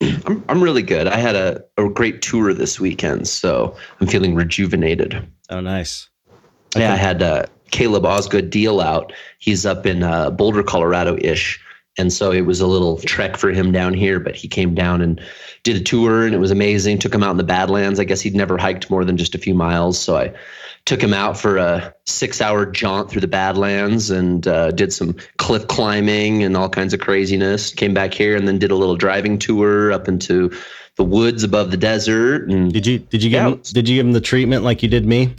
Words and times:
I'm 0.26 0.44
I'm 0.48 0.62
really 0.62 0.82
good. 0.82 1.06
I 1.06 1.16
had 1.16 1.36
a, 1.36 1.64
a 1.76 1.88
great 1.88 2.22
tour 2.22 2.52
this 2.54 2.80
weekend, 2.80 3.28
so 3.28 3.76
I'm 4.00 4.06
feeling 4.06 4.34
rejuvenated. 4.34 5.26
Oh, 5.50 5.60
nice. 5.60 6.08
Yeah, 6.76 6.92
I 6.92 6.96
had 6.96 7.22
uh, 7.22 7.46
Caleb 7.70 8.04
Osgood 8.04 8.50
deal 8.50 8.80
out. 8.80 9.12
He's 9.38 9.66
up 9.66 9.86
in 9.86 10.02
uh, 10.02 10.30
Boulder, 10.30 10.62
Colorado 10.62 11.16
ish. 11.20 11.60
And 11.98 12.12
so 12.12 12.30
it 12.30 12.42
was 12.42 12.60
a 12.60 12.66
little 12.66 12.98
trek 12.98 13.36
for 13.36 13.50
him 13.50 13.72
down 13.72 13.94
here, 13.94 14.20
but 14.20 14.36
he 14.36 14.48
came 14.48 14.74
down 14.74 15.02
and 15.02 15.20
did 15.64 15.76
a 15.76 15.80
tour 15.80 16.24
and 16.24 16.34
it 16.34 16.38
was 16.38 16.52
amazing. 16.52 16.98
Took 16.98 17.14
him 17.14 17.22
out 17.22 17.32
in 17.32 17.36
the 17.36 17.42
Badlands. 17.42 17.98
I 17.98 18.04
guess 18.04 18.20
he'd 18.20 18.34
never 18.34 18.56
hiked 18.56 18.90
more 18.90 19.04
than 19.04 19.16
just 19.16 19.34
a 19.34 19.38
few 19.38 19.54
miles. 19.54 19.98
So 19.98 20.16
I 20.16 20.32
took 20.90 21.00
him 21.00 21.14
out 21.14 21.38
for 21.38 21.56
a 21.56 21.94
six 22.06 22.40
hour 22.40 22.66
jaunt 22.66 23.08
through 23.08 23.20
the 23.20 23.28
Badlands 23.28 24.10
and 24.10 24.44
uh, 24.48 24.72
did 24.72 24.92
some 24.92 25.14
cliff 25.38 25.68
climbing 25.68 26.42
and 26.42 26.56
all 26.56 26.68
kinds 26.68 26.92
of 26.92 26.98
craziness. 26.98 27.72
Came 27.72 27.94
back 27.94 28.12
here 28.12 28.34
and 28.34 28.48
then 28.48 28.58
did 28.58 28.72
a 28.72 28.74
little 28.74 28.96
driving 28.96 29.38
tour 29.38 29.92
up 29.92 30.08
into 30.08 30.50
the 30.96 31.04
woods 31.04 31.44
above 31.44 31.70
the 31.70 31.76
desert. 31.76 32.50
And 32.50 32.72
Did 32.72 32.88
you 32.88 32.98
did 32.98 33.22
you 33.22 33.30
give 33.30 33.40
Yeah, 33.40 33.50
him, 33.50 33.60
did 33.72 33.88
you 33.88 33.98
give 33.98 34.06
him 34.06 34.12
the 34.12 34.20
treatment 34.20 34.64
like 34.64 34.82
you 34.82 34.88
did 34.88 35.06
me? 35.06 35.32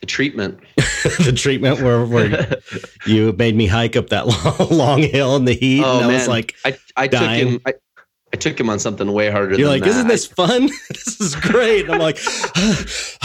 the 0.00 0.06
treatment. 0.06 0.58
the 0.76 1.32
treatment 1.36 1.82
where, 1.82 2.04
where 2.06 2.56
you 3.06 3.32
made 3.34 3.54
me 3.54 3.66
hike 3.66 3.94
up 3.94 4.08
that 4.08 4.26
long, 4.70 4.70
long 4.78 5.02
hill 5.02 5.36
in 5.36 5.44
the 5.44 5.52
heat, 5.54 5.82
Oh 5.84 5.96
and 5.98 6.04
I 6.06 6.08
man, 6.08 6.18
was 6.18 6.28
like, 6.28 6.54
I, 6.64 6.78
I 6.96 7.08
took 7.08 7.30
him. 7.30 7.60
I, 7.66 7.74
I 8.32 8.36
took 8.36 8.58
him 8.58 8.68
on 8.68 8.78
something 8.80 9.12
way 9.12 9.30
harder. 9.30 9.50
"You're 9.56 9.68
than 9.68 9.80
like, 9.80 9.82
that. 9.82 9.90
isn't 9.90 10.08
this 10.08 10.26
fun? 10.26 10.66
this 10.88 11.20
is 11.20 11.36
great." 11.36 11.84
And 11.84 11.94
I'm 11.94 12.00
like, 12.00 12.18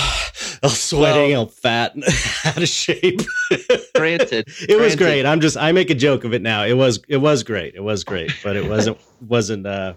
I'm 0.63 0.69
sweating, 0.69 1.31
Well- 1.31 1.43
I'm 1.43 1.47
fat, 1.47 1.95
and 1.95 2.03
out 2.45 2.57
of 2.57 2.67
shape. 2.67 3.21
Granted, 3.95 4.47
it 4.67 4.79
was 4.79 4.95
great. 4.95 5.25
I'm 5.25 5.39
just 5.41 5.57
I 5.57 5.71
make 5.71 5.89
a 5.89 5.95
joke 5.95 6.23
of 6.23 6.33
it 6.33 6.41
now. 6.41 6.63
It 6.65 6.73
was 6.73 6.99
it 7.07 7.17
was 7.17 7.43
great. 7.43 7.75
It 7.75 7.83
was 7.83 8.03
great, 8.03 8.31
but 8.43 8.55
it 8.55 8.67
wasn't 8.69 8.97
wasn't 9.27 9.65
uh 9.65 9.93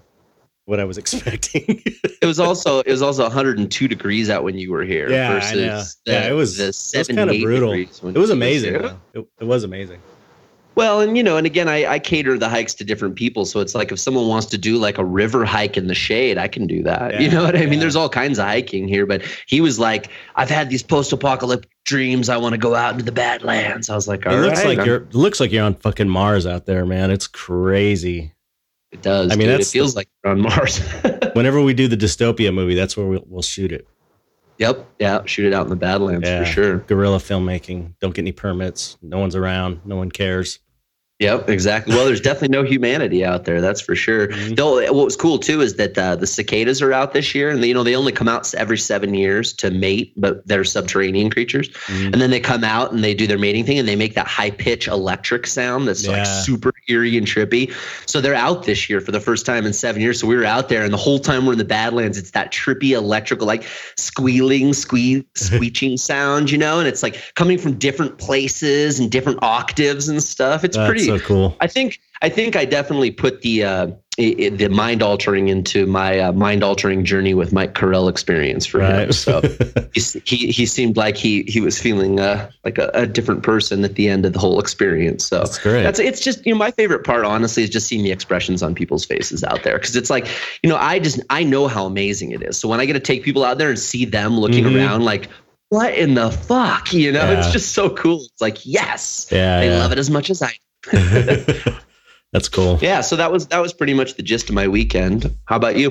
what 0.64 0.78
I 0.78 0.84
was 0.84 0.96
expecting. 0.98 1.82
It 2.22 2.26
was 2.26 2.38
also 2.38 2.80
it 2.80 2.90
was 2.90 3.02
also 3.02 3.24
102 3.24 3.88
degrees 3.88 4.30
out 4.30 4.44
when 4.44 4.56
you 4.56 4.70
were 4.70 4.84
here. 4.84 5.10
Yeah, 5.10 5.32
versus. 5.34 5.98
The, 6.04 6.12
Yeah, 6.12 6.28
it 6.28 6.32
was- 6.32 6.56
the 6.56 6.64
it 6.94 6.98
was 6.98 7.08
kinda 7.08 7.40
brutal. 7.42 7.72
it 7.72 8.18
was 8.18 8.30
amazing. 8.30 8.74
though. 8.74 8.98
It, 9.14 9.26
it 9.40 9.44
was 9.44 9.64
amazing. 9.64 10.00
Well, 10.74 11.00
and 11.00 11.16
you 11.16 11.22
know, 11.22 11.36
and 11.36 11.46
again, 11.46 11.68
I, 11.68 11.86
I 11.86 11.98
cater 11.98 12.38
the 12.38 12.48
hikes 12.48 12.74
to 12.74 12.84
different 12.84 13.16
people. 13.16 13.44
So 13.44 13.60
it's 13.60 13.74
like 13.74 13.92
if 13.92 13.98
someone 13.98 14.28
wants 14.28 14.46
to 14.46 14.58
do 14.58 14.78
like 14.78 14.98
a 14.98 15.04
river 15.04 15.44
hike 15.44 15.76
in 15.76 15.86
the 15.86 15.94
shade, 15.94 16.38
I 16.38 16.48
can 16.48 16.66
do 16.66 16.82
that. 16.84 17.20
you 17.20 17.30
know 17.30 17.42
what 17.42 17.56
I 17.56 17.66
mean? 17.66 17.78
There's 17.78 17.96
all 17.96 18.08
kinds 18.08 18.38
of 18.38 18.46
hiking 18.46 18.88
here, 18.88 19.06
but 19.06 19.22
he 19.46 19.60
was 19.60 19.78
like, 19.78 20.08
I've 20.34 20.50
had 20.50 20.70
these 20.70 20.82
post-apocalyptic 20.82 21.70
dreams. 21.84 22.28
I 22.28 22.36
want 22.38 22.54
to 22.54 22.58
go 22.58 22.74
out 22.74 22.92
into 22.92 23.04
the 23.04 23.12
Badlands. 23.12 23.90
I 23.90 23.94
was 23.94 24.08
like, 24.08 24.26
all 24.26 24.32
it 24.32 24.36
right, 24.36 24.46
looks 24.46 24.64
like 24.64 24.86
you're 24.86 25.02
it 25.02 25.14
looks 25.14 25.40
like 25.40 25.52
you're 25.52 25.64
on 25.64 25.74
fucking 25.74 26.08
Mars 26.08 26.46
out 26.46 26.66
there, 26.66 26.86
man. 26.86 27.10
It's 27.10 27.26
crazy. 27.26 28.32
It 28.92 29.02
does. 29.02 29.32
I 29.32 29.36
mean, 29.36 29.48
it 29.48 29.66
feels 29.66 29.96
like 29.96 30.08
you're 30.22 30.32
on 30.32 30.40
Mars. 30.40 30.78
Whenever 31.32 31.62
we 31.62 31.72
do 31.74 31.88
the 31.88 31.96
dystopia 31.96 32.52
movie, 32.52 32.74
that's 32.74 32.96
where 32.96 33.06
we'll, 33.06 33.24
we'll 33.26 33.42
shoot 33.42 33.72
it. 33.72 33.88
Yep. 34.62 34.88
Yeah. 34.98 35.22
Shoot 35.26 35.46
it 35.46 35.52
out 35.54 35.64
in 35.64 35.70
the 35.70 35.76
Badlands 35.76 36.26
Yeah. 36.26 36.40
for 36.40 36.44
sure. 36.50 36.78
Guerrilla 36.78 37.18
filmmaking. 37.18 37.94
Don't 38.00 38.14
get 38.14 38.22
any 38.22 38.32
permits. 38.32 38.96
No 39.02 39.18
one's 39.18 39.36
around. 39.36 39.80
No 39.84 39.96
one 39.96 40.10
cares. 40.10 40.58
Yep, 41.18 41.48
exactly. 41.48 41.94
Well, 41.94 42.04
there's 42.04 42.20
definitely 42.20 42.48
no 42.48 42.64
humanity 42.64 43.24
out 43.24 43.44
there. 43.44 43.60
That's 43.60 43.80
for 43.80 43.94
sure. 43.94 44.26
Mhm. 44.26 44.56
Though, 44.56 44.80
what 44.92 45.04
was 45.04 45.14
cool 45.14 45.38
too 45.38 45.60
is 45.60 45.74
that 45.74 45.96
uh, 45.96 46.16
the 46.16 46.26
cicadas 46.26 46.82
are 46.82 46.92
out 46.92 47.12
this 47.12 47.32
year, 47.32 47.48
and 47.48 47.62
they, 47.62 47.68
you 47.68 47.74
know 47.74 47.84
they 47.84 47.94
only 47.94 48.10
come 48.10 48.26
out 48.26 48.52
every 48.54 48.78
seven 48.78 49.14
years 49.14 49.52
to 49.54 49.70
mate, 49.70 50.12
but 50.16 50.44
they're 50.48 50.64
subterranean 50.64 51.30
creatures. 51.30 51.68
Mhm. 51.68 52.12
And 52.12 52.14
then 52.14 52.30
they 52.30 52.40
come 52.40 52.64
out 52.64 52.92
and 52.92 53.04
they 53.04 53.14
do 53.14 53.28
their 53.28 53.38
mating 53.38 53.64
thing, 53.64 53.78
and 53.78 53.86
they 53.86 53.94
make 53.94 54.14
that 54.14 54.26
high 54.26 54.50
pitch 54.50 54.88
electric 54.88 55.46
sound 55.46 55.86
that's 55.86 56.08
like 56.08 56.26
super 56.26 56.72
eerie 56.88 57.16
and 57.16 57.26
trippy. 57.26 57.72
So 58.06 58.20
they're 58.20 58.34
out 58.34 58.64
this 58.64 58.90
year 58.90 59.00
for 59.00 59.12
the 59.12 59.20
first 59.20 59.46
time 59.46 59.64
in 59.64 59.72
seven 59.72 60.02
years. 60.02 60.18
So 60.18 60.26
we 60.26 60.34
were 60.34 60.44
out 60.44 60.70
there, 60.70 60.82
and 60.82 60.92
the 60.92 60.98
whole 60.98 61.20
time 61.20 61.46
we're 61.46 61.52
in 61.52 61.58
the 61.58 61.64
Badlands, 61.64 62.18
it's 62.18 62.32
that 62.32 62.52
trippy 62.52 62.96
electrical, 62.96 63.46
like 63.46 63.62
squealing, 63.96 64.72
squee, 64.72 65.24
screeching 65.36 65.98
sound, 65.98 66.50
you 66.50 66.58
know, 66.58 66.80
and 66.80 66.88
it's 66.88 67.02
like 67.04 67.22
coming 67.36 67.58
from 67.58 67.74
different 67.74 68.18
places 68.18 68.98
and 68.98 69.08
different 69.08 69.38
octaves 69.42 70.08
and 70.08 70.20
stuff. 70.20 70.64
It's 70.64 70.76
That's 70.76 70.88
pretty. 70.88 71.11
So 71.18 71.24
cool. 71.26 71.56
I 71.60 71.66
think 71.66 72.00
I 72.22 72.28
think 72.28 72.56
I 72.56 72.64
definitely 72.64 73.10
put 73.10 73.42
the 73.42 73.64
uh, 73.64 73.86
the 74.16 74.68
mind 74.70 75.02
altering 75.02 75.48
into 75.48 75.86
my 75.86 76.18
uh, 76.20 76.32
mind 76.32 76.62
altering 76.62 77.04
journey 77.04 77.32
with 77.34 77.52
Mike 77.52 77.74
Correll 77.74 78.08
experience 78.10 78.66
for 78.66 78.80
him. 78.80 78.92
Right. 79.06 79.14
So 79.14 79.40
he, 79.94 80.52
he 80.52 80.66
seemed 80.66 80.96
like 80.96 81.16
he 81.16 81.42
he 81.44 81.60
was 81.60 81.80
feeling 81.80 82.20
uh, 82.20 82.50
like 82.64 82.78
a, 82.78 82.90
a 82.94 83.06
different 83.06 83.42
person 83.42 83.84
at 83.84 83.94
the 83.94 84.08
end 84.08 84.26
of 84.26 84.34
the 84.34 84.38
whole 84.38 84.60
experience. 84.60 85.24
So 85.24 85.38
That's 85.38 85.58
great. 85.58 85.82
that's 85.82 85.98
it's 85.98 86.20
just 86.20 86.44
you 86.46 86.52
know 86.52 86.58
my 86.58 86.70
favorite 86.70 87.04
part 87.04 87.24
honestly 87.24 87.62
is 87.62 87.70
just 87.70 87.86
seeing 87.86 88.04
the 88.04 88.12
expressions 88.12 88.62
on 88.62 88.74
people's 88.74 89.04
faces 89.04 89.42
out 89.42 89.62
there 89.62 89.78
because 89.78 89.96
it's 89.96 90.10
like 90.10 90.26
you 90.62 90.68
know 90.68 90.76
I 90.76 90.98
just 90.98 91.20
I 91.30 91.42
know 91.42 91.66
how 91.66 91.86
amazing 91.86 92.32
it 92.32 92.42
is. 92.42 92.58
So 92.58 92.68
when 92.68 92.80
I 92.80 92.84
get 92.86 92.92
to 92.94 93.00
take 93.00 93.24
people 93.24 93.44
out 93.44 93.58
there 93.58 93.70
and 93.70 93.78
see 93.78 94.04
them 94.04 94.38
looking 94.38 94.64
Mhm. 94.64 94.76
around 94.76 95.04
like. 95.04 95.28
What 95.70 95.94
in 95.94 96.12
the 96.12 96.30
fuck? 96.30 96.92
You 96.92 97.12
know, 97.12 97.32
it's 97.32 97.50
just 97.50 97.72
so 97.72 97.88
cool. 97.88 98.26
It's 98.30 98.42
like, 98.42 98.58
yes, 98.66 99.26
yeah. 99.32 99.58
they 99.60 99.70
yeah. 99.70 99.78
love 99.78 99.90
it 99.90 99.96
as 99.98 100.10
much 100.10 100.28
as 100.28 100.42
I 100.42 100.52
That's 102.32 102.48
cool. 102.48 102.78
yeah 102.80 103.00
so 103.02 103.14
that 103.16 103.30
was 103.30 103.46
that 103.48 103.60
was 103.60 103.72
pretty 103.72 103.94
much 103.94 104.14
the 104.14 104.22
gist 104.22 104.48
of 104.48 104.54
my 104.54 104.66
weekend 104.68 105.34
how 105.44 105.56
about 105.56 105.76
you 105.76 105.90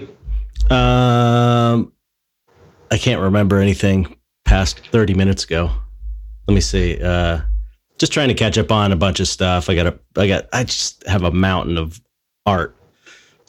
Um, 0.69 1.91
I 2.91 2.97
can't 2.97 3.22
remember 3.22 3.59
anything 3.59 4.16
past 4.46 4.80
30 4.91 5.13
minutes 5.13 5.44
ago. 5.44 5.69
Let 6.47 6.56
me 6.56 6.62
see. 6.62 7.01
Uh, 7.01 7.41
just 7.97 8.12
trying 8.12 8.28
to 8.28 8.34
catch 8.34 8.57
up 8.57 8.72
on 8.72 8.91
a 8.91 8.96
bunch 8.96 9.19
of 9.19 9.28
stuff. 9.28 9.69
I 9.69 9.75
got 9.75 9.88
a, 9.88 10.00
I 10.18 10.28
got, 10.28 10.46
I 10.51 10.63
just 10.63 11.06
have 11.07 11.24
a 11.24 11.31
mountain 11.31 11.78
of 11.78 12.01
art 12.46 12.75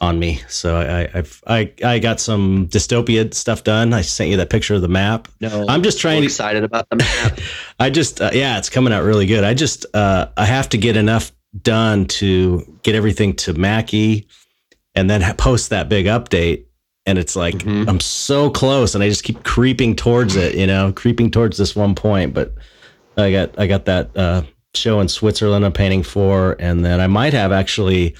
on 0.02 0.18
me. 0.18 0.42
So 0.48 0.76
I, 0.76 1.08
I've, 1.14 1.42
I, 1.46 1.72
I 1.84 1.98
got 2.00 2.18
some 2.18 2.66
dystopia 2.66 3.32
stuff 3.32 3.62
done. 3.62 3.92
I 3.94 4.00
sent 4.00 4.30
you 4.30 4.36
that 4.38 4.50
picture 4.50 4.74
of 4.74 4.82
the 4.82 4.88
map. 4.88 5.28
no 5.40 5.64
I'm 5.68 5.82
just 5.84 6.00
trying 6.00 6.20
to, 6.22 6.26
excited 6.26 6.64
about 6.64 6.90
the 6.90 6.96
map 6.96 7.38
I 7.80 7.88
just, 7.88 8.20
uh, 8.20 8.30
yeah, 8.32 8.58
it's 8.58 8.68
coming 8.68 8.92
out 8.92 9.04
really 9.04 9.26
good. 9.26 9.44
I 9.44 9.54
just, 9.54 9.86
uh, 9.94 10.26
I 10.36 10.44
have 10.44 10.68
to 10.70 10.76
get 10.76 10.96
enough 10.96 11.30
done 11.62 12.06
to 12.06 12.78
get 12.82 12.96
everything 12.96 13.34
to 13.36 13.54
Mackie 13.54 14.26
and 14.96 15.08
then 15.08 15.22
post 15.36 15.70
that 15.70 15.88
big 15.88 16.06
update. 16.06 16.64
And 17.06 17.16
it's 17.16 17.36
like, 17.36 17.54
Mhm. 17.54 17.88
I'm 17.88 18.00
so 18.00 18.50
close 18.50 18.96
and 18.96 19.04
I 19.04 19.08
just 19.08 19.22
keep 19.22 19.44
creeping 19.44 19.94
towards 19.94 20.34
it, 20.34 20.56
you 20.56 20.66
know, 20.66 20.92
creeping 20.92 21.30
towards 21.30 21.58
this 21.58 21.76
one 21.76 21.94
point. 21.94 22.34
But 22.34 22.54
I 23.16 23.30
got, 23.30 23.56
I 23.58 23.68
got 23.68 23.84
that, 23.84 24.16
uh, 24.16 24.42
show 24.74 24.98
in 25.00 25.06
Switzerland 25.06 25.64
I'm 25.64 25.72
painting 25.72 26.02
for. 26.02 26.56
And 26.58 26.84
then 26.84 27.00
I 27.00 27.06
might 27.06 27.34
have 27.34 27.52
actually, 27.52 28.16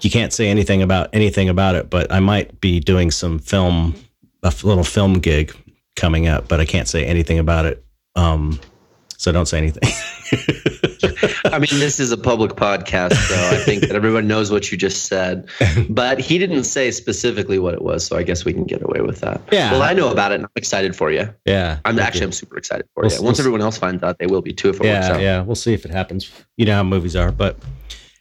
you, 0.00 0.10
can't 0.10 0.32
say 0.32 0.48
anything 0.48 0.82
about 0.82 1.10
anything 1.12 1.48
about 1.48 1.74
it, 1.74 1.90
but 1.90 2.12
I 2.12 2.20
might 2.20 2.60
be 2.60 2.80
doing 2.80 3.10
some 3.10 3.38
film, 3.38 3.94
a 4.42 4.52
little 4.62 4.84
film 4.84 5.14
gig 5.14 5.54
coming 5.96 6.28
up, 6.28 6.48
but 6.48 6.60
I 6.60 6.64
can't 6.64 6.88
say 6.88 7.04
anything 7.04 7.38
about 7.38 7.66
it. 7.66 7.84
Um, 8.16 8.60
so 9.16 9.32
don't 9.32 9.46
say 9.46 9.58
anything. 9.58 9.82
i 11.46 11.58
mean 11.58 11.80
this 11.80 11.98
is 11.98 12.12
a 12.12 12.16
public 12.16 12.52
podcast 12.52 13.14
so 13.14 13.34
i 13.56 13.58
think 13.64 13.82
that 13.82 13.92
everyone 13.92 14.28
knows 14.28 14.50
what 14.50 14.70
you 14.70 14.76
just 14.76 15.06
said 15.06 15.48
but 15.88 16.18
he 16.20 16.38
didn't 16.38 16.64
say 16.64 16.90
specifically 16.90 17.58
what 17.58 17.72
it 17.74 17.82
was 17.82 18.04
so 18.04 18.16
i 18.16 18.22
guess 18.22 18.44
we 18.44 18.52
can 18.52 18.64
get 18.64 18.82
away 18.82 19.00
with 19.00 19.20
that 19.20 19.40
Yeah. 19.50 19.72
well 19.72 19.82
i 19.82 19.92
know 19.94 20.10
about 20.10 20.32
it 20.32 20.36
and 20.36 20.44
i'm 20.44 20.50
excited 20.56 20.94
for 20.94 21.10
you 21.10 21.32
yeah. 21.46 21.78
i'm 21.84 21.98
actually 21.98 22.20
you. 22.20 22.26
i'm 22.26 22.32
super 22.32 22.58
excited 22.58 22.86
for 22.94 23.02
We'll- 23.04 23.12
you 23.12 23.18
we'll 23.18 23.24
once 23.26 23.38
everyone 23.40 23.62
else 23.62 23.78
finds 23.78 24.02
out 24.02 24.18
they 24.18 24.26
will 24.26 24.42
be 24.42 24.52
too 24.52 24.68
if 24.68 24.76
it 24.76 24.80
works 24.80 25.08
yeah, 25.08 25.12
out 25.14 25.20
yeah. 25.20 25.42
We'll 25.42 25.54
see 25.54 25.72
if 25.72 25.84
it 25.84 25.90
happens. 25.90 26.30
You 26.56 26.66
know 26.66 26.74
how 26.74 26.82
movies 26.82 27.16
are, 27.16 27.32
but 27.32 27.56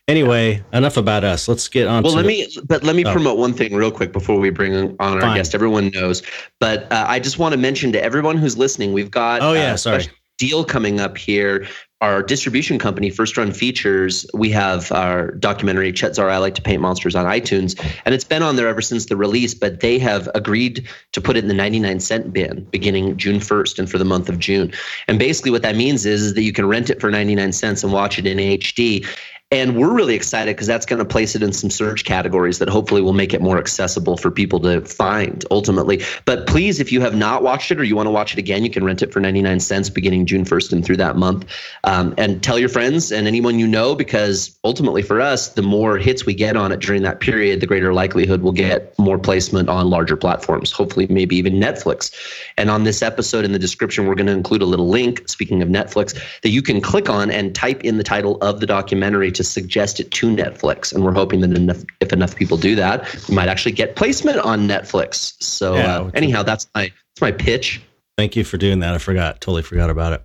anyway, 0.07 0.63
enough 0.73 0.97
about 0.97 1.23
us. 1.23 1.47
Let's 1.47 1.67
get 1.67 1.87
on. 1.87 2.03
Well, 2.03 2.13
to 2.13 2.17
let 2.17 2.25
me, 2.25 2.47
but 2.65 2.83
let 2.83 2.95
me 2.95 3.05
Oh. 3.05 3.11
promote 3.11 3.37
one 3.37 3.53
thing 3.53 3.73
real 3.73 3.91
quick 3.91 4.11
before 4.11 4.39
we 4.39 4.49
bring 4.49 4.73
on 4.75 4.95
our 4.99 5.21
Fine. 5.21 5.37
guest. 5.37 5.53
Everyone 5.55 5.89
knows, 5.91 6.21
but 6.59 6.91
uh, 6.91 7.05
I 7.07 7.19
just 7.19 7.39
want 7.39 7.53
to 7.53 7.57
mention 7.57 7.91
to 7.93 8.03
everyone 8.03 8.37
who's 8.37 8.57
listening, 8.57 8.93
we've 8.93 9.11
got 9.11 9.41
Oh, 9.41 9.49
uh, 9.51 9.53
yeah, 9.53 9.73
a 9.73 9.77
sorry. 9.77 10.07
deal 10.37 10.63
coming 10.63 10.99
up 10.99 11.17
here 11.17 11.67
our 12.01 12.21
distribution 12.21 12.77
company, 12.77 13.09
First 13.09 13.37
Run 13.37 13.51
Features, 13.51 14.23
we 14.35 14.51
have 14.51 14.91
our 14.91 15.31
documentary 15.31 15.91
Chet 15.91 16.13
Zar 16.13 16.29
I 16.29 16.37
Like 16.37 16.53
to 16.53 16.61
Paint 16.61 16.79
Monsters 16.79 17.15
on 17.15 17.25
iTunes, 17.25 17.73
and 18.05 18.13
it's 18.13 18.23
been 18.23 18.43
on 18.43 18.55
there 18.55 18.67
ever 18.67 18.81
since 18.83 19.07
the 19.07 19.15
release. 19.15 19.55
But 19.55 19.79
they 19.79 19.97
have 19.97 20.29
agreed 20.35 20.87
to 21.13 21.21
put 21.21 21.37
it 21.37 21.39
in 21.39 21.47
the 21.47 21.55
99 21.55 21.99
cent 21.99 22.31
bin 22.31 22.65
beginning 22.69 23.17
June 23.17 23.39
1st 23.39 23.79
and 23.79 23.89
for 23.89 23.97
the 23.97 24.05
month 24.05 24.29
of 24.29 24.37
June. 24.37 24.71
And 25.07 25.17
basically, 25.17 25.49
what 25.49 25.63
that 25.63 25.75
means 25.75 26.05
is, 26.05 26.21
is 26.21 26.33
that 26.35 26.43
you 26.43 26.53
can 26.53 26.67
rent 26.67 26.91
it 26.91 27.01
for 27.01 27.09
99 27.09 27.51
cents 27.51 27.83
and 27.83 27.91
watch 27.91 28.19
it 28.19 28.27
in 28.27 28.37
HD. 28.37 29.03
And 29.49 29.77
we're 29.77 29.93
really 29.93 30.15
excited 30.15 30.57
because 30.57 30.67
that's 30.67 30.85
going 30.85 30.99
to 30.99 31.05
place 31.05 31.33
it 31.33 31.41
in 31.41 31.53
some 31.53 31.69
search 31.69 32.03
categories 32.03 32.59
that 32.59 32.67
hopefully 32.67 33.01
will 33.01 33.13
make 33.13 33.33
it 33.33 33.41
more 33.41 33.57
accessible 33.57 34.17
for 34.17 34.29
people 34.29 34.59
to 34.59 34.81
find 34.81 35.45
ultimately. 35.49 36.03
But 36.25 36.47
please, 36.47 36.81
if 36.81 36.91
you 36.91 36.99
have 36.99 37.15
not 37.15 37.43
watched 37.43 37.71
it 37.71 37.79
or 37.79 37.85
you 37.85 37.95
want 37.95 38.07
to 38.07 38.11
watch 38.11 38.33
it 38.33 38.39
again, 38.39 38.65
you 38.65 38.69
can 38.69 38.83
rent 38.83 39.01
it 39.01 39.13
for 39.13 39.21
99 39.21 39.61
cents 39.61 39.89
beginning 39.89 40.25
June 40.25 40.43
1st 40.43 40.73
and 40.73 40.85
through 40.85 40.97
that 40.97 41.15
month. 41.15 41.45
Um, 41.85 42.13
and 42.17 42.43
tell 42.43 42.59
your 42.59 42.67
friends 42.67 43.09
and 43.09 43.25
anyone 43.25 43.57
you 43.57 43.67
know 43.67 43.95
because 43.95 44.59
ultimately 44.65 45.01
for 45.01 45.21
us, 45.21 45.47
the 45.47 45.61
more 45.61 45.97
hits 45.97 46.25
we 46.25 46.33
get 46.33 46.57
on 46.57 46.73
it 46.73 46.81
during 46.81 47.03
that 47.03 47.21
period, 47.21 47.61
the 47.61 47.67
greater 47.67 47.93
likelihood 47.93 48.41
we'll 48.41 48.51
get 48.51 48.99
more 48.99 49.17
placement 49.17 49.69
on 49.69 49.89
larger 49.89 50.17
platforms, 50.17 50.73
hopefully, 50.73 51.07
maybe 51.09 51.37
even 51.37 51.53
Netflix. 51.53 52.13
And 52.57 52.69
on 52.69 52.83
this 52.83 53.01
episode 53.01 53.45
in 53.45 53.53
the 53.53 53.59
description, 53.59 54.07
we're 54.07 54.15
going 54.15 54.27
to 54.27 54.33
include 54.33 54.61
a 54.61 54.65
little 54.65 54.89
link, 54.89 55.29
speaking 55.29 55.61
of 55.61 55.69
Netflix, 55.69 56.19
that 56.41 56.49
you 56.49 56.61
can 56.61 56.81
click 56.81 57.09
on 57.09 57.31
and 57.31 57.55
type 57.55 57.85
in 57.85 57.95
the 57.95 58.03
title 58.03 58.37
of 58.41 58.59
the 58.59 58.65
documentary 58.65 59.31
to 59.37 59.43
suggest 59.43 59.99
it 59.99 60.11
to 60.11 60.27
Netflix. 60.27 60.93
And 60.93 61.03
we're 61.03 61.13
hoping 61.13 61.41
that 61.41 61.51
enough, 61.51 61.83
if 62.01 62.11
enough 62.11 62.35
people 62.35 62.57
do 62.57 62.75
that, 62.75 63.27
we 63.29 63.35
might 63.35 63.47
actually 63.47 63.71
get 63.71 63.95
placement 63.95 64.39
on 64.39 64.67
Netflix. 64.67 65.41
So 65.41 65.75
Yeah, 65.75 65.99
uh, 65.99 66.11
anyhow, 66.13 66.43
that's 66.43 66.67
my 66.75 66.83
that's 66.83 67.21
my 67.21 67.31
pitch. 67.31 67.81
Thank 68.17 68.35
you 68.35 68.43
for 68.43 68.57
doing 68.57 68.79
that. 68.79 68.93
I 68.93 68.97
forgot, 68.97 69.39
totally 69.41 69.61
forgot 69.61 69.89
about 69.89 70.13
it. 70.13 70.23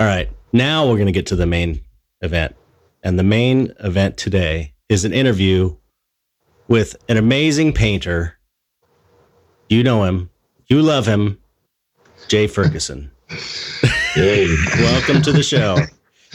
All 0.00 0.06
right, 0.06 0.30
now 0.52 0.86
we're 0.88 0.96
going 0.96 1.06
to 1.06 1.12
get 1.12 1.26
to 1.26 1.36
the 1.36 1.46
main 1.46 1.82
event. 2.22 2.56
And 3.02 3.18
the 3.18 3.22
main 3.22 3.72
event 3.80 4.16
today 4.16 4.74
is 4.88 5.04
an 5.04 5.12
interview 5.12 5.76
with 6.68 6.96
an 7.08 7.16
amazing 7.16 7.72
painter. 7.72 8.38
You 9.68 9.82
know 9.82 10.04
him, 10.04 10.30
you 10.68 10.82
love 10.82 11.06
him, 11.06 11.38
Jay 12.28 12.46
Ferguson. 12.46 13.10
Welcome 14.16 15.22
to 15.22 15.32
the 15.32 15.42
show. 15.42 15.76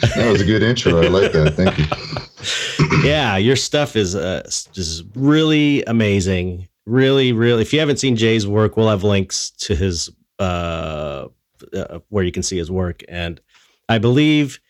That 0.00 0.30
was 0.30 0.42
a 0.42 0.44
good 0.44 0.62
intro. 0.62 1.02
I 1.02 1.08
like 1.08 1.32
that. 1.32 1.54
Thank 1.54 1.78
you. 1.78 3.02
yeah, 3.08 3.36
your 3.36 3.56
stuff 3.56 3.96
is 3.96 4.14
uh, 4.14 4.42
just 4.72 5.04
really 5.14 5.82
amazing. 5.84 6.68
Really, 6.84 7.32
really. 7.32 7.62
If 7.62 7.72
you 7.72 7.80
haven't 7.80 7.98
seen 7.98 8.14
Jay's 8.16 8.46
work, 8.46 8.76
we'll 8.76 8.88
have 8.88 9.02
links 9.02 9.50
to 9.50 9.74
his 9.74 10.10
uh, 10.38 11.28
uh, 11.72 11.98
where 12.10 12.24
you 12.24 12.32
can 12.32 12.42
see 12.42 12.58
his 12.58 12.70
work. 12.70 13.02
And 13.08 13.40
I 13.88 13.98
believe 13.98 14.60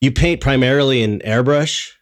you 0.00 0.10
paint 0.10 0.40
primarily 0.40 1.02
in 1.02 1.20
airbrush. 1.20 1.92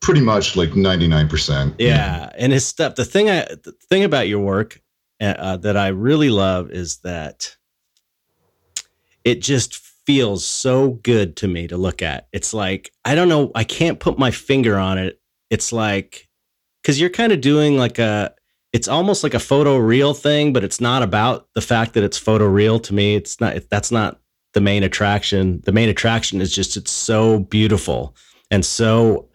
Pretty 0.00 0.20
much 0.20 0.56
like 0.56 0.70
99%. 0.70 1.74
Yeah, 1.78 2.30
and 2.38 2.52
his 2.52 2.66
stuff. 2.66 2.94
The 2.94 3.04
thing 3.04 3.28
I 3.28 3.44
the 3.44 3.74
thing 3.88 4.04
about 4.04 4.28
your 4.28 4.40
work 4.40 4.80
uh, 5.20 5.34
uh, 5.36 5.56
that 5.58 5.76
I 5.76 5.88
really 5.88 6.30
love 6.30 6.70
is 6.70 6.98
that 6.98 7.56
it 9.24 9.42
just 9.42 9.74
feels 10.08 10.46
so 10.46 10.92
good 11.02 11.36
to 11.36 11.46
me 11.46 11.68
to 11.68 11.76
look 11.76 12.00
at. 12.00 12.28
It's 12.32 12.54
like 12.54 12.90
I 13.04 13.14
don't 13.14 13.28
know, 13.28 13.52
I 13.54 13.64
can't 13.64 14.00
put 14.00 14.18
my 14.18 14.30
finger 14.30 14.78
on 14.78 14.96
it. 14.96 15.20
It's 15.50 15.70
like 15.70 16.30
because 16.82 16.98
you're 16.98 17.10
kind 17.10 17.30
of 17.30 17.42
doing 17.42 17.76
like 17.76 17.98
a. 17.98 18.34
It's 18.72 18.88
almost 18.88 19.22
like 19.22 19.34
a 19.34 19.38
photo 19.38 19.76
real 19.76 20.14
thing, 20.14 20.54
but 20.54 20.64
it's 20.64 20.80
not 20.80 21.02
about 21.02 21.46
the 21.54 21.60
fact 21.60 21.92
that 21.92 22.04
it's 22.04 22.16
photo 22.16 22.46
real 22.46 22.80
to 22.80 22.94
me. 22.94 23.16
It's 23.16 23.38
not. 23.38 23.58
That's 23.70 23.92
not 23.92 24.18
the 24.54 24.62
main 24.62 24.82
attraction. 24.82 25.60
The 25.66 25.72
main 25.72 25.90
attraction 25.90 26.40
is 26.40 26.54
just 26.54 26.78
it's 26.78 26.90
so 26.90 27.40
beautiful 27.40 28.16
and 28.50 28.64
so 28.64 29.28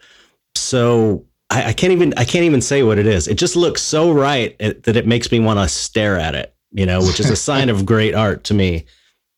so 0.56 1.24
I, 1.50 1.66
I 1.66 1.72
can't 1.72 1.92
even 1.92 2.14
I 2.16 2.24
can't 2.24 2.46
even 2.46 2.62
say 2.62 2.82
what 2.82 2.98
it 2.98 3.06
is. 3.06 3.28
It 3.28 3.36
just 3.36 3.54
looks 3.54 3.80
so 3.80 4.10
right 4.10 4.58
that 4.58 4.96
it 4.96 5.06
makes 5.06 5.30
me 5.30 5.38
want 5.38 5.60
to 5.60 5.68
stare 5.68 6.18
at 6.18 6.34
it. 6.34 6.52
You 6.72 6.86
know, 6.86 6.98
which 6.98 7.20
is 7.20 7.30
a 7.30 7.36
sign 7.36 7.70
of 7.70 7.86
great 7.86 8.16
art 8.16 8.42
to 8.44 8.54
me. 8.54 8.86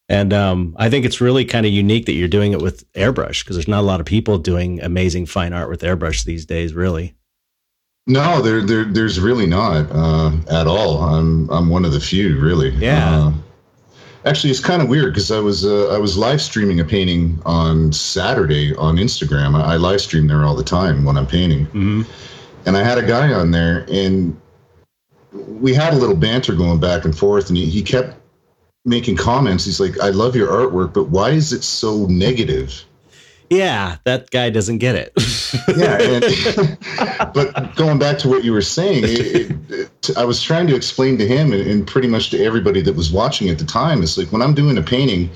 And 0.08 0.32
um, 0.32 0.76
I 0.78 0.88
think 0.88 1.04
it's 1.04 1.20
really 1.20 1.44
kind 1.44 1.66
of 1.66 1.72
unique 1.72 2.06
that 2.06 2.12
you're 2.12 2.28
doing 2.28 2.52
it 2.52 2.62
with 2.62 2.90
airbrush 2.92 3.42
because 3.42 3.56
there's 3.56 3.66
not 3.66 3.80
a 3.80 3.82
lot 3.82 3.98
of 4.00 4.06
people 4.06 4.38
doing 4.38 4.80
amazing 4.80 5.26
fine 5.26 5.52
art 5.52 5.68
with 5.68 5.80
airbrush 5.82 6.24
these 6.24 6.46
days. 6.46 6.74
Really. 6.74 7.14
No, 8.06 8.40
there, 8.40 8.60
there, 8.62 8.84
there's 8.84 9.18
really 9.18 9.46
not 9.46 9.86
uh, 9.90 10.30
at 10.48 10.68
all. 10.68 11.02
I'm, 11.02 11.50
I'm 11.50 11.68
one 11.68 11.84
of 11.84 11.92
the 11.92 11.98
few, 11.98 12.38
really. 12.38 12.70
Yeah. 12.70 13.16
Uh, 13.18 13.32
actually, 14.24 14.52
it's 14.52 14.60
kind 14.60 14.80
of 14.80 14.88
weird 14.88 15.12
because 15.12 15.32
I 15.32 15.40
was, 15.40 15.64
uh, 15.66 15.88
I 15.88 15.98
was 15.98 16.16
live 16.16 16.40
streaming 16.40 16.78
a 16.78 16.84
painting 16.84 17.42
on 17.44 17.92
Saturday 17.92 18.76
on 18.76 18.94
Instagram. 18.96 19.60
I, 19.60 19.72
I 19.74 19.76
live 19.76 20.00
stream 20.00 20.28
there 20.28 20.44
all 20.44 20.54
the 20.54 20.62
time 20.62 21.04
when 21.04 21.16
I'm 21.16 21.26
painting, 21.26 21.66
Mm-hmm. 21.66 22.02
and 22.66 22.76
I 22.76 22.84
had 22.84 22.98
a 22.98 23.02
guy 23.04 23.32
on 23.32 23.50
there, 23.50 23.84
and 23.90 24.40
we 25.32 25.74
had 25.74 25.92
a 25.92 25.96
little 25.96 26.14
banter 26.16 26.54
going 26.54 26.78
back 26.78 27.04
and 27.04 27.18
forth, 27.18 27.48
and 27.48 27.56
he, 27.56 27.66
he 27.66 27.82
kept 27.82 28.16
making 28.86 29.16
comments. 29.16 29.64
He's 29.64 29.80
like, 29.80 30.00
"I 30.00 30.10
love 30.10 30.34
your 30.34 30.48
artwork, 30.48 30.94
but 30.94 31.10
why 31.10 31.30
is 31.30 31.52
it 31.52 31.62
so 31.62 32.06
negative?" 32.06 32.84
Yeah, 33.50 33.96
that 34.04 34.30
guy 34.30 34.50
doesn't 34.50 34.78
get 34.78 34.96
it. 34.96 35.12
yeah 35.76 36.00
and, 36.00 36.78
but 37.34 37.74
going 37.76 37.98
back 37.98 38.18
to 38.18 38.28
what 38.28 38.44
you 38.44 38.52
were 38.52 38.62
saying 38.62 39.04
it, 39.04 39.20
it, 39.20 39.56
it, 39.70 40.16
i 40.16 40.24
was 40.24 40.42
trying 40.42 40.66
to 40.66 40.74
explain 40.74 41.16
to 41.18 41.26
him 41.26 41.52
and, 41.52 41.66
and, 41.66 41.86
pretty 41.86 42.08
much 42.08 42.30
to 42.30 42.44
everybody 42.44 42.80
that 42.80 42.94
was 42.94 43.12
watching 43.12 43.48
at 43.48 43.58
the 43.58 43.64
time 43.64 44.02
it's 44.02 44.18
like 44.18 44.30
when 44.32 44.42
i'm 44.42 44.54
doing 44.54 44.76
a 44.78 44.82
painting 44.82 45.30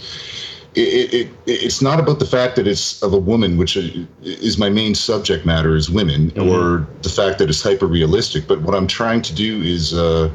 it, 0.77 1.13
it, 1.13 1.29
it's 1.47 1.83
not 1.83 1.99
about 1.99 2.21
the 2.21 2.25
fact 2.25 2.55
that 2.55 2.69
it's 2.69 3.03
of 3.03 3.13
a 3.13 3.19
woman 3.19 3.57
which 3.57 3.77
is 3.77 4.57
my 4.57 4.71
main 4.71 4.95
subject 4.95 5.45
matter 5.45 5.75
is 5.75 5.91
women 5.91 6.31
mm-hmm. 6.31 6.49
or 6.49 6.87
the 7.03 7.09
fact 7.09 7.39
that 7.39 7.49
it's 7.49 7.63
hyper 7.63 7.87
realistic 7.87 8.47
but 8.47 8.61
what 8.63 8.75
i'm 8.75 8.87
trying 8.87 9.21
to 9.23 9.35
do 9.35 9.61
is 9.63 9.95
uh, 9.95 10.31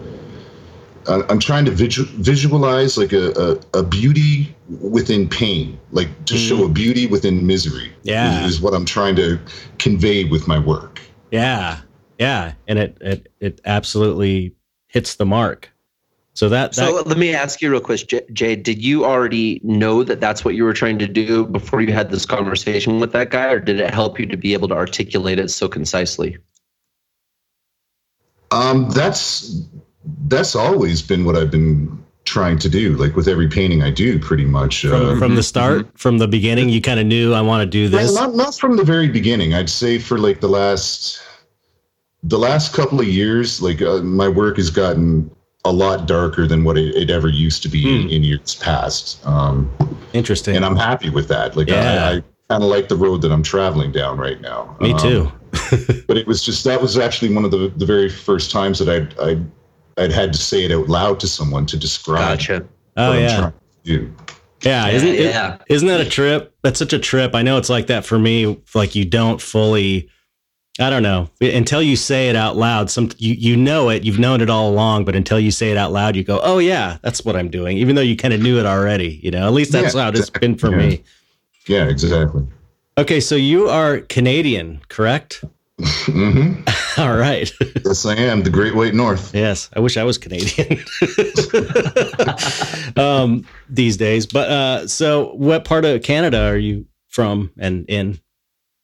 I'm 1.08 1.40
trying 1.40 1.66
to 1.66 1.72
visual, 1.72 2.10
visualize 2.14 2.98
like 2.98 3.14
a, 3.14 3.32
a, 3.32 3.80
a, 3.80 3.84
beauty 3.84 4.56
within 4.82 5.30
pain, 5.30 5.80
like 5.92 6.08
to 6.26 6.34
mm. 6.34 6.48
show 6.50 6.66
a 6.66 6.70
beauty 6.70 7.06
within 7.08 7.46
misery. 7.46 7.94
Yeah, 8.04 8.46
is, 8.46 8.56
is, 8.56 8.62
what 8.62 8.74
I'm 8.74 8.86
trying 8.86 9.16
to 9.18 9.40
convey 9.78 10.24
with 10.24 10.48
my 10.48 10.58
work. 10.58 11.00
Yeah, 11.32 11.82
yeah, 12.18 12.54
and 12.68 12.80
it 12.80 12.98
it 13.02 13.32
it 13.40 13.62
absolutely 13.66 14.56
hits 14.88 15.16
the 15.16 15.26
mark. 15.26 15.72
So 16.34 16.50
that, 16.50 16.74
that 16.74 16.76
so 16.76 17.02
let 17.06 17.18
me 17.18 17.34
ask 17.34 17.62
you 17.62 17.72
real 17.72 17.80
quick, 17.80 18.08
Jay, 18.08 18.22
Jay. 18.34 18.56
Did 18.56 18.84
you 18.84 19.06
already 19.06 19.62
know 19.64 20.04
that 20.04 20.20
that's 20.20 20.44
what 20.44 20.56
you 20.56 20.66
were 20.66 20.74
trying 20.74 21.00
to 21.00 21.08
do 21.08 21.46
before 21.46 21.82
you 21.82 21.94
had 21.94 22.12
this 22.12 22.26
conversation 22.26 23.00
with 23.00 23.14
that 23.14 23.30
guy, 23.30 23.52
or 23.52 23.60
did 23.60 23.80
it 23.80 23.94
help 23.94 24.20
you 24.20 24.26
to 24.26 24.38
be 24.38 24.54
able 24.54 24.68
to 24.68 24.76
articulate 24.76 25.40
it 25.40 25.50
so 25.50 25.70
concisely? 25.70 26.38
Um, 28.52 28.90
that's 28.90 29.62
that's 30.28 30.56
always 30.56 31.02
been 31.02 31.26
what 31.26 31.36
I've 31.36 31.52
been 31.52 32.04
trying 32.26 32.58
to 32.60 32.70
do. 32.70 32.96
Like 32.96 33.16
with 33.16 33.28
every 33.28 33.48
painting 33.48 33.84
I 33.84 33.92
do, 33.92 34.20
pretty 34.20 34.46
much 34.46 34.82
from, 34.82 34.92
uh, 34.94 35.20
from 35.20 35.36
the 35.36 35.44
start, 35.44 35.86
mm-hmm. 35.86 35.96
from 35.96 36.18
the 36.18 36.28
beginning, 36.28 36.70
you 36.70 36.82
kind 36.82 37.00
of 37.00 37.06
knew 37.06 37.34
I 37.34 37.42
want 37.42 37.62
to 37.62 37.66
do 37.66 37.88
this. 37.88 38.14
Not 38.14 38.36
not 38.36 38.56
from 38.56 38.78
the 38.78 38.84
very 38.84 39.08
beginning. 39.08 39.54
I'd 39.54 39.70
say 39.70 40.00
for 40.00 40.18
like 40.18 40.42
the 40.42 40.50
last 40.50 41.22
the 42.24 42.40
last 42.40 42.74
couple 42.74 43.00
of 43.00 43.08
years, 43.08 43.62
like 43.62 43.82
uh, 43.82 44.02
my 44.02 44.28
work 44.28 44.58
has 44.58 44.70
gotten 44.70 45.30
a 45.64 45.72
lot 45.72 46.08
darker 46.08 46.48
than 46.48 46.64
what 46.64 46.78
it, 46.78 46.96
it 46.96 47.10
ever 47.10 47.28
used 47.28 47.64
to 47.64 47.70
be 47.70 47.86
mm. 47.86 48.04
in, 48.04 48.10
in, 48.10 48.24
years 48.24 48.56
past. 48.56 49.26
Um, 49.26 49.72
Interesting, 50.14 50.56
and 50.56 50.64
I'm 50.64 50.76
happy 50.76 51.10
with 51.10 51.28
that. 51.30 51.56
Like 51.56 51.68
yeah. 51.68 52.06
I, 52.06 52.16
I 52.18 52.24
kind 52.50 52.64
of 52.64 52.70
like 52.70 52.88
the 52.88 52.96
road 52.96 53.22
that 53.24 53.32
I'm 53.32 53.44
traveling 53.44 53.92
down 53.92 54.18
right 54.18 54.40
now. 54.42 54.76
Me 54.80 54.98
too. 54.98 55.32
but 56.08 56.18
it 56.18 56.28
was 56.28 56.44
just 56.44 56.64
that 56.64 56.82
was 56.82 56.98
actually 56.98 57.34
one 57.34 57.46
of 57.46 57.52
the 57.52 57.72
the 57.78 57.86
very 57.86 58.10
first 58.10 58.52
times 58.52 58.80
that 58.80 58.90
I 58.90 59.32
I 59.32 59.40
I'd 59.98 60.12
had 60.12 60.34
to 60.34 60.40
say 60.40 60.66
it 60.66 60.72
out 60.72 60.90
loud 60.90 61.20
to 61.22 61.28
someone 61.28 61.66
to 61.68 61.78
describe. 61.78 62.40
Gotcha. 62.40 62.68
Oh 62.98 63.14
yeah. 63.14 63.52
Yeah, 63.84 64.88
yeah, 64.88 64.88
isn't 64.90 65.14
yeah. 65.14 65.56
It, 65.56 65.62
isn't 65.70 65.88
that 65.88 66.02
a 66.02 66.10
trip? 66.10 66.56
That's 66.64 66.80
such 66.80 66.94
a 66.94 67.00
trip. 67.00 67.36
I 67.36 67.44
know 67.44 67.58
it's 67.58 67.70
like 67.70 67.88
that 67.88 68.04
for 68.04 68.18
me. 68.18 68.60
Like 68.74 68.96
you 68.96 69.06
don't 69.06 69.40
fully, 69.40 70.10
I 70.80 70.90
don't 70.90 71.04
know, 71.04 71.30
until 71.40 71.84
you 71.84 71.96
say 71.96 72.30
it 72.30 72.36
out 72.36 72.58
loud. 72.58 72.90
Some 72.90 73.12
you 73.18 73.36
you 73.36 73.56
know 73.58 73.90
it, 73.90 74.04
you've 74.04 74.18
known 74.18 74.42
it 74.42 74.50
all 74.50 74.70
along, 74.70 75.06
but 75.06 75.16
until 75.16 75.40
you 75.40 75.52
say 75.52 75.72
it 75.72 75.78
out 75.78 75.92
loud, 75.92 76.16
you 76.16 76.24
go, 76.24 76.40
"Oh 76.42 76.58
yeah, 76.58 76.98
that's 77.04 77.24
what 77.24 77.36
I'm 77.36 77.50
doing," 77.50 77.78
even 77.78 77.96
though 77.96 78.02
you 78.02 78.16
kind 78.16 78.34
of 78.34 78.42
knew 78.42 78.58
it 78.60 78.66
already. 78.66 79.20
You 79.22 79.30
know, 79.30 79.46
at 79.46 79.54
least 79.54 79.72
that's 79.72 79.94
yeah, 79.94 80.04
how 80.04 80.10
it's 80.10 80.32
been 80.32 80.58
for 80.58 80.72
yeah. 80.72 80.78
me. 80.78 81.04
Yeah, 81.68 81.86
exactly. 81.88 82.48
Okay, 82.98 83.20
so 83.20 83.36
you 83.36 83.70
are 83.70 84.00
Canadian, 84.00 84.82
correct? 84.88 85.44
Mm-hmm. 85.82 87.02
All 87.02 87.18
right. 87.18 87.52
yes, 87.86 88.06
I 88.06 88.16
am. 88.16 88.44
The 88.44 88.50
Great 88.50 88.76
White 88.76 88.94
North. 88.94 89.34
Yes, 89.36 89.70
I 89.74 89.80
wish 89.80 89.98
I 89.98 90.04
was 90.04 90.18
Canadian 90.18 90.84
um, 92.98 93.46
these 93.70 93.98
days. 93.98 94.26
But 94.26 94.50
uh, 94.50 94.88
so, 94.88 95.34
what 95.36 95.66
part 95.66 95.84
of 95.84 96.02
Canada 96.04 96.46
are 96.46 96.58
you 96.58 96.86
from 97.10 97.52
and 97.58 97.86
in? 97.90 98.20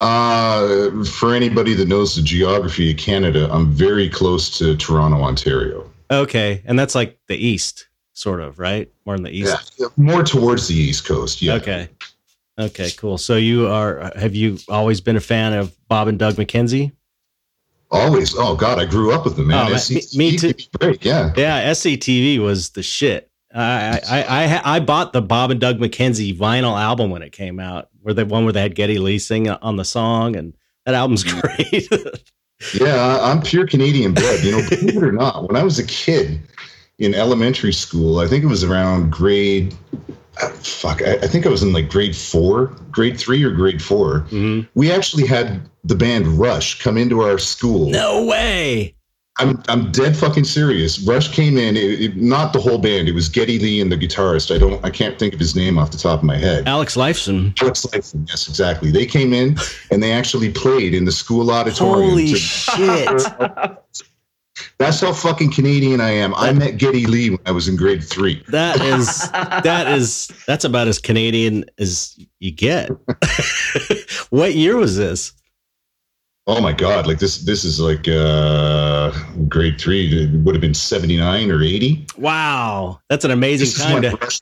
Uh, 0.01 1.03
for 1.05 1.33
anybody 1.33 1.73
that 1.75 1.87
knows 1.87 2.15
the 2.15 2.21
geography 2.21 2.91
of 2.91 2.97
Canada, 2.97 3.47
I'm 3.51 3.71
very 3.71 4.09
close 4.09 4.57
to 4.57 4.75
Toronto, 4.75 5.21
Ontario. 5.21 5.89
Okay, 6.09 6.61
and 6.65 6.77
that's 6.77 6.95
like 6.95 7.19
the 7.27 7.37
east, 7.37 7.87
sort 8.13 8.41
of, 8.41 8.59
right? 8.59 8.91
More 9.05 9.15
in 9.15 9.23
the 9.23 9.29
east. 9.29 9.75
Yeah, 9.77 9.87
more 9.95 10.23
towards 10.23 10.67
the 10.67 10.75
east 10.75 11.05
coast. 11.05 11.41
Yeah. 11.41 11.53
Okay. 11.53 11.87
Okay, 12.59 12.91
cool. 12.97 13.17
So 13.17 13.35
you 13.35 13.67
are 13.67 14.11
have 14.15 14.35
you 14.35 14.57
always 14.69 15.01
been 15.01 15.15
a 15.15 15.21
fan 15.21 15.53
of 15.53 15.75
Bob 15.87 16.07
and 16.07 16.19
Doug 16.19 16.35
McKenzie? 16.35 16.91
Always. 17.89 18.33
Oh 18.37 18.55
God, 18.55 18.79
I 18.79 18.85
grew 18.85 19.11
up 19.11 19.25
with 19.25 19.35
them, 19.35 19.47
man. 19.47 19.71
Oh, 19.71 19.75
SCTV 19.75 20.17
me- 20.17 20.31
me 20.31 20.37
too. 20.37 20.53
Great. 20.79 21.03
Yeah. 21.03 21.33
Yeah, 21.35 21.71
SCTV 21.71 22.39
was 22.39 22.69
the 22.69 22.83
shit. 22.83 23.29
I 23.53 23.99
I 24.09 24.23
I, 24.23 24.75
I, 24.75 24.79
bought 24.79 25.11
the 25.11 25.21
Bob 25.21 25.51
and 25.51 25.59
Doug 25.59 25.77
McKenzie 25.79 26.37
vinyl 26.37 26.79
album 26.79 27.09
when 27.11 27.21
it 27.21 27.31
came 27.31 27.59
out, 27.59 27.89
where 28.01 28.13
the 28.13 28.25
one 28.25 28.45
where 28.45 28.53
they 28.53 28.61
had 28.61 28.75
Geddy 28.75 28.97
Lee 28.97 29.19
sing 29.19 29.49
on 29.49 29.75
the 29.75 29.83
song, 29.83 30.37
and 30.37 30.53
that 30.85 30.95
album's 30.95 31.23
great. 31.41 31.89
Yeah, 32.73 33.19
I'm 33.21 33.41
pure 33.41 33.67
Canadian 33.67 34.13
blood. 34.13 34.41
You 34.41 34.51
know, 34.51 34.69
believe 34.69 34.97
it 34.97 35.03
or 35.03 35.11
not, 35.11 35.47
when 35.47 35.57
I 35.57 35.63
was 35.63 35.79
a 35.79 35.85
kid 35.85 36.39
in 36.99 37.13
elementary 37.13 37.73
school, 37.73 38.19
I 38.19 38.27
think 38.27 38.43
it 38.43 38.47
was 38.47 38.63
around 38.63 39.11
grade. 39.11 39.75
Fuck, 40.63 41.01
I, 41.01 41.13
I 41.15 41.27
think 41.27 41.45
I 41.45 41.49
was 41.49 41.63
in 41.63 41.73
like 41.73 41.89
grade 41.89 42.15
four, 42.15 42.67
grade 42.91 43.19
three, 43.19 43.43
or 43.43 43.51
grade 43.51 43.81
4 43.81 44.21
Mhm. 44.29 44.67
We 44.75 44.91
actually 44.91 45.25
had 45.27 45.61
the 45.83 45.95
band 45.95 46.27
Rush 46.27 46.81
come 46.81 46.97
into 46.97 47.21
our 47.21 47.37
school. 47.37 47.89
No 47.89 48.25
way. 48.25 48.95
I'm 49.39 49.63
I'm 49.69 49.91
dead 49.91 50.15
fucking 50.17 50.43
serious. 50.43 50.99
Rush 50.99 51.29
came 51.33 51.57
in, 51.57 51.77
it, 51.77 52.01
it- 52.01 52.17
not 52.17 52.53
the 52.53 52.59
whole 52.59 52.77
band. 52.77 53.07
It 53.07 53.13
was 53.13 53.29
Geddy 53.29 53.59
Lee 53.59 53.79
and 53.81 53.91
the 53.91 53.97
guitarist. 53.97 54.53
I 54.53 54.57
don't, 54.57 54.83
I 54.85 54.89
can't 54.89 55.17
think 55.17 55.33
of 55.33 55.39
his 55.39 55.55
name 55.55 55.77
off 55.77 55.89
the 55.91 55.97
top 55.97 56.19
of 56.19 56.23
my 56.25 56.37
head. 56.37 56.67
Alex 56.67 56.95
Lifeson. 56.95 57.59
Alex 57.61 57.85
Lifeson, 57.85 58.27
yes, 58.27 58.47
exactly. 58.49 58.91
They 58.91 59.05
came 59.05 59.33
in 59.33 59.57
and 59.89 60.03
they 60.03 60.11
actually 60.11 60.51
played 60.51 60.93
in 60.93 61.05
the 61.05 61.11
school 61.13 61.49
auditorium. 61.49 62.09
Holy 62.09 62.29
to- 62.31 62.35
shit. 62.37 63.21
That's 64.81 64.99
how 64.99 65.13
fucking 65.13 65.51
Canadian 65.51 66.01
I 66.01 66.09
am. 66.09 66.33
I 66.33 66.51
met 66.53 66.77
Geddy 66.77 67.05
Lee 67.05 67.29
when 67.29 67.39
I 67.45 67.51
was 67.51 67.67
in 67.67 67.75
grade 67.75 68.03
three. 68.03 68.43
That 68.47 68.81
is 68.81 69.29
that 69.31 69.87
is 69.87 70.31
that's 70.47 70.65
about 70.65 70.87
as 70.87 70.97
Canadian 70.97 71.65
as 71.77 72.17
you 72.39 72.51
get. 72.51 72.89
what 74.31 74.55
year 74.55 74.77
was 74.77 74.97
this? 74.97 75.33
Oh 76.47 76.59
my 76.59 76.73
god! 76.73 77.05
Like 77.05 77.19
this, 77.19 77.43
this 77.43 77.63
is 77.63 77.79
like 77.79 78.07
uh 78.07 79.11
grade 79.47 79.79
three. 79.79 80.23
It 80.23 80.31
would 80.39 80.55
have 80.55 80.61
been 80.61 80.73
seventy 80.73 81.15
nine 81.15 81.51
or 81.51 81.61
eighty. 81.61 82.07
Wow, 82.17 82.99
that's 83.07 83.23
an 83.23 83.29
amazing 83.29 83.65
This 83.65 83.75
is 83.77 83.83
time 83.83 84.01
to. 84.01 84.17
Rush, 84.17 84.39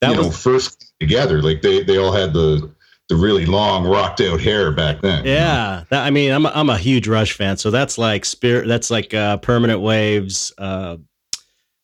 That 0.00 0.10
you 0.10 0.16
know, 0.16 0.28
was 0.28 0.40
first 0.40 0.94
together. 1.00 1.42
Like 1.42 1.62
they, 1.62 1.82
they 1.82 1.98
all 1.98 2.12
had 2.12 2.32
the 2.32 2.72
the 3.08 3.16
really 3.16 3.46
long 3.46 3.86
rocked 3.86 4.20
out 4.20 4.40
hair 4.40 4.72
back 4.72 5.00
then. 5.00 5.24
you 5.24 5.30
know? 5.32 5.36
yeah. 5.36 5.84
That, 5.90 6.04
I 6.04 6.10
mean, 6.10 6.32
I'm 6.32 6.44
a, 6.46 6.52
I'm 6.54 6.70
a 6.70 6.78
huge 6.78 7.06
Rush 7.08 7.32
fan, 7.32 7.56
so 7.56 7.70
that's 7.70 7.98
like 7.98 8.24
spirit. 8.24 8.66
That's 8.66 8.90
like 8.90 9.14
uh, 9.14 9.36
Permanent 9.38 9.80
Waves, 9.80 10.52
uh, 10.58 10.96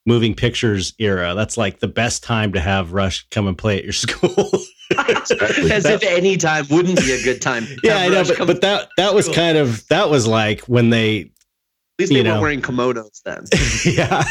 Moving 0.05 0.35
Pictures 0.35 0.95
era. 0.99 1.35
That's 1.35 1.57
like 1.57 1.79
the 1.79 1.87
best 1.89 2.25
time 2.25 2.53
to 2.55 2.61
have 2.61 2.93
Rush 2.93 3.27
come 3.31 3.47
and 3.47 3.57
play 3.57 3.79
at 3.79 3.85
your 3.85 3.93
school. 3.93 4.51
Exactly. 4.91 5.71
As 5.71 5.85
if 5.87 6.03
any 6.03 6.37
time 6.37 6.67
wouldn't 6.71 6.99
be 6.99 7.13
a 7.13 7.23
good 7.23 7.41
time. 7.41 7.67
yeah, 7.85 7.99
I 7.99 8.09
know, 8.09 8.25
but, 8.25 8.47
but 8.47 8.61
that 8.63 8.89
that 8.97 9.15
was 9.15 9.29
kind 9.29 9.57
of 9.57 9.87
that 9.89 10.11
was 10.11 10.27
like 10.27 10.63
when 10.63 10.91
they 10.91 11.21
at 11.21 11.29
least 12.01 12.13
they 12.13 12.19
you 12.19 12.25
were 12.25 12.35
know. 12.35 12.41
wearing 12.41 12.61
kimonos 12.61 13.23
then. 13.25 13.45
yeah. 13.95 14.23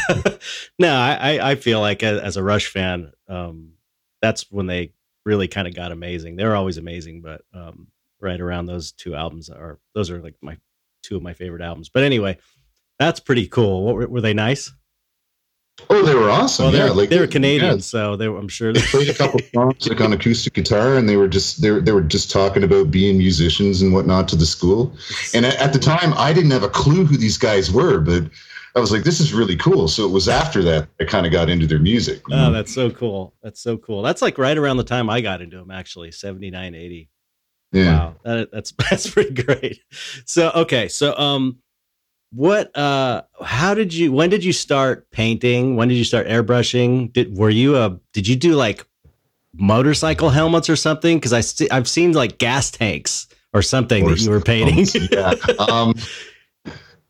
no, 0.78 0.94
I, 0.94 1.14
I- 1.38 1.50
I 1.52 1.54
feel 1.56 1.80
like 1.80 2.02
as, 2.02 2.20
as 2.20 2.36
a 2.36 2.42
Rush 2.44 2.66
fan, 2.68 3.12
um, 3.28 3.72
that's 4.20 4.50
when 4.52 4.66
they 4.66 4.92
really 5.24 5.48
kind 5.48 5.68
of 5.68 5.74
got 5.74 5.92
amazing. 5.92 6.36
They're 6.36 6.56
always 6.56 6.78
amazing, 6.78 7.22
but 7.22 7.42
um, 7.54 7.88
right 8.20 8.40
around 8.40 8.66
those 8.66 8.92
two 8.92 9.14
albums 9.14 9.50
are 9.50 9.78
those 9.94 10.10
are 10.10 10.20
like 10.20 10.34
my 10.40 10.56
two 11.02 11.16
of 11.16 11.22
my 11.22 11.34
favorite 11.34 11.62
albums. 11.62 11.88
But 11.88 12.04
anyway, 12.04 12.38
that's 12.98 13.20
pretty 13.20 13.48
cool. 13.48 13.84
What, 13.84 13.94
were, 13.94 14.08
were 14.08 14.20
they 14.20 14.34
nice? 14.34 14.72
Oh, 15.88 16.02
they 16.04 16.14
were 16.14 16.30
awesome. 16.30 16.66
well, 16.66 16.74
yeah, 16.74 16.84
they're, 16.84 16.94
like 16.94 17.08
they 17.08 17.18
were 17.18 17.24
yeah, 17.24 17.30
Canadians, 17.30 17.86
so 17.86 18.14
they 18.14 18.28
were, 18.28 18.38
I'm 18.38 18.48
sure. 18.48 18.72
they 18.72 18.80
played 18.80 19.08
a 19.08 19.14
couple 19.14 19.40
songs 19.54 19.88
like 19.88 20.00
on 20.00 20.12
acoustic 20.12 20.52
guitar, 20.52 20.96
and 20.96 21.08
they 21.08 21.16
were 21.16 21.28
just 21.28 21.62
they 21.62 21.70
were, 21.70 21.80
they 21.80 21.92
were 21.92 22.02
just 22.02 22.30
talking 22.30 22.62
about 22.62 22.90
being 22.90 23.16
musicians 23.18 23.80
and 23.80 23.92
whatnot 23.92 24.28
to 24.28 24.36
the 24.36 24.46
school. 24.46 24.94
And 25.34 25.46
at, 25.46 25.56
at 25.56 25.72
the 25.72 25.78
time, 25.78 26.12
I 26.16 26.32
didn't 26.32 26.50
have 26.50 26.62
a 26.62 26.68
clue 26.68 27.04
who 27.04 27.16
these 27.16 27.38
guys 27.38 27.72
were, 27.72 28.00
but 28.00 28.24
I 28.74 28.80
was 28.80 28.90
like, 28.90 29.02
this 29.04 29.20
is 29.20 29.34
really 29.34 29.56
cool. 29.56 29.86
So 29.88 30.04
it 30.06 30.10
was 30.10 30.28
after 30.28 30.62
that 30.62 30.88
I 31.00 31.04
kind 31.04 31.26
of 31.26 31.32
got 31.32 31.50
into 31.50 31.66
their 31.66 31.78
music. 31.78 32.22
Oh, 32.30 32.50
that's 32.50 32.74
so 32.74 32.90
cool. 32.90 33.34
That's 33.42 33.60
so 33.60 33.76
cool. 33.76 34.02
That's 34.02 34.22
like 34.22 34.38
right 34.38 34.56
around 34.56 34.78
the 34.78 34.84
time 34.84 35.10
I 35.10 35.20
got 35.20 35.42
into 35.42 35.58
them, 35.58 35.70
actually, 35.70 36.10
79, 36.12 36.74
80. 36.74 37.10
yeah. 37.72 37.84
Wow, 37.84 38.14
that, 38.24 38.50
that's 38.52 38.72
that's 38.90 39.10
pretty 39.10 39.42
great. 39.42 39.80
So 40.24 40.50
okay, 40.54 40.88
so 40.88 41.16
um, 41.18 41.58
what 42.32 42.74
uh, 42.76 43.22
how 43.42 43.74
did 43.74 43.92
you? 43.92 44.10
When 44.12 44.30
did 44.30 44.42
you 44.42 44.52
start 44.54 45.10
painting? 45.10 45.76
When 45.76 45.88
did 45.88 45.96
you 45.96 46.04
start 46.04 46.26
airbrushing? 46.26 47.12
Did 47.12 47.36
were 47.36 47.50
you 47.50 47.76
a? 47.76 47.98
Did 48.14 48.26
you 48.26 48.36
do 48.36 48.54
like 48.54 48.86
motorcycle 49.54 50.30
helmets 50.30 50.70
or 50.70 50.76
something? 50.76 51.18
Because 51.18 51.34
I 51.34 51.40
see, 51.40 51.68
I've 51.68 51.88
seen 51.88 52.12
like 52.12 52.38
gas 52.38 52.70
tanks 52.70 53.28
or 53.52 53.60
something 53.60 54.08
that 54.08 54.18
you 54.20 54.30
were 54.30 54.40
painting. 54.40 54.86
yeah. 55.12 55.34
Um, 55.58 55.94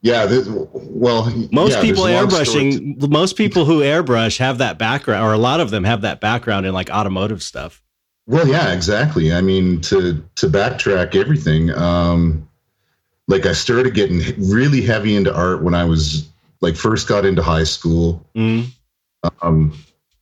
yeah. 0.02 0.26
th- 0.26 0.44
well, 0.46 1.32
most 1.50 1.72
yeah, 1.72 1.80
people 1.80 2.04
there's 2.04 2.32
a 2.34 2.44
to- 2.44 2.50
airbrushing, 2.50 3.08
most 3.10 3.36
people 3.36 3.64
who 3.64 3.80
airbrush 3.80 4.38
have 4.38 4.58
that 4.58 4.78
background, 4.78 5.24
or 5.24 5.32
a 5.32 5.38
lot 5.38 5.60
of 5.60 5.70
them 5.70 5.84
have 5.84 6.02
that 6.02 6.20
background 6.20 6.66
in 6.66 6.74
like 6.74 6.90
automotive 6.90 7.42
stuff. 7.42 7.82
Well, 8.26 8.46
yeah, 8.46 8.72
exactly. 8.72 9.32
I 9.32 9.40
mean, 9.40 9.80
to 9.82 10.22
to 10.36 10.46
backtrack 10.46 11.16
everything, 11.16 11.70
um, 11.70 12.48
like 13.28 13.46
I 13.46 13.52
started 13.52 13.94
getting 13.94 14.20
really 14.38 14.82
heavy 14.82 15.16
into 15.16 15.34
art 15.34 15.62
when 15.62 15.74
I 15.74 15.84
was 15.84 16.28
like 16.60 16.76
first 16.76 17.08
got 17.08 17.24
into 17.24 17.42
high 17.42 17.64
school. 17.64 18.24
Mm. 18.36 18.66
Um, 19.40 19.76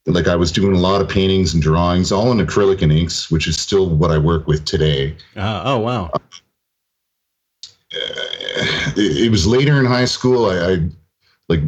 like 0.07 0.29
I 0.29 0.37
was 0.37 0.51
doing 0.51 0.75
a 0.75 0.79
lot 0.79 1.01
of 1.01 1.09
paintings 1.09 1.55
and 1.55 1.63
drawings, 1.63 2.11
all 2.11 2.33
in 2.33 2.39
acrylic 2.45 2.83
and 2.83 2.93
inks, 2.93 3.31
which 3.31 3.47
is 3.47 3.57
still 3.57 3.89
what 3.89 4.11
I 4.11 4.19
work 4.19 4.47
with 4.47 4.65
today. 4.65 5.17
Uh, 5.37 5.63
oh 5.65 5.79
wow. 5.79 6.11
Uh, 7.93 8.30
it, 8.97 9.27
it 9.27 9.31
was 9.31 9.47
later 9.47 9.79
in 9.79 9.87
high 9.87 10.05
school. 10.05 10.47
I, 10.47 10.73
I 10.73 10.79
like 11.49 11.61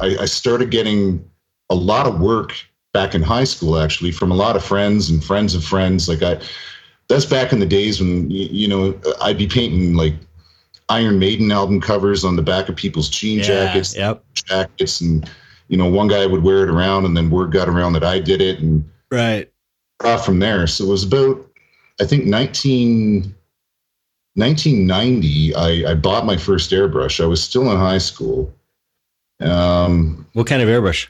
I, 0.00 0.16
I 0.22 0.24
started 0.26 0.70
getting 0.70 1.24
a 1.70 1.74
lot 1.74 2.06
of 2.06 2.20
work 2.20 2.54
back 2.92 3.14
in 3.14 3.22
high 3.22 3.44
school, 3.44 3.78
actually, 3.78 4.10
from 4.12 4.30
a 4.30 4.34
lot 4.34 4.56
of 4.56 4.64
friends 4.64 5.10
and 5.10 5.22
friends 5.22 5.54
of 5.54 5.64
friends. 5.64 6.08
Like 6.08 6.22
I, 6.22 6.40
that's 7.08 7.24
back 7.24 7.52
in 7.52 7.60
the 7.60 7.66
days 7.66 8.00
when 8.00 8.30
you 8.30 8.68
know 8.68 8.98
I'd 9.20 9.38
be 9.38 9.46
painting 9.46 9.94
like 9.94 10.14
Iron 10.88 11.18
Maiden 11.18 11.50
album 11.52 11.80
covers 11.80 12.24
on 12.24 12.36
the 12.36 12.42
back 12.42 12.68
of 12.68 12.76
people's 12.76 13.08
jean 13.08 13.38
Yeah, 13.38 13.44
jackets, 13.66 13.96
Yep. 13.96 14.24
jackets, 14.34 15.00
and 15.00 15.28
you 15.68 15.76
know 15.76 15.88
one 15.88 16.08
guy 16.08 16.26
would 16.26 16.42
wear 16.42 16.62
it 16.64 16.70
around, 16.70 17.04
and 17.04 17.16
then 17.16 17.30
word 17.30 17.52
got 17.52 17.68
around 17.68 17.92
that 17.94 18.04
I 18.04 18.18
did 18.18 18.40
it, 18.40 18.60
and 18.60 18.88
Right. 19.10 19.50
off 20.04 20.24
from 20.24 20.38
there. 20.38 20.66
So 20.66 20.84
it 20.84 20.88
was 20.88 21.04
about, 21.04 21.46
I 22.00 22.04
think, 22.06 22.24
19, 22.24 23.34
1990. 24.34 25.54
I, 25.54 25.90
I 25.90 25.94
bought 25.94 26.24
my 26.26 26.36
first 26.36 26.70
airbrush. 26.70 27.22
I 27.22 27.26
was 27.26 27.42
still 27.42 27.70
in 27.70 27.78
high 27.78 27.98
school. 27.98 28.54
Um, 29.40 30.26
What 30.34 30.46
kind 30.46 30.62
of 30.62 30.68
airbrush? 30.68 31.08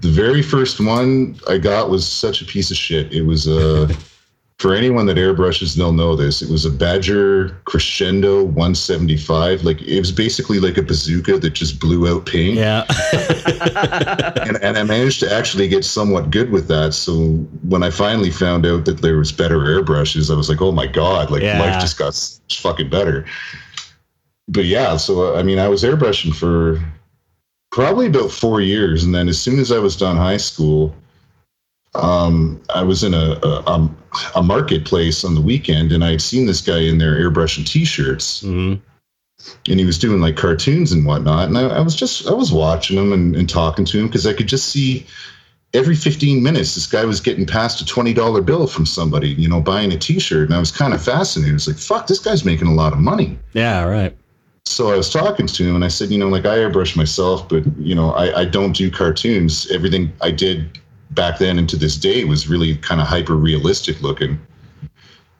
the 0.00 0.08
very 0.10 0.42
first 0.42 0.80
one 0.80 1.36
I 1.48 1.56
got 1.58 1.88
was 1.88 2.04
such 2.04 2.42
a 2.42 2.44
piece 2.44 2.72
of 2.72 2.76
shit. 2.76 3.12
It 3.12 3.22
was 3.22 3.46
a, 3.46 3.88
for 4.64 4.74
anyone 4.74 5.04
that 5.04 5.18
airbrushes, 5.18 5.76
they'll 5.76 5.92
know 5.92 6.16
this. 6.16 6.40
It 6.40 6.48
was 6.48 6.64
a 6.64 6.70
Badger 6.70 7.50
Crescendo 7.66 8.44
175. 8.44 9.62
Like 9.62 9.82
it 9.82 9.98
was 9.98 10.10
basically 10.10 10.58
like 10.58 10.78
a 10.78 10.82
bazooka 10.82 11.36
that 11.36 11.50
just 11.50 11.78
blew 11.78 12.08
out 12.08 12.24
paint. 12.24 12.56
Yeah. 12.56 12.86
and, 14.46 14.56
and 14.62 14.78
I 14.78 14.82
managed 14.84 15.20
to 15.20 15.30
actually 15.30 15.68
get 15.68 15.84
somewhat 15.84 16.30
good 16.30 16.48
with 16.48 16.66
that. 16.68 16.94
So 16.94 17.34
when 17.68 17.82
I 17.82 17.90
finally 17.90 18.30
found 18.30 18.64
out 18.64 18.86
that 18.86 19.02
there 19.02 19.18
was 19.18 19.32
better 19.32 19.58
airbrushes, 19.58 20.32
I 20.32 20.34
was 20.34 20.48
like, 20.48 20.62
oh 20.62 20.72
my 20.72 20.86
god, 20.86 21.30
like 21.30 21.42
Yeah. 21.42 21.60
life 21.60 21.78
just 21.82 21.98
got 21.98 22.14
fucking 22.50 22.88
better. 22.88 23.26
But 24.48 24.64
yeah, 24.64 24.96
so 24.96 25.36
I 25.36 25.42
mean, 25.42 25.58
I 25.58 25.68
was 25.68 25.82
airbrushing 25.82 26.34
for 26.34 26.82
probably 27.70 28.06
about 28.06 28.30
four 28.30 28.62
years, 28.62 29.04
and 29.04 29.14
then 29.14 29.28
as 29.28 29.38
soon 29.38 29.58
as 29.58 29.70
I 29.70 29.78
was 29.78 29.94
done 29.94 30.16
high 30.16 30.38
school, 30.38 30.94
um, 31.94 32.62
I 32.74 32.82
was 32.82 33.04
in 33.04 33.12
a, 33.12 33.38
a 33.42 33.70
um, 33.70 33.96
a 34.34 34.42
marketplace 34.42 35.24
on 35.24 35.34
the 35.34 35.40
weekend, 35.40 35.92
and 35.92 36.04
I 36.04 36.12
had 36.12 36.22
seen 36.22 36.46
this 36.46 36.60
guy 36.60 36.80
in 36.80 36.98
there 36.98 37.14
airbrushing 37.14 37.66
t-shirts 37.66 38.42
hmm 38.42 38.74
and 39.68 39.78
he 39.78 39.84
was 39.84 39.98
doing 39.98 40.20
like 40.20 40.36
cartoons 40.36 40.92
and 40.92 41.04
whatnot. 41.04 41.48
And 41.48 41.58
I, 41.58 41.62
I 41.62 41.80
was 41.80 41.94
just 41.94 42.26
I 42.26 42.32
was 42.32 42.52
watching 42.52 42.98
him 42.98 43.12
and, 43.12 43.36
and 43.36 43.48
talking 43.48 43.84
to 43.86 43.98
him 43.98 44.06
because 44.06 44.26
I 44.26 44.32
could 44.32 44.46
just 44.46 44.68
see 44.68 45.06
every 45.72 45.96
15 45.96 46.42
minutes 46.42 46.74
this 46.74 46.86
guy 46.86 47.04
was 47.04 47.20
getting 47.20 47.46
past 47.46 47.80
a 47.80 47.84
$20 47.84 48.46
bill 48.46 48.66
from 48.66 48.86
somebody, 48.86 49.30
you 49.30 49.48
know, 49.48 49.60
buying 49.60 49.92
a 49.92 49.98
t-shirt. 49.98 50.48
And 50.48 50.54
I 50.54 50.60
was 50.60 50.70
kind 50.70 50.94
of 50.94 51.02
fascinated. 51.02 51.52
I 51.52 51.54
was 51.54 51.66
like, 51.66 51.76
fuck, 51.76 52.06
this 52.06 52.20
guy's 52.20 52.44
making 52.44 52.68
a 52.68 52.74
lot 52.74 52.92
of 52.92 53.00
money. 53.00 53.38
Yeah. 53.54 53.82
Right. 53.84 54.16
So 54.66 54.90
I 54.90 54.96
was 54.96 55.10
talking 55.10 55.46
to 55.46 55.64
him 55.64 55.74
and 55.74 55.84
I 55.84 55.88
said, 55.88 56.10
you 56.10 56.18
know, 56.18 56.28
like 56.28 56.46
I 56.46 56.56
airbrush 56.56 56.96
myself, 56.96 57.48
but 57.48 57.64
you 57.76 57.94
know, 57.94 58.12
I, 58.12 58.40
I 58.40 58.44
don't 58.44 58.74
do 58.74 58.90
cartoons. 58.90 59.70
Everything 59.70 60.12
I 60.22 60.30
did 60.30 60.80
back 61.14 61.38
then 61.38 61.58
and 61.58 61.68
to 61.70 61.76
this 61.76 61.96
day 61.96 62.24
was 62.24 62.48
really 62.48 62.76
kind 62.76 63.00
of 63.00 63.06
hyper 63.06 63.36
realistic 63.36 64.00
looking. 64.02 64.38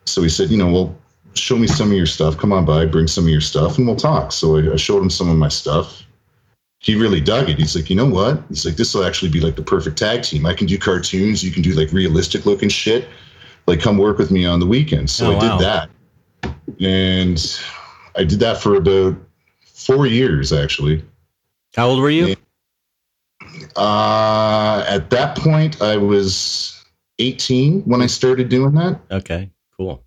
So 0.04 0.22
he 0.22 0.28
said, 0.28 0.50
you 0.50 0.56
know, 0.58 0.70
well, 0.70 0.96
show 1.34 1.56
me 1.56 1.66
some 1.66 1.90
of 1.90 1.96
your 1.96 2.06
stuff. 2.06 2.36
Come 2.36 2.52
on 2.52 2.64
by, 2.64 2.86
bring 2.86 3.06
some 3.08 3.24
of 3.24 3.30
your 3.30 3.40
stuff, 3.40 3.78
and 3.78 3.86
we'll 3.86 3.96
talk. 3.96 4.32
So 4.32 4.56
I, 4.56 4.72
I 4.74 4.76
showed 4.76 5.02
him 5.02 5.10
some 5.10 5.28
of 5.28 5.36
my 5.36 5.48
stuff. 5.48 6.02
He 6.78 6.94
really 6.94 7.20
dug 7.20 7.48
it. 7.48 7.58
He's 7.58 7.74
like, 7.74 7.88
you 7.88 7.96
know 7.96 8.06
what? 8.08 8.42
He's 8.50 8.66
like, 8.66 8.76
this 8.76 8.94
will 8.94 9.04
actually 9.04 9.30
be 9.30 9.40
like 9.40 9.56
the 9.56 9.62
perfect 9.62 9.96
tag 9.96 10.22
team. 10.22 10.44
I 10.44 10.52
can 10.52 10.66
do 10.66 10.78
cartoons. 10.78 11.42
You 11.42 11.50
can 11.50 11.62
do 11.62 11.72
like 11.72 11.90
realistic 11.92 12.44
looking 12.44 12.68
shit. 12.68 13.08
like 13.66 13.80
come 13.80 13.96
work 13.96 14.18
with 14.18 14.30
me 14.30 14.44
on 14.44 14.60
the 14.60 14.66
weekends. 14.66 15.12
So 15.12 15.32
Oh, 15.32 15.36
I 15.36 15.40
did 15.40 15.64
that, 15.64 15.90
and 16.80 17.60
I 18.14 18.24
did 18.24 18.38
that 18.40 18.58
for 18.58 18.74
about 18.76 19.16
four 19.64 20.06
years 20.06 20.52
actually. 20.52 21.02
How 21.74 21.88
old 21.88 22.00
were 22.00 22.10
you? 22.10 22.26
Yeah. 22.26 22.34
Uh, 23.76 24.84
at 24.88 25.10
that 25.10 25.36
point, 25.36 25.80
I 25.82 25.96
was 25.96 26.82
18 27.18 27.82
when 27.82 28.02
I 28.02 28.06
started 28.06 28.48
doing 28.48 28.72
that. 28.74 29.00
Okay, 29.10 29.50
cool. 29.76 30.02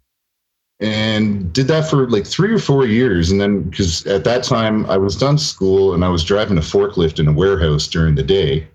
and 0.79 1.51
did 1.53 1.67
that 1.67 1.89
for 1.89 2.07
like 2.09 2.25
three 2.27 2.53
or 2.53 2.59
four 2.59 2.85
years 2.85 3.31
and 3.31 3.41
then 3.41 3.63
because 3.63 4.05
at 4.05 4.23
that 4.23 4.43
time 4.43 4.85
i 4.85 4.95
was 4.95 5.15
done 5.15 5.35
school 5.35 5.95
and 5.95 6.05
i 6.05 6.09
was 6.09 6.23
driving 6.23 6.55
a 6.55 6.61
forklift 6.61 7.17
in 7.19 7.27
a 7.27 7.33
warehouse 7.33 7.87
during 7.87 8.13
the 8.13 8.21
day 8.21 8.67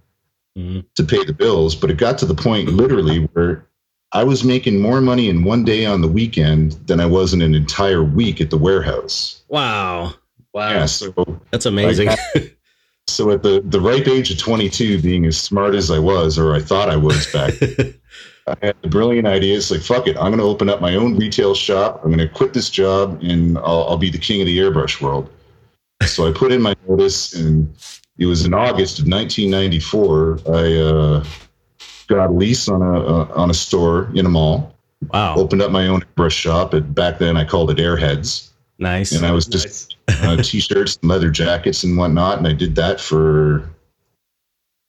Mhm. 0.58 0.84
to 0.96 1.04
pay 1.04 1.22
the 1.24 1.32
bills 1.32 1.76
but 1.76 1.90
it 1.92 1.98
got 1.98 2.18
to 2.18 2.26
the 2.26 2.34
point 2.34 2.70
literally 2.70 3.18
where 3.34 3.64
i 4.10 4.24
was 4.24 4.42
making 4.42 4.80
more 4.80 5.00
money 5.00 5.28
in 5.28 5.44
one 5.44 5.64
day 5.64 5.86
on 5.86 6.00
the 6.00 6.08
weekend 6.08 6.72
than 6.88 6.98
i 6.98 7.06
was 7.06 7.32
in 7.32 7.40
an 7.40 7.54
entire 7.54 8.02
week 8.02 8.40
at 8.40 8.50
the 8.50 8.58
warehouse 8.58 9.40
Wow, 9.48 10.14
Wow. 10.52 10.70
yeah 10.70 10.86
so 10.86 11.14
that's 11.52 11.66
amazing. 11.66 12.08
So 13.12 13.30
at 13.30 13.42
the 13.42 13.62
the 13.64 13.80
ripe 13.80 14.08
age 14.08 14.30
of 14.30 14.38
22 14.38 15.00
being 15.02 15.26
as 15.26 15.38
smart 15.38 15.74
as 15.74 15.90
i 15.90 15.98
was 15.98 16.38
or 16.38 16.54
i 16.54 16.60
thought 16.60 16.88
i 16.88 16.96
was 16.96 17.26
back 17.32 17.54
I 18.46 18.56
had 18.60 18.76
the 18.82 18.88
brilliant 18.88 19.26
idea. 19.26 19.56
It's 19.56 19.70
like, 19.70 19.82
fuck 19.82 20.06
it. 20.08 20.16
I'm 20.16 20.30
going 20.32 20.38
to 20.38 20.44
open 20.44 20.68
up 20.68 20.80
my 20.80 20.96
own 20.96 21.16
retail 21.16 21.54
shop. 21.54 22.00
I'm 22.02 22.10
going 22.12 22.26
to 22.26 22.28
quit 22.28 22.52
this 22.52 22.70
job 22.70 23.22
and 23.22 23.56
I'll, 23.58 23.84
I'll 23.88 23.98
be 23.98 24.10
the 24.10 24.18
king 24.18 24.40
of 24.40 24.46
the 24.46 24.58
airbrush 24.58 25.00
world. 25.00 25.30
So 26.06 26.28
I 26.28 26.32
put 26.32 26.50
in 26.50 26.60
my 26.60 26.74
notice 26.88 27.34
and 27.34 27.72
it 28.18 28.26
was 28.26 28.44
in 28.44 28.52
August 28.52 28.98
of 28.98 29.06
1994. 29.06 30.40
I 30.48 30.76
uh, 30.76 31.24
got 32.08 32.30
a 32.30 32.32
lease 32.32 32.68
on 32.68 32.82
a, 32.82 33.00
uh, 33.00 33.32
on 33.34 33.50
a 33.50 33.54
store 33.54 34.10
in 34.14 34.26
a 34.26 34.28
mall, 34.28 34.74
wow, 35.12 35.36
opened 35.36 35.62
up 35.62 35.70
my 35.70 35.86
own 35.86 36.00
airbrush 36.16 36.32
shop. 36.32 36.74
And 36.74 36.92
back 36.94 37.18
then 37.18 37.36
I 37.36 37.44
called 37.44 37.70
it 37.70 37.78
Airheads. 37.78 38.48
Nice. 38.82 39.12
And 39.12 39.24
I 39.24 39.30
was 39.32 39.46
just 39.46 39.96
uh, 40.08 40.36
t-shirts 40.42 40.98
and 41.00 41.10
leather 41.10 41.30
jackets 41.30 41.84
and 41.84 41.96
whatnot. 41.96 42.38
And 42.38 42.46
I 42.46 42.52
did 42.52 42.74
that 42.76 43.00
for 43.00 43.68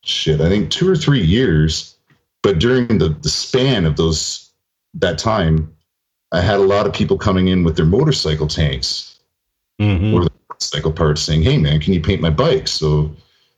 shit, 0.04 0.42
I 0.42 0.50
think 0.50 0.70
two 0.70 0.90
or 0.90 0.96
three 0.96 1.22
years. 1.22 1.96
But 2.42 2.60
during 2.60 2.98
the, 2.98 3.10
the 3.10 3.30
span 3.30 3.86
of 3.86 3.96
those 3.96 4.52
that 4.96 5.18
time, 5.18 5.74
I 6.34 6.42
had 6.42 6.56
a 6.60 6.64
lot 6.64 6.86
of 6.88 6.94
people 6.94 7.18
coming 7.18 7.48
in 7.48 7.64
with 7.64 7.76
their 7.78 7.86
motorcycle 7.86 8.48
tanks 8.48 9.10
Mhm. 9.82 10.14
or 10.14 10.26
the 10.26 10.32
motorcycle 10.50 10.92
parts 10.92 11.22
saying, 11.22 11.42
Hey 11.44 11.58
man, 11.58 11.80
can 11.80 11.94
you 11.94 12.02
paint 12.02 12.22
my 12.22 12.30
bike? 12.30 12.68
So 12.68 13.16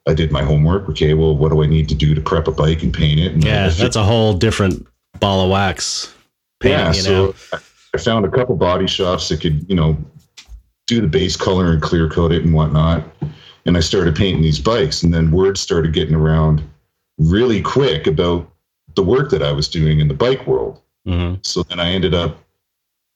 I 0.07 0.13
did 0.13 0.31
my 0.31 0.43
homework. 0.43 0.87
Okay, 0.89 1.13
well, 1.13 1.35
what 1.35 1.51
do 1.51 1.63
I 1.63 1.65
need 1.65 1.89
to 1.89 1.95
do 1.95 2.13
to 2.15 2.21
prep 2.21 2.47
a 2.47 2.51
bike 2.51 2.83
and 2.83 2.93
paint 2.93 3.19
it? 3.19 3.33
And 3.33 3.43
Yeah, 3.43 3.69
that's 3.69 3.95
a 3.95 4.03
whole 4.03 4.33
different 4.33 4.85
ball 5.19 5.43
of 5.43 5.49
wax. 5.49 6.13
Painting, 6.61 6.79
yeah, 6.79 6.93
you 6.93 7.03
know. 7.03 7.31
so 7.33 7.57
I- 7.57 7.59
I 7.95 7.97
found 7.97 8.25
a 8.25 8.29
couple 8.29 8.55
body 8.57 8.87
shops 8.87 9.29
that 9.29 9.39
could, 9.39 9.65
you 9.69 9.75
know, 9.75 9.97
do 10.87 11.01
the 11.01 11.07
base 11.07 11.35
color 11.35 11.71
and 11.71 11.81
clear 11.81 12.09
coat 12.09 12.31
it 12.31 12.43
and 12.43 12.53
whatnot. 12.53 13.03
And 13.65 13.77
I 13.77 13.79
started 13.79 14.15
painting 14.15 14.43
these 14.43 14.59
bikes, 14.59 15.01
and 15.01 15.13
then 15.13 15.31
word 15.31 15.57
started 15.57 15.93
getting 15.93 16.15
around 16.15 16.63
really 17.17 17.61
quick 17.61 18.05
about 18.05 18.51
the 18.95 19.03
work 19.03 19.31
that 19.31 19.41
I 19.41 19.51
was 19.51 19.67
doing 19.67 19.99
in 19.99 20.07
the 20.07 20.13
bike 20.13 20.45
world. 20.45 20.81
Mhm. 21.07 21.45
So 21.45 21.63
then 21.63 21.79
I 21.79 21.91
ended 21.91 22.13
up 22.13 22.39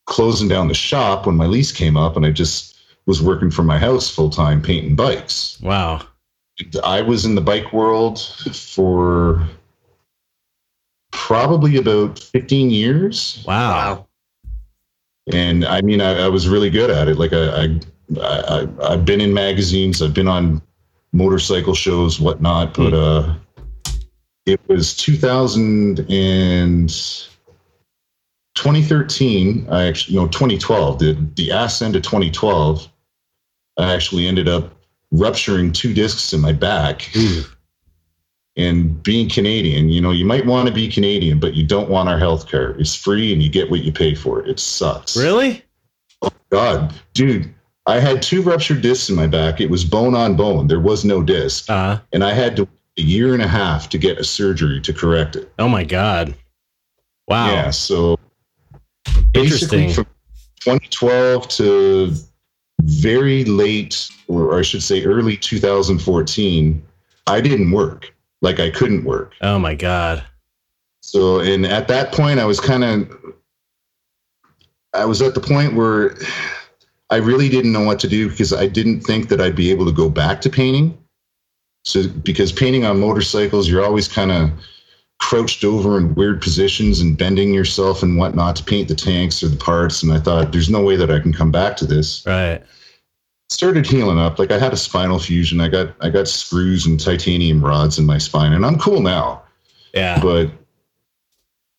closing 0.06 0.48
down 0.48 0.68
the 0.68 0.74
shop 0.74 1.26
when 1.26 1.36
my 1.36 1.46
lease 1.46 1.72
came 1.72 1.96
up, 1.96 2.16
and 2.16 2.26
I 2.26 2.30
just 2.30 2.76
was 3.06 3.22
working 3.22 3.50
from 3.50 3.66
my 3.66 3.78
house 3.78 4.10
full 4.10 4.30
time 4.30 4.60
painting 4.60 4.96
bikes. 4.96 5.58
Wow. 5.60 6.02
I 6.84 7.00
was 7.00 7.24
in 7.24 7.34
the 7.36 7.40
bike 7.40 7.72
world 7.72 8.20
for 8.20 9.48
probably 11.10 11.76
about 11.76 12.18
15 12.18 12.70
years 12.70 13.42
Wow. 13.46 14.06
And 15.34 15.64
I 15.64 15.80
mean, 15.82 16.00
I, 16.00 16.24
I 16.24 16.28
was 16.28 16.48
really 16.48 16.70
good 16.70 16.90
at 16.90 17.08
it. 17.08 17.18
Like 17.18 17.32
I, 17.32 17.64
I, 17.64 17.78
I, 18.22 18.68
I've 18.82 19.04
been 19.04 19.20
in 19.20 19.32
magazines, 19.32 20.02
I've 20.02 20.14
been 20.14 20.28
on 20.28 20.62
motorcycle 21.12 21.74
shows, 21.74 22.20
whatnot. 22.20 22.74
But 22.74 22.94
uh, 22.94 23.34
it 24.46 24.60
was 24.68 24.96
2000 24.96 26.00
and 26.10 26.88
2013. 28.54 29.66
I 29.70 29.84
actually, 29.84 30.16
no, 30.16 30.26
2012. 30.28 30.98
The 30.98 31.12
the 31.36 31.52
ass 31.52 31.82
end 31.82 31.96
of 31.96 32.02
2012. 32.02 32.88
I 33.78 33.94
actually 33.94 34.26
ended 34.26 34.48
up 34.48 34.74
rupturing 35.10 35.72
two 35.72 35.94
discs 35.94 36.32
in 36.32 36.40
my 36.40 36.52
back. 36.52 37.08
Ooh. 37.16 37.44
And 38.60 39.02
being 39.02 39.28
Canadian, 39.28 39.88
you 39.88 40.00
know, 40.00 40.10
you 40.10 40.24
might 40.24 40.44
want 40.44 40.68
to 40.68 40.74
be 40.74 40.86
Canadian, 40.88 41.38
but 41.38 41.54
you 41.54 41.66
don't 41.66 41.88
want 41.88 42.08
our 42.08 42.18
health 42.18 42.48
care. 42.48 42.72
It's 42.72 42.94
free 42.94 43.32
and 43.32 43.42
you 43.42 43.48
get 43.48 43.70
what 43.70 43.80
you 43.80 43.92
pay 43.92 44.14
for 44.14 44.40
it. 44.40 44.48
It 44.48 44.60
sucks. 44.60 45.16
Really? 45.16 45.62
God, 46.50 46.92
dude, 47.14 47.54
I 47.86 48.00
had 48.00 48.20
two 48.20 48.42
ruptured 48.42 48.82
discs 48.82 49.08
in 49.08 49.16
my 49.16 49.26
back. 49.26 49.60
It 49.60 49.70
was 49.70 49.84
bone 49.84 50.14
on 50.14 50.36
bone. 50.36 50.66
There 50.66 50.80
was 50.80 51.04
no 51.04 51.22
disc. 51.22 51.70
Uh, 51.70 51.98
And 52.12 52.22
I 52.22 52.32
had 52.34 52.56
to 52.56 52.68
a 52.98 53.02
year 53.02 53.32
and 53.34 53.42
a 53.42 53.48
half 53.48 53.88
to 53.90 53.98
get 53.98 54.18
a 54.18 54.24
surgery 54.24 54.80
to 54.82 54.92
correct 54.92 55.36
it. 55.36 55.50
oh 55.58 55.68
my 55.68 55.84
God. 55.84 56.34
Wow. 57.28 57.46
Yeah. 57.46 57.70
So 57.70 58.18
Interesting. 59.32 59.86
basically 59.88 59.92
from 59.94 60.06
2012 60.60 61.48
to 61.48 62.14
very 62.82 63.44
late, 63.44 64.10
or 64.28 64.58
I 64.58 64.62
should 64.62 64.82
say 64.82 65.04
early 65.04 65.36
2014, 65.36 66.82
I 67.26 67.40
didn't 67.40 67.70
work. 67.70 68.12
Like 68.42 68.60
I 68.60 68.70
couldn't 68.70 69.04
work. 69.04 69.34
Oh 69.40 69.58
my 69.58 69.74
God. 69.74 70.24
So, 71.02 71.40
and 71.40 71.66
at 71.66 71.88
that 71.88 72.12
point, 72.12 72.40
I 72.40 72.44
was 72.44 72.60
kind 72.60 72.84
of, 72.84 73.34
I 74.92 75.04
was 75.04 75.22
at 75.22 75.34
the 75.34 75.40
point 75.40 75.74
where 75.74 76.16
I 77.10 77.16
really 77.16 77.48
didn't 77.48 77.72
know 77.72 77.84
what 77.84 78.00
to 78.00 78.08
do 78.08 78.28
because 78.28 78.52
I 78.52 78.66
didn't 78.66 79.00
think 79.00 79.28
that 79.28 79.40
I'd 79.40 79.56
be 79.56 79.70
able 79.70 79.86
to 79.86 79.92
go 79.92 80.08
back 80.08 80.40
to 80.42 80.50
painting. 80.50 80.96
So, 81.84 82.06
because 82.08 82.52
painting 82.52 82.84
on 82.84 83.00
motorcycles, 83.00 83.68
you're 83.68 83.84
always 83.84 84.08
kind 84.08 84.30
of 84.30 84.50
crouched 85.18 85.64
over 85.64 85.98
in 85.98 86.14
weird 86.14 86.40
positions 86.40 87.00
and 87.00 87.16
bending 87.16 87.52
yourself 87.52 88.02
and 88.02 88.18
whatnot 88.18 88.56
to 88.56 88.64
paint 88.64 88.88
the 88.88 88.94
tanks 88.94 89.42
or 89.42 89.48
the 89.48 89.56
parts. 89.56 90.02
And 90.02 90.12
I 90.12 90.18
thought, 90.18 90.52
there's 90.52 90.70
no 90.70 90.82
way 90.82 90.96
that 90.96 91.10
I 91.10 91.20
can 91.20 91.32
come 91.32 91.50
back 91.50 91.76
to 91.78 91.86
this 91.86 92.24
Right. 92.26 92.62
Started 93.50 93.86
healing 93.86 94.18
up. 94.18 94.38
Like 94.38 94.52
I 94.52 94.58
had 94.58 94.72
a 94.72 94.76
spinal 94.76 95.18
fusion. 95.18 95.60
I 95.60 95.68
got 95.68 95.94
I 96.00 96.08
got 96.08 96.28
screws 96.28 96.86
and 96.86 96.98
titanium 96.98 97.62
rods 97.64 97.98
in 97.98 98.06
my 98.06 98.18
spine, 98.18 98.52
and 98.52 98.64
I'm 98.64 98.78
cool 98.78 99.00
now. 99.00 99.42
Yeah. 99.92 100.20
But 100.20 100.50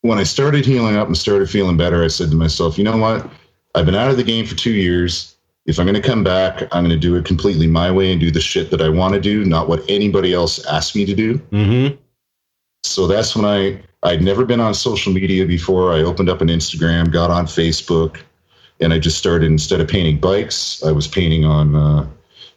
when 0.02 0.18
I 0.18 0.24
started 0.24 0.66
healing 0.66 0.98
up 0.98 1.08
and 1.08 1.18
started 1.18 1.50
feeling 1.50 1.78
better, 1.78 2.04
I 2.04 2.08
said 2.08 2.30
to 2.32 2.36
myself, 2.36 2.78
you 2.78 2.84
know 2.84 2.98
what? 2.98 3.30
I've 3.76 3.86
been 3.86 3.96
out 3.96 4.12
of 4.12 4.18
the 4.18 4.24
game 4.24 4.46
for 4.46 4.56
two 4.56 4.72
years. 4.72 5.36
If 5.68 5.80
I'm 5.80 5.86
going 5.86 6.02
to 6.02 6.08
come 6.08 6.24
back, 6.24 6.64
I'm 6.72 6.84
going 6.84 6.90
to 6.90 6.98
do 6.98 7.16
it 7.16 7.24
completely 7.24 7.68
my 7.68 7.92
way 7.92 8.12
and 8.12 8.20
do 8.20 8.32
the 8.32 8.42
shit 8.42 8.72
that 8.72 8.82
I 8.82 8.90
want 8.90 9.14
to 9.14 9.22
do, 9.22 9.46
not 9.46 9.70
what 9.70 9.84
anybody 9.88 10.34
else 10.34 10.66
asked 10.66 10.96
me 10.96 11.06
to 11.06 11.14
do. 11.14 11.38
Mm-hmm. 11.38 11.96
So 12.84 13.06
that's 13.06 13.36
when 13.36 13.46
I 13.46 13.82
I'd 14.04 14.24
never 14.24 14.44
been 14.44 14.60
on 14.60 14.74
social 14.74 15.14
media 15.14 15.46
before. 15.46 15.94
I 15.94 16.00
opened 16.00 16.30
up 16.30 16.42
an 16.42 16.48
Instagram, 16.48 17.12
got 17.12 17.30
on 17.30 17.46
Facebook, 17.46 18.18
and 18.82 18.94
I 18.94 19.00
just 19.00 19.18
started 19.18 19.46
instead 19.52 19.80
of 19.82 19.88
painting 19.88 20.20
bikes, 20.20 20.84
I 20.84 20.92
was 20.92 21.08
painting 21.08 21.46
on 21.46 21.76
uh, 21.76 22.08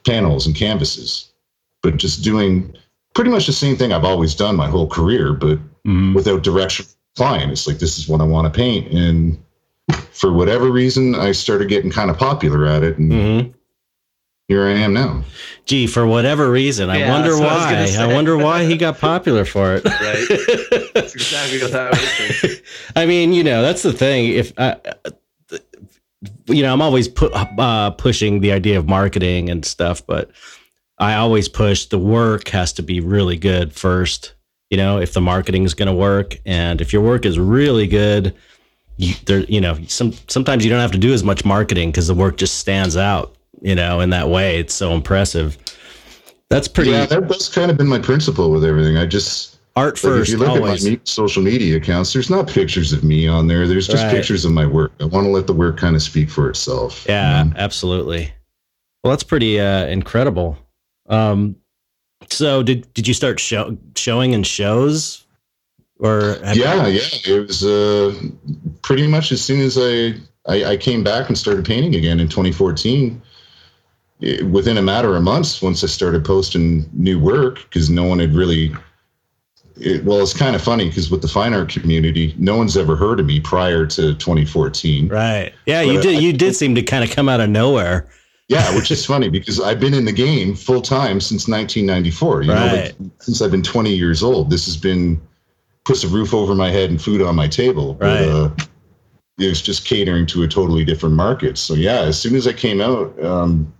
panels 0.05 0.45
and 0.47 0.55
canvases, 0.55 1.31
but 1.83 1.97
just 1.97 2.23
doing 2.23 2.75
pretty 3.13 3.29
much 3.29 3.45
the 3.47 3.53
same 3.53 3.75
thing 3.77 3.93
I've 3.93 4.03
always 4.03 4.35
done 4.35 4.55
my 4.55 4.67
whole 4.67 4.87
career, 4.87 5.33
but 5.33 5.59
Mm-hmm. 5.85 6.15
without 6.15 6.41
direction 6.41 6.83
flying. 7.15 7.51
It's 7.51 7.67
like 7.67 7.77
this 7.77 7.99
is 7.99 8.07
what 8.09 8.19
I 8.19 8.23
want 8.23 8.51
to 8.51 8.57
paint, 8.57 8.91
and 8.91 9.37
for 10.11 10.33
whatever 10.33 10.71
reason, 10.71 11.13
I 11.13 11.31
started 11.31 11.69
getting 11.69 11.91
kind 11.91 12.09
of 12.09 12.17
popular 12.17 12.65
at 12.65 12.81
it, 12.81 12.97
and 12.97 13.11
Mm-hmm. 13.11 13.51
here 14.47 14.63
I 14.65 14.71
am 14.71 14.93
now. 14.95 15.23
Gee, 15.65 15.85
for 15.85 16.07
whatever 16.07 16.49
reason, 16.49 16.89
I 16.89 16.97
Yeah, 17.01 17.09
wonder 17.11 17.33
I 17.33 17.39
was 17.39 17.41
why. 17.41 17.85
gonna 17.93 18.09
I, 18.11 18.13
wonder 18.15 18.35
why 18.35 18.65
he 18.65 18.77
got 18.77 18.97
popular 18.97 19.45
for 19.45 19.75
it. 19.75 19.83
Right. 20.01 20.27
That's 20.95 21.15
exactly 21.15 21.61
what 21.61 21.75
I 21.75 21.89
was 21.91 22.13
thinking. 22.17 22.65
I 22.95 23.05
mean, 23.05 23.31
you 23.31 23.43
know, 23.43 23.61
that's 23.61 23.83
the 23.83 23.93
thing. 23.93 24.29
If 24.31 24.53
uh, 24.57 24.75
you 26.47 26.61
know, 26.61 26.73
I'm 26.73 26.81
always 26.81 27.07
pu- 27.07 27.27
uh, 27.27 27.91
pushing 27.91 28.41
the 28.41 28.51
idea 28.51 28.77
of 28.77 28.87
marketing 28.87 29.49
and 29.49 29.65
stuff, 29.65 30.05
but 30.05 30.31
I 30.97 31.15
always 31.15 31.49
push 31.49 31.85
the 31.85 31.99
work 31.99 32.47
has 32.49 32.73
to 32.73 32.83
be 32.83 32.99
really 32.99 33.37
good 33.37 33.73
first. 33.73 34.33
You 34.69 34.77
know, 34.77 34.99
if 34.99 35.13
the 35.13 35.21
marketing 35.21 35.63
is 35.63 35.73
going 35.73 35.87
to 35.87 35.93
work, 35.93 36.37
and 36.45 36.81
if 36.81 36.91
your 36.91 37.01
work 37.01 37.25
is 37.25 37.37
really 37.37 37.87
good, 37.87 38.33
you, 38.97 39.13
there, 39.25 39.39
you 39.41 39.61
know, 39.61 39.77
some 39.87 40.13
sometimes 40.27 40.63
you 40.63 40.71
don't 40.71 40.79
have 40.79 40.91
to 40.91 40.97
do 40.97 41.13
as 41.13 41.23
much 41.23 41.45
marketing 41.45 41.91
because 41.91 42.07
the 42.07 42.15
work 42.15 42.37
just 42.37 42.57
stands 42.57 42.97
out. 42.97 43.35
You 43.61 43.75
know, 43.75 43.99
in 43.99 44.09
that 44.11 44.29
way, 44.29 44.59
it's 44.59 44.73
so 44.73 44.93
impressive. 44.93 45.57
That's 46.49 46.67
pretty 46.67 46.91
Yeah, 46.91 47.05
that, 47.07 47.27
that's 47.27 47.49
kind 47.49 47.71
of 47.71 47.77
been 47.77 47.87
my 47.87 47.99
principle 47.99 48.51
with 48.51 48.63
everything. 48.63 48.97
I 48.97 49.05
just 49.05 49.54
art 49.75 49.95
Like 49.95 50.01
first. 50.01 50.29
if 50.29 50.33
you 50.33 50.37
look 50.39 50.49
always. 50.49 50.85
at 50.85 50.91
my 50.91 50.99
social 51.03 51.43
media 51.43 51.77
accounts, 51.77 52.13
there's 52.13 52.29
not 52.29 52.47
pictures 52.47 52.93
of 52.93 53.03
me 53.03 53.27
on 53.27 53.47
there. 53.47 53.67
There's 53.67 53.87
just 53.87 54.03
Right. 54.03 54.11
pictures 54.11 54.45
of 54.45 54.51
my 54.51 54.65
work. 54.65 54.93
I 54.99 55.05
want 55.05 55.25
to 55.25 55.31
let 55.31 55.47
the 55.47 55.53
work 55.53 55.77
kind 55.77 55.95
of 55.95 56.01
speak 56.01 56.29
for 56.29 56.49
itself. 56.49 57.05
Yeah, 57.07 57.43
you 57.43 57.49
know? 57.49 57.55
absolutely. 57.57 58.31
Well, 59.03 59.11
that's 59.11 59.23
pretty 59.23 59.59
uh, 59.59 59.85
incredible. 59.87 60.57
Um, 61.07 61.57
so 62.29 62.63
did 62.63 62.91
did 62.93 63.07
you 63.07 63.13
start 63.13 63.39
show, 63.39 63.77
showing 63.95 64.33
in 64.33 64.43
shows, 64.43 65.25
or 65.99 66.37
yeah, 66.53 66.87
yeah. 66.87 67.01
It 67.27 67.47
was 67.47 67.63
uh, 67.63 68.15
pretty 68.81 69.07
much 69.07 69.31
as 69.31 69.43
soon 69.43 69.59
as 69.61 69.77
I, 69.77 70.13
I, 70.47 70.71
I 70.71 70.77
came 70.77 71.03
back 71.03 71.27
and 71.27 71.37
started 71.37 71.65
painting 71.65 71.95
again 71.95 72.19
in 72.19 72.27
2014, 72.27 73.21
it, 74.21 74.45
within 74.47 74.77
a 74.77 74.81
matter 74.81 75.15
of 75.15 75.21
months, 75.21 75.61
once 75.61 75.83
I 75.83 75.87
started 75.87 76.25
posting 76.25 76.89
new 76.93 77.19
work, 77.19 77.59
because 77.69 77.89
no 77.89 78.05
one 78.05 78.19
had 78.19 78.33
really. 78.33 78.73
It, 79.77 80.05
well, 80.05 80.21
it's 80.21 80.33
kind 80.33 80.55
of 80.55 80.61
funny 80.61 80.87
because 80.87 81.11
with 81.11 81.21
the 81.21 81.27
fine 81.27 81.53
art 81.53 81.69
community, 81.69 82.33
no 82.37 82.55
one's 82.55 82.77
ever 82.77 82.95
heard 82.95 83.19
of 83.19 83.25
me 83.25 83.39
prior 83.41 83.85
to 83.87 84.13
2014. 84.15 85.09
Right. 85.09 85.51
Yeah, 85.65 85.83
But 85.83 85.93
you 85.93 86.01
did. 86.01 86.15
I- 86.15 86.19
You 86.19 86.33
did 86.33 86.55
seem 86.55 86.75
to 86.75 86.81
kind 86.81 87.03
of 87.03 87.09
come 87.09 87.27
out 87.27 87.41
of 87.41 87.49
nowhere. 87.49 88.07
Yeah, 88.47 88.73
which 88.75 88.89
is 88.91 89.05
funny 89.13 89.27
because 89.29 89.59
I've 89.59 89.79
been 89.79 89.93
in 89.93 90.05
the 90.05 90.11
game 90.13 90.55
full 90.55 90.81
time 90.81 91.19
since 91.19 91.47
1994. 91.47 92.43
You 92.43 92.47
know, 92.47 92.53
Right. 92.55 92.71
like, 92.99 93.11
since 93.19 93.41
I've 93.41 93.51
been 93.51 93.63
20 93.63 93.93
years 93.93 94.23
old. 94.23 94.49
This 94.49 94.65
has 94.65 94.77
been 94.77 95.19
puts 95.83 96.03
a 96.03 96.07
roof 96.07 96.33
over 96.33 96.55
my 96.55 96.71
head 96.71 96.89
and 96.89 97.01
food 97.01 97.21
on 97.21 97.35
my 97.35 97.47
table. 97.47 97.93
But, 97.95 98.05
Right. 98.05 98.27
uh, 98.29 98.49
it 99.39 99.49
was 99.49 99.61
just 99.61 99.83
catering 99.85 100.25
to 100.27 100.43
a 100.43 100.47
totally 100.47 100.85
different 100.85 101.15
market. 101.15 101.57
So 101.57 101.73
yeah, 101.73 102.01
as 102.03 102.17
soon 102.17 102.35
as 102.35 102.47
I 102.47 102.53
came 102.53 102.79
out, 102.79 103.21
um, 103.23 103.71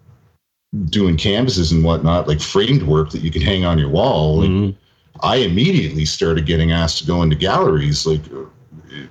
doing 0.89 1.15
canvases 1.15 1.71
and 1.71 1.83
whatnot, 1.85 2.27
like 2.27 2.41
framed 2.41 2.83
work 2.83 3.11
that 3.11 3.21
you 3.21 3.31
can 3.31 3.41
hang 3.41 3.63
on 3.63 3.77
your 3.79 3.87
wall, 3.87 4.39
like, 4.41 4.49
Mhm. 4.49 4.75
I 5.21 5.37
immediately 5.37 6.05
started 6.05 6.45
getting 6.45 6.71
asked 6.71 6.99
to 6.99 7.05
go 7.05 7.21
into 7.21 7.35
galleries. 7.35 8.05
Like 8.05 8.21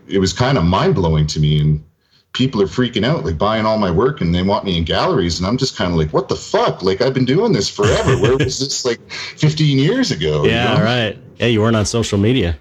it, 0.09 0.19
was 0.19 0.33
kind 0.33 0.59
of 0.59 0.65
mind 0.65 0.95
blowing 0.95 1.27
to 1.29 1.41
me, 1.41 1.61
and 1.61 1.85
people 2.33 2.61
are 2.63 2.67
freaking 2.67 3.05
out, 3.05 3.25
like 3.25 3.39
buying 3.39 3.65
all 3.67 3.79
my 3.79 3.91
work, 3.91 4.21
and 4.21 4.35
they 4.35 4.43
want 4.43 4.65
me 4.65 4.77
in 4.77 4.85
galleries, 4.85 5.39
and 5.39 5.47
I'm 5.47 5.57
just 5.57 5.77
kind 5.77 5.91
of 5.93 5.99
like, 5.99 6.13
what 6.13 6.29
the 6.29 6.37
fuck? 6.37 6.83
Like 6.83 7.01
I've 7.01 7.15
been 7.15 7.25
doing 7.25 7.53
this 7.53 7.69
forever. 7.69 8.17
Where 8.21 8.37
was 8.37 8.59
this 8.59 8.85
like 8.85 9.01
15 9.11 9.79
years 9.79 10.11
ago? 10.11 10.45
you 10.45 10.51
Yeah. 10.51 10.77
know? 10.77 10.85
Right. 10.85 11.19
Yeah, 11.39 11.47
you 11.47 11.61
weren't 11.61 11.77
on 11.77 11.87
social 11.87 12.19
media. 12.19 12.59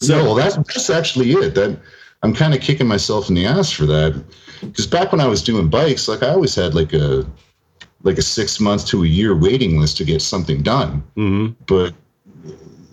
So 0.00 0.22
well, 0.24 0.34
that's 0.34 0.56
that's 0.56 0.90
actually 0.90 1.30
it. 1.32 1.54
That 1.54 1.78
I'm 2.24 2.34
kind 2.34 2.54
of 2.54 2.60
kicking 2.60 2.88
myself 2.88 3.28
in 3.28 3.34
the 3.36 3.46
ass 3.46 3.70
for 3.70 3.86
that. 3.86 4.22
Because 4.60 4.86
back 4.86 5.12
when 5.12 5.20
I 5.20 5.26
was 5.26 5.42
doing 5.42 5.68
bikes, 5.68 6.08
like 6.08 6.22
I 6.22 6.30
always 6.30 6.54
had 6.54 6.74
like 6.74 6.92
a 6.92 7.24
like 8.02 8.18
a 8.18 8.22
six 8.22 8.58
months 8.60 8.84
to 8.84 9.04
a 9.04 9.06
year 9.06 9.36
waiting 9.36 9.78
list 9.80 9.96
to 9.98 10.04
get 10.04 10.20
something 10.22 10.62
done. 10.62 11.02
hmm 11.14 11.48
but 11.66 11.94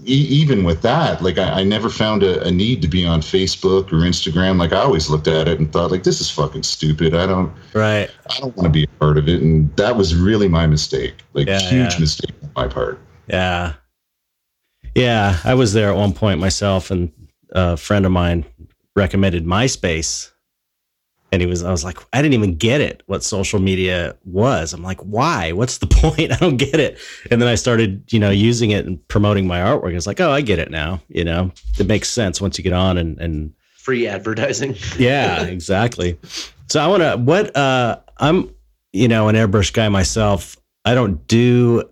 e- 0.06 0.28
even 0.42 0.64
with 0.64 0.82
that, 0.82 1.22
like 1.22 1.38
I, 1.38 1.62
I 1.62 1.64
never 1.64 1.90
found 1.90 2.24
a, 2.24 2.42
a 2.44 2.52
need 2.52 2.82
to 2.82 2.88
be 2.88 3.06
on 3.06 3.22
Facebook 3.22 3.92
or 3.92 3.98
Instagram. 4.06 4.58
Like 4.58 4.72
I 4.74 4.78
always 4.78 5.10
looked 5.10 5.28
at 5.28 5.48
it 5.48 5.60
and 5.60 5.72
thought, 5.72 5.92
like, 5.92 6.04
this 6.04 6.22
is 6.22 6.30
fucking 6.32 6.64
stupid. 6.64 7.14
I 7.16 7.26
don't, 7.26 7.52
Right. 7.74 8.10
I 8.30 8.40
don't 8.40 8.56
want 8.56 8.66
to 8.68 8.70
be 8.72 8.84
a 8.86 8.88
part 9.00 9.18
of 9.18 9.28
it. 9.28 9.42
And 9.42 9.76
that 9.78 9.96
was 9.98 10.16
really 10.16 10.48
my 10.48 10.68
mistake, 10.68 11.16
like 11.34 11.48
Yeah, 11.48 11.60
huge 11.60 11.94
yeah. 11.96 12.00
mistake 12.00 12.36
on 12.44 12.52
my 12.56 12.68
part. 12.68 13.00
Yeah. 13.28 13.74
Yeah. 14.96 15.38
I 15.44 15.54
was 15.54 15.74
there 15.74 15.90
at 15.90 15.96
one 15.96 16.14
point 16.14 16.40
myself, 16.40 16.92
and 16.92 17.12
a 17.52 17.78
friend 17.78 18.06
of 18.06 18.12
mine 18.12 18.46
recommended 18.96 19.46
MySpace. 19.46 20.32
And 21.32 21.42
he 21.42 21.48
was, 21.48 21.64
I 21.64 21.72
was 21.72 21.84
like, 21.84 21.98
I 22.12 22.22
didn't 22.22 22.34
even 22.34 22.56
get 22.56 22.82
it 22.82 23.04
what 23.06 23.24
social 23.24 23.60
media 23.60 24.16
was. 24.26 24.74
I'm 24.74 24.82
like, 24.82 25.00
why? 25.02 25.52
What's 25.52 25.78
the 25.78 25.88
point? 25.88 26.32
I 26.32 26.38
don't 26.38 26.58
get 26.58 26.80
it. 26.80 26.98
And 27.30 27.42
then 27.42 27.48
I 27.48 27.56
started, 27.56 28.12
you 28.12 28.20
know, 28.20 28.32
using 28.32 28.72
it 28.72 28.86
and 28.86 29.06
promoting 29.08 29.46
my 29.46 29.60
artwork. 29.60 29.96
It's 29.96 30.08
like, 30.08 30.20
oh, 30.20 30.32
I 30.32 30.42
get 30.42 30.60
it 30.60 30.72
now. 30.72 31.02
You 31.08 31.24
know, 31.24 31.52
it 31.78 31.88
makes 31.88 32.10
sense 32.10 32.42
once 32.42 32.58
you 32.58 32.64
get 32.64 32.74
on 32.74 32.98
and, 32.98 33.20
and 33.20 33.54
Free 33.80 34.08
advertising. 34.08 34.76
yeah, 35.00 35.44
exactly. 35.44 36.20
So 36.68 36.82
I 36.82 36.88
want 36.88 37.02
to 37.02 37.18
what 37.18 37.56
uh 37.56 37.98
I'm 38.18 38.54
you 38.92 39.08
know 39.08 39.30
an 39.30 39.36
airbrush 39.36 39.72
guy 39.72 39.88
myself. 39.88 40.58
I 40.84 40.94
don't 40.94 41.26
do 41.28 41.90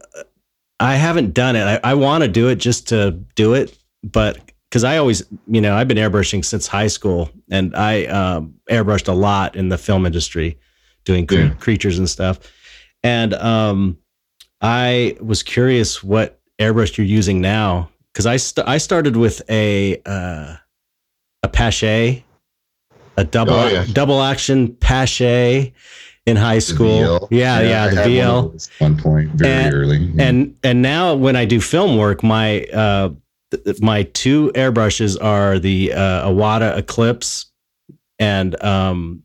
I 0.79 0.95
haven't 0.95 1.33
done 1.33 1.55
it. 1.55 1.63
I, 1.63 1.91
I 1.91 1.93
want 1.95 2.23
to 2.23 2.27
do 2.27 2.49
it 2.49 2.57
just 2.57 2.89
to 2.89 3.11
do 3.35 3.53
it, 3.53 3.75
but 4.03 4.37
because 4.69 4.83
I 4.83 4.97
always, 4.97 5.23
you 5.47 5.61
know, 5.61 5.75
I've 5.75 5.87
been 5.87 5.97
airbrushing 5.97 6.43
since 6.43 6.67
high 6.67 6.87
school, 6.87 7.29
and 7.49 7.75
I 7.75 8.05
um, 8.05 8.55
airbrushed 8.69 9.07
a 9.07 9.13
lot 9.13 9.55
in 9.55 9.69
the 9.69 9.77
film 9.77 10.05
industry, 10.05 10.57
doing 11.05 11.25
cre- 11.27 11.35
Yeah. 11.35 11.49
creatures 11.55 11.97
and 11.97 12.09
stuff. 12.09 12.39
And 13.03 13.33
um, 13.35 13.97
I 14.61 15.15
was 15.21 15.43
curious 15.43 16.03
what 16.03 16.39
airbrush 16.59 16.97
you're 16.97 17.07
using 17.07 17.39
now, 17.41 17.89
because 18.11 18.25
I 18.25 18.37
st- 18.37 18.67
I 18.67 18.77
started 18.77 19.15
with 19.15 19.41
a 19.49 20.01
uh, 20.05 20.55
a 21.43 21.47
Paasche, 21.49 22.23
a 23.17 23.23
double 23.23 23.53
Oh, 23.53 23.67
yeah. 23.67 23.85
double 23.93 24.21
action 24.21 24.69
Paasche 24.69 25.71
in 26.25 26.35
high 26.35 26.59
school. 26.59 27.27
Yeah, 27.31 27.61
yeah, 27.61 27.83
I 27.85 27.89
the 27.89 27.95
one 28.01 28.09
VL 28.09 28.55
at 28.55 28.69
one 28.81 28.97
point 28.97 29.29
very 29.31 29.51
And- 29.51 29.73
early. 29.73 30.11
and 30.19 30.55
and 30.63 30.81
now 30.81 31.13
when 31.15 31.35
I 31.37 31.45
do 31.45 31.61
film 31.61 31.95
work, 31.97 32.21
my 32.23 32.63
uh, 32.65 33.09
th- 33.51 33.81
my 33.81 34.03
two 34.03 34.51
airbrushes 34.55 35.17
are 35.21 35.59
the 35.59 35.93
uh, 35.93 36.29
Iwata 36.29 36.77
Eclipse 36.77 37.45
and 38.19 38.61
um, 38.63 39.23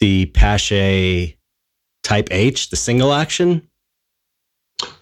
the 0.00 0.26
Paasche 0.34 1.36
Type 2.02 2.28
H, 2.30 2.70
the 2.70 2.76
single 2.76 3.12
action, 3.12 3.68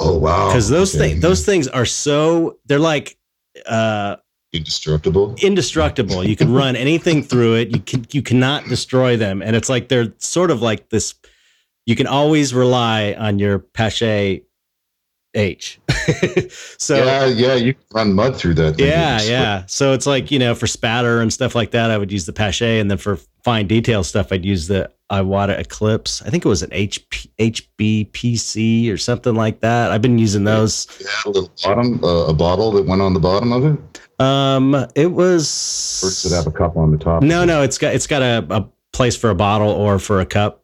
oh 0.00 0.16
wow, 0.18 0.48
because 0.48 0.68
those 0.68 0.94
Okay. 0.94 1.10
things 1.10 1.22
those 1.22 1.44
things 1.44 1.68
are 1.68 1.84
so 1.84 2.58
they're 2.66 2.78
like 2.78 3.18
uh, 3.66 4.16
indestructible. 4.52 5.34
indestructible. 5.42 6.24
You 6.24 6.34
can 6.37 6.52
run 6.52 6.76
anything 6.76 7.22
through 7.22 7.56
it. 7.56 7.68
You 7.70 7.80
can 7.80 8.06
you 8.12 8.22
cannot 8.22 8.64
destroy 8.68 9.16
them, 9.16 9.42
and 9.42 9.54
it's 9.54 9.68
like 9.68 9.88
they're 9.88 10.14
sort 10.18 10.50
of 10.50 10.62
like 10.62 10.88
this. 10.88 11.14
You 11.87 11.94
can 11.96 12.06
always 12.06 12.54
rely 12.54 13.12
on 13.18 13.38
your 13.38 13.58
Paasche 13.58 14.42
H. 15.35 15.81
so 16.79 16.97
yeah, 17.05 17.27
yeah, 17.27 17.55
you 17.55 17.75
can 17.75 17.83
run 17.92 18.12
mud 18.14 18.37
through 18.37 18.55
that. 18.55 18.77
thing. 18.77 18.87
yeah, 18.87 19.20
yeah. 19.23 19.64
So 19.66 19.92
it's 19.92 20.07
like 20.07 20.31
you 20.31 20.38
know 20.38 20.55
for 20.55 20.66
spatter 20.66 21.20
and 21.20 21.33
stuff 21.33 21.55
like 21.55 21.70
that, 21.73 21.90
I 21.90 21.99
would 21.99 22.12
use 22.12 22.27
the 22.27 22.33
Paasche, 22.33 22.81
and 22.81 22.90
then 22.90 22.99
for 22.99 23.16
fine 23.42 23.66
detail 23.66 24.05
stuff, 24.05 24.33
I'd 24.33 24.44
use 24.44 24.68
the 24.68 24.90
Iwata 25.11 25.59
Eclipse. 25.59 26.23
I 26.23 26.31
think 26.31 26.44
it 26.44 26.49
was 26.49 26.62
an 26.62 26.70
HP, 26.70 27.29
HBPC 27.38 28.92
or 28.92 28.97
something 28.97 29.35
like 29.35 29.61
that. 29.61 29.90
I've 29.90 30.03
been 30.03 30.18
using 30.18 30.44
those. 30.44 30.87
Yeah, 31.01 31.09
a 31.27 31.29
little 31.31 31.51
bottom, 31.62 32.03
uh, 32.05 32.27
a 32.27 32.35
bottle 32.35 32.73
that 32.73 32.87
went 32.87 33.03
on 33.03 33.14
the 33.14 33.20
bottom 33.20 33.53
of 33.53 33.64
it. 33.64 34.01
Um, 34.20 34.75
it 34.94 35.07
Or 35.07 35.11
was. 35.11 36.01
does 36.01 36.33
it 36.33 36.35
have 36.35 36.47
a 36.47 36.51
cup 36.57 36.77
on 36.77 36.90
the 36.92 36.99
top? 36.99 37.23
No, 37.23 37.44
no, 37.44 37.62
it's 37.62 37.79
got 37.79 37.94
it's 37.94 38.07
got 38.07 38.23
a, 38.23 38.47
a 38.51 38.68
place 38.92 39.16
for 39.16 39.31
a 39.31 39.35
bottle 39.35 39.70
or 39.70 39.99
for 39.99 40.20
a 40.20 40.27
cup. 40.27 40.62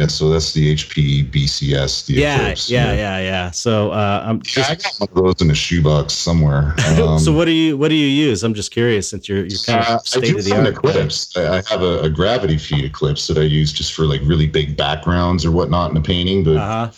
Yeah, 0.00 0.06
so 0.06 0.30
that's 0.30 0.54
the 0.54 0.72
HP 0.74 1.30
BCS. 1.30 2.06
The 2.06 2.14
Yeah, 2.14 2.38
Eclipse. 2.40 2.70
yeah, 2.70 2.92
yeah, 2.94 3.18
yeah. 3.18 3.50
So 3.50 3.90
uh, 3.90 4.22
I'm 4.26 4.36
Yeah, 4.56 4.64
I 4.68 4.74
just. 4.74 4.98
got 4.98 5.08
one 5.14 5.18
of 5.18 5.24
those 5.38 5.42
in 5.46 5.50
a 5.50 5.54
shoebox 5.54 6.14
somewhere. 6.14 6.74
Um, 7.00 7.18
so 7.18 7.32
what 7.32 7.44
do 7.44 7.50
you 7.52 7.76
what 7.76 7.88
do 7.88 7.94
you 7.94 8.06
use? 8.06 8.42
I'm 8.42 8.54
just 8.54 8.70
curious 8.70 9.08
since 9.10 9.28
you're 9.28 9.44
you're 9.44 9.58
kind 9.66 9.80
uh, 9.80 9.94
of 9.96 10.00
I 10.00 10.04
state 10.04 10.24
do 10.32 10.38
of 10.38 10.44
the 10.44 10.54
art. 10.56 10.68
eclipse. 10.68 11.36
I 11.36 11.58
I 11.58 11.62
have 11.68 11.82
a, 11.82 12.00
a 12.00 12.08
gravity 12.10 12.56
feed 12.56 12.84
eclipse 12.84 13.26
that 13.26 13.36
I 13.36 13.42
use 13.42 13.72
just 13.74 13.92
for 13.92 14.04
like 14.06 14.20
really 14.24 14.46
big 14.46 14.76
backgrounds 14.76 15.44
or 15.44 15.50
whatnot 15.50 15.90
in 15.90 15.96
a 15.98 16.00
painting. 16.02 16.44
But 16.44 16.56
Uh 16.56 16.66
huh. 16.86 16.90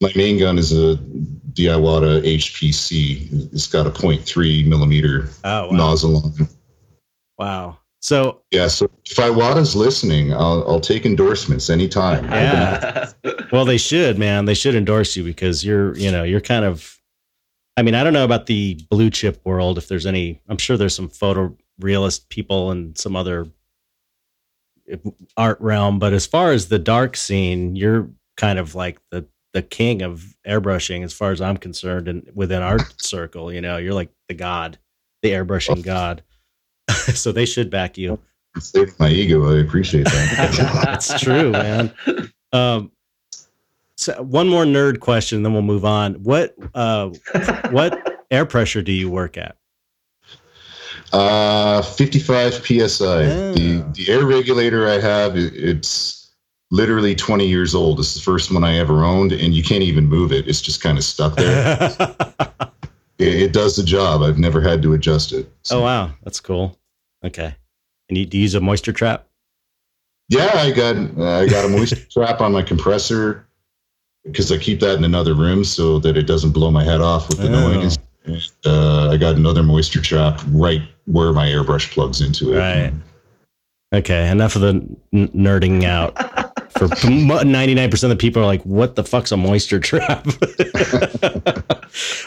my 0.00 0.12
main 0.16 0.38
gun 0.38 0.58
is 0.58 0.72
a 0.72 0.96
Diawata 1.54 2.22
HPC. 2.24 3.52
It's 3.52 3.66
got 3.68 3.86
a 3.86 3.90
0.3 3.90 4.66
millimeter 4.66 5.28
Oh 5.44 5.68
wow. 5.68 5.76
nozzle 5.76 6.16
on 6.16 6.32
it. 6.40 6.48
Wow. 7.38 7.78
So 8.00 8.42
Yeah, 8.50 8.68
so 8.68 8.90
if 9.04 9.16
Iwata's 9.16 9.76
listening, 9.76 10.32
I'll, 10.32 10.64
I'll 10.66 10.80
take 10.80 11.04
endorsements 11.04 11.68
anytime. 11.68 12.24
Yeah. 12.24 13.10
Well, 13.52 13.64
they 13.64 13.78
should, 13.78 14.18
man. 14.18 14.44
They 14.44 14.54
should 14.54 14.74
endorse 14.74 15.16
you 15.16 15.24
because 15.24 15.64
you're, 15.64 15.96
you 15.96 16.10
know, 16.10 16.22
you're 16.22 16.40
kind 16.40 16.64
of. 16.64 16.96
I 17.76 17.82
mean, 17.82 17.94
I 17.94 18.04
don't 18.04 18.12
know 18.12 18.24
about 18.24 18.46
the 18.46 18.74
blue 18.90 19.10
chip 19.10 19.40
world. 19.44 19.78
If 19.78 19.88
there's 19.88 20.06
any, 20.06 20.42
I'm 20.48 20.58
sure 20.58 20.76
there's 20.76 20.94
some 20.94 21.08
photo 21.08 21.56
realist 21.78 22.28
people 22.28 22.70
and 22.70 22.96
some 22.96 23.16
other 23.16 23.46
art 25.36 25.60
realm. 25.60 25.98
But 25.98 26.12
as 26.12 26.26
far 26.26 26.52
as 26.52 26.68
the 26.68 26.78
dark 26.78 27.16
scene, 27.16 27.76
you're 27.76 28.10
kind 28.36 28.58
of 28.58 28.74
like 28.74 28.98
the 29.10 29.26
the 29.52 29.62
king 29.62 30.02
of 30.02 30.36
airbrushing, 30.46 31.02
as 31.02 31.12
far 31.12 31.32
as 31.32 31.40
I'm 31.40 31.56
concerned, 31.56 32.06
and 32.06 32.30
within 32.34 32.62
our 32.62 32.78
circle, 32.98 33.52
you 33.52 33.60
know, 33.60 33.78
you're 33.78 33.94
like 33.94 34.10
the 34.28 34.34
god, 34.34 34.78
the 35.22 35.30
airbrushing 35.30 35.82
god. 35.82 36.22
so 37.14 37.32
they 37.32 37.46
should 37.46 37.70
back 37.70 37.96
you. 37.98 38.18
Inflating 38.54 38.94
my 38.98 39.08
ego. 39.08 39.56
I 39.56 39.60
appreciate 39.60 40.04
that. 40.06 40.82
That's 40.84 41.20
true, 41.20 41.52
man. 41.52 41.92
Um, 42.52 42.90
so 43.96 44.22
one 44.22 44.48
more 44.48 44.64
nerd 44.64 45.00
question, 45.00 45.42
then 45.42 45.52
we'll 45.52 45.62
move 45.62 45.84
on. 45.84 46.14
What 46.14 46.54
uh, 46.74 47.10
what 47.70 48.24
air 48.30 48.46
pressure 48.46 48.82
do 48.82 48.92
you 48.92 49.10
work 49.10 49.36
at? 49.36 49.56
Uh, 51.12 51.82
55 51.82 52.54
psi. 52.54 53.04
Oh. 53.04 53.52
The 53.52 53.84
the 53.92 54.10
air 54.10 54.24
regulator 54.24 54.88
I 54.88 54.98
have, 55.00 55.36
it's 55.36 56.32
literally 56.70 57.14
20 57.14 57.46
years 57.46 57.74
old. 57.74 58.00
It's 58.00 58.14
the 58.14 58.20
first 58.20 58.52
one 58.52 58.64
I 58.64 58.78
ever 58.78 59.04
owned, 59.04 59.32
and 59.32 59.52
you 59.54 59.62
can't 59.62 59.82
even 59.82 60.06
move 60.06 60.32
it. 60.32 60.48
It's 60.48 60.62
just 60.62 60.82
kind 60.82 60.96
of 60.96 61.04
stuck 61.04 61.36
there. 61.36 61.76
it, 63.18 63.42
it 63.42 63.52
does 63.52 63.76
the 63.76 63.82
job. 63.82 64.22
I've 64.22 64.38
never 64.38 64.60
had 64.60 64.82
to 64.82 64.94
adjust 64.94 65.32
it. 65.32 65.52
So, 65.62 65.78
oh 65.78 65.82
wow, 65.82 66.10
that's 66.24 66.40
cool. 66.40 66.79
Okay, 67.24 67.54
and 68.08 68.18
you, 68.18 68.26
do 68.26 68.36
you 68.38 68.42
use 68.42 68.54
a 68.54 68.60
moisture 68.60 68.92
trap? 68.92 69.26
Yeah, 70.28 70.50
I 70.54 70.70
got 70.70 70.96
I 70.96 71.46
got 71.46 71.64
a 71.64 71.68
moisture 71.68 71.96
trap 72.10 72.40
on 72.40 72.52
my 72.52 72.62
compressor 72.62 73.46
because 74.24 74.50
I 74.52 74.58
keep 74.58 74.80
that 74.80 74.96
in 74.96 75.04
another 75.04 75.34
room 75.34 75.64
so 75.64 75.98
that 76.00 76.16
it 76.16 76.22
doesn't 76.26 76.52
blow 76.52 76.70
my 76.70 76.84
head 76.84 77.00
off 77.00 77.28
with 77.28 77.38
the 77.38 77.48
Oh. 77.48 77.72
noise. 77.72 77.98
And, 78.26 78.36
uh, 78.66 79.08
I 79.10 79.16
got 79.16 79.36
another 79.36 79.62
moisture 79.62 80.02
trap 80.02 80.40
right 80.50 80.82
where 81.06 81.32
my 81.32 81.46
airbrush 81.48 81.90
plugs 81.90 82.20
into 82.20 82.52
it. 82.52 82.58
Right. 82.58 82.92
Okay. 83.94 84.28
Enough 84.30 84.56
of 84.56 84.60
the 84.62 84.68
n- 85.14 85.28
nerding 85.28 85.84
out. 85.84 86.16
For 86.78 86.86
ninety 87.44 87.74
nine 87.74 87.90
percent 87.90 88.12
of 88.12 88.18
the 88.18 88.20
people 88.20 88.42
are 88.42 88.46
like, 88.46 88.62
"What 88.64 88.94
the 88.94 89.02
fuck's 89.04 89.32
a 89.32 89.36
moisture 89.36 89.80
trap?" 89.80 90.26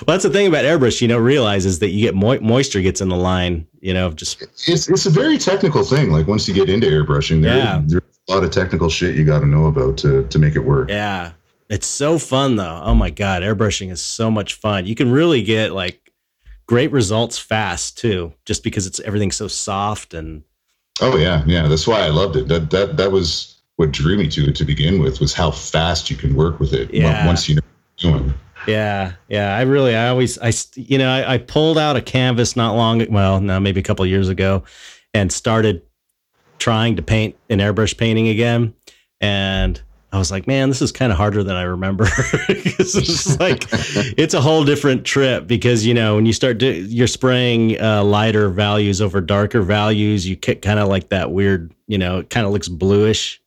well, 0.06 0.14
that's 0.16 0.24
the 0.24 0.30
thing 0.30 0.48
about 0.48 0.66
airbrush. 0.66 1.02
You 1.02 1.08
know, 1.08 1.18
realizes 1.18 1.80
that 1.80 1.90
you 1.90 2.02
get 2.02 2.16
mo- 2.16 2.40
moisture 2.40 2.82
gets 2.82 3.02
in 3.02 3.10
the 3.10 3.16
line. 3.16 3.66
You 3.82 3.94
know, 3.94 4.12
just 4.12 4.42
It's 4.68 4.90
it's 4.90 5.06
a 5.06 5.10
very 5.10 5.38
technical 5.38 5.84
thing. 5.84 6.12
Like 6.12 6.28
once 6.28 6.48
you 6.48 6.54
get 6.54 6.70
into 6.70 6.88
airbrushing, 6.88 7.42
there, 7.42 7.58
Yeah. 7.58 7.82
there's 7.86 8.04
a 8.30 8.34
lot 8.34 8.44
of 8.44 8.52
technical 8.52 8.90
shit 8.90 9.16
you 9.16 9.26
got 9.26 9.40
to 9.40 9.46
know 9.48 9.66
about 9.66 9.98
to 10.00 10.24
to 10.28 10.40
make 10.40 10.56
it 10.56 10.64
work. 10.66 10.90
yeah, 10.90 11.32
it's 11.70 11.88
so 11.88 12.18
fun 12.18 12.56
though. 12.56 12.82
Oh 12.84 12.96
my 12.96 13.10
god, 13.10 13.44
airbrushing 13.44 13.92
is 13.92 14.02
so 14.02 14.30
much 14.32 14.54
fun. 14.56 14.86
You 14.86 14.96
can 14.96 15.12
really 15.12 15.42
get 15.44 15.74
like 15.74 16.00
great 16.66 16.92
results 16.92 17.38
fast 17.38 17.98
too, 17.98 18.34
just 18.46 18.64
because 18.64 18.88
it's 18.88 19.00
everything's 19.02 19.36
so 19.36 19.48
soft 19.48 20.14
and 20.14 20.44
Oh 21.02 21.18
yeah, 21.18 21.44
yeah. 21.48 21.68
That's 21.68 21.88
why 21.88 22.02
I 22.02 22.10
loved 22.10 22.36
it. 22.36 22.48
That 22.48 22.70
that 22.70 22.98
that 22.98 23.12
was 23.12 23.50
what 23.78 23.92
drew 23.92 24.16
me 24.18 24.28
to 24.30 24.50
it 24.50 24.56
to 24.56 24.64
begin 24.66 25.02
with 25.02 25.20
was 25.20 25.34
how 25.34 25.50
fast 25.50 26.10
you 26.12 26.16
can 26.16 26.36
work 26.36 26.60
with 26.60 26.72
it 26.74 26.94
Yeah. 26.94 27.26
once 27.26 27.50
you 27.50 27.56
know 27.56 27.62
what 27.64 28.04
you're 28.04 28.20
doing. 28.20 28.34
Yeah, 28.68 29.14
yeah. 29.28 29.56
I 29.56 29.62
really, 29.62 29.96
I 29.96 30.10
always, 30.10 30.38
I, 30.40 30.52
you 30.76 30.98
know, 30.98 31.10
I, 31.10 31.34
I 31.34 31.38
pulled 31.38 31.78
out 31.78 31.96
a 31.96 32.02
canvas 32.02 32.56
not 32.56 32.76
long, 32.76 33.06
well, 33.12 33.42
no, 33.42 33.60
maybe 33.60 33.80
a 33.80 33.84
couple 33.84 34.04
of 34.04 34.10
years 34.10 34.30
ago, 34.30 34.64
and 35.14 35.32
started 35.32 35.82
trying 36.60 36.96
to 36.96 37.02
paint 37.02 37.36
an 37.50 37.60
airbrush 37.60 37.98
painting 37.98 38.28
again, 38.30 38.74
and 39.20 39.82
I 40.14 40.20
was 40.20 40.30
like, 40.30 40.46
man, 40.46 40.70
this 40.70 40.82
is 40.82 40.92
kind 40.92 41.12
of 41.12 41.18
harder 41.18 41.44
than 41.44 41.56
I 41.56 41.64
remember. 41.64 42.06
it's 42.48 43.40
like 43.40 43.66
it's 43.72 44.36
a 44.36 44.42
whole 44.42 44.64
different 44.64 45.06
trip 45.06 45.48
because 45.48 45.88
you 45.88 45.96
know 45.96 46.16
when 46.16 46.28
you 46.28 46.34
start 46.34 46.60
do, 46.60 46.72
you're 46.72 47.08
spraying 47.08 47.82
uh, 47.82 48.04
lighter 48.04 48.50
values 48.50 49.02
over 49.02 49.22
darker 49.22 49.64
values, 49.64 50.28
you 50.28 50.36
get 50.36 50.62
kind 50.62 50.80
of 50.80 50.88
like 50.88 51.10
that 51.10 51.32
weird, 51.32 51.74
you 51.88 51.98
know, 51.98 52.20
it 52.20 52.30
kind 52.30 52.46
of 52.46 52.54
looks 52.54 52.68
bluish, 52.68 53.42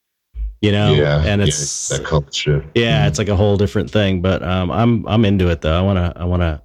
you 0.61 0.73
know, 0.73 0.95
yeah, 0.95 1.23
and 1.25 1.41
yeah, 1.41 1.47
it's 1.47 1.89
that 1.89 2.05
color 2.05 2.27
shit. 2.33 2.65
yeah, 2.75 3.07
it's 3.07 3.19
like 3.19 3.29
a 3.29 3.37
whole 3.37 3.57
different 3.57 3.91
thing. 3.91 4.23
But 4.23 4.43
um, 4.43 4.71
I'm 4.71 5.07
I'm 5.07 5.25
into 5.25 5.49
it 5.49 5.61
though. 5.61 5.79
I 5.79 5.83
wanna 5.83 6.13
I 6.17 6.25
wanna 6.25 6.63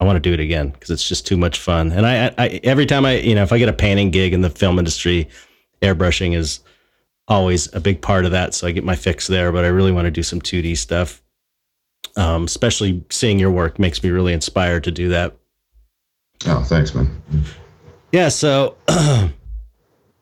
I 0.00 0.04
want 0.04 0.16
to 0.16 0.20
do 0.20 0.32
it 0.32 0.40
again 0.40 0.70
because 0.70 0.90
it's 0.90 1.08
just 1.08 1.26
too 1.26 1.36
much 1.36 1.58
fun. 1.58 1.90
And 1.92 2.06
I, 2.06 2.32
I 2.38 2.60
every 2.64 2.86
time 2.86 3.04
I 3.04 3.18
you 3.18 3.34
know 3.34 3.42
if 3.42 3.52
I 3.52 3.58
get 3.58 3.68
a 3.68 3.72
painting 3.72 4.10
gig 4.10 4.32
in 4.32 4.42
the 4.42 4.50
film 4.50 4.78
industry, 4.78 5.28
airbrushing 5.82 6.34
is 6.34 6.60
always 7.28 7.72
a 7.74 7.80
big 7.80 8.00
part 8.00 8.24
of 8.24 8.30
that. 8.32 8.54
So 8.54 8.66
I 8.66 8.72
get 8.72 8.84
my 8.84 8.96
fix 8.96 9.26
there. 9.26 9.52
But 9.52 9.64
I 9.64 9.68
really 9.68 9.92
want 9.92 10.06
to 10.06 10.10
do 10.10 10.22
some 10.22 10.40
2D 10.40 10.76
stuff. 10.76 11.22
Um, 12.16 12.44
especially 12.44 13.04
seeing 13.10 13.38
your 13.38 13.50
work 13.50 13.78
makes 13.78 14.02
me 14.02 14.10
really 14.10 14.32
inspired 14.32 14.84
to 14.84 14.90
do 14.90 15.08
that. 15.10 15.36
Oh, 16.46 16.62
thanks, 16.62 16.94
man. 16.94 17.20
Yeah. 18.12 18.28
So. 18.28 18.76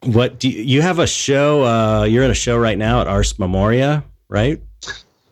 What 0.07 0.39
do 0.39 0.49
you, 0.49 0.63
you 0.63 0.83
have 0.83 0.99
a 0.99 1.07
show? 1.07 1.65
Uh, 1.65 2.05
you're 2.05 2.25
in 2.25 2.31
a 2.31 2.35
show 2.35 2.57
right 2.57 2.79
now 2.79 3.01
at 3.01 3.09
Ars 3.09 3.39
Memoria, 3.39 4.05
right? 4.29 4.61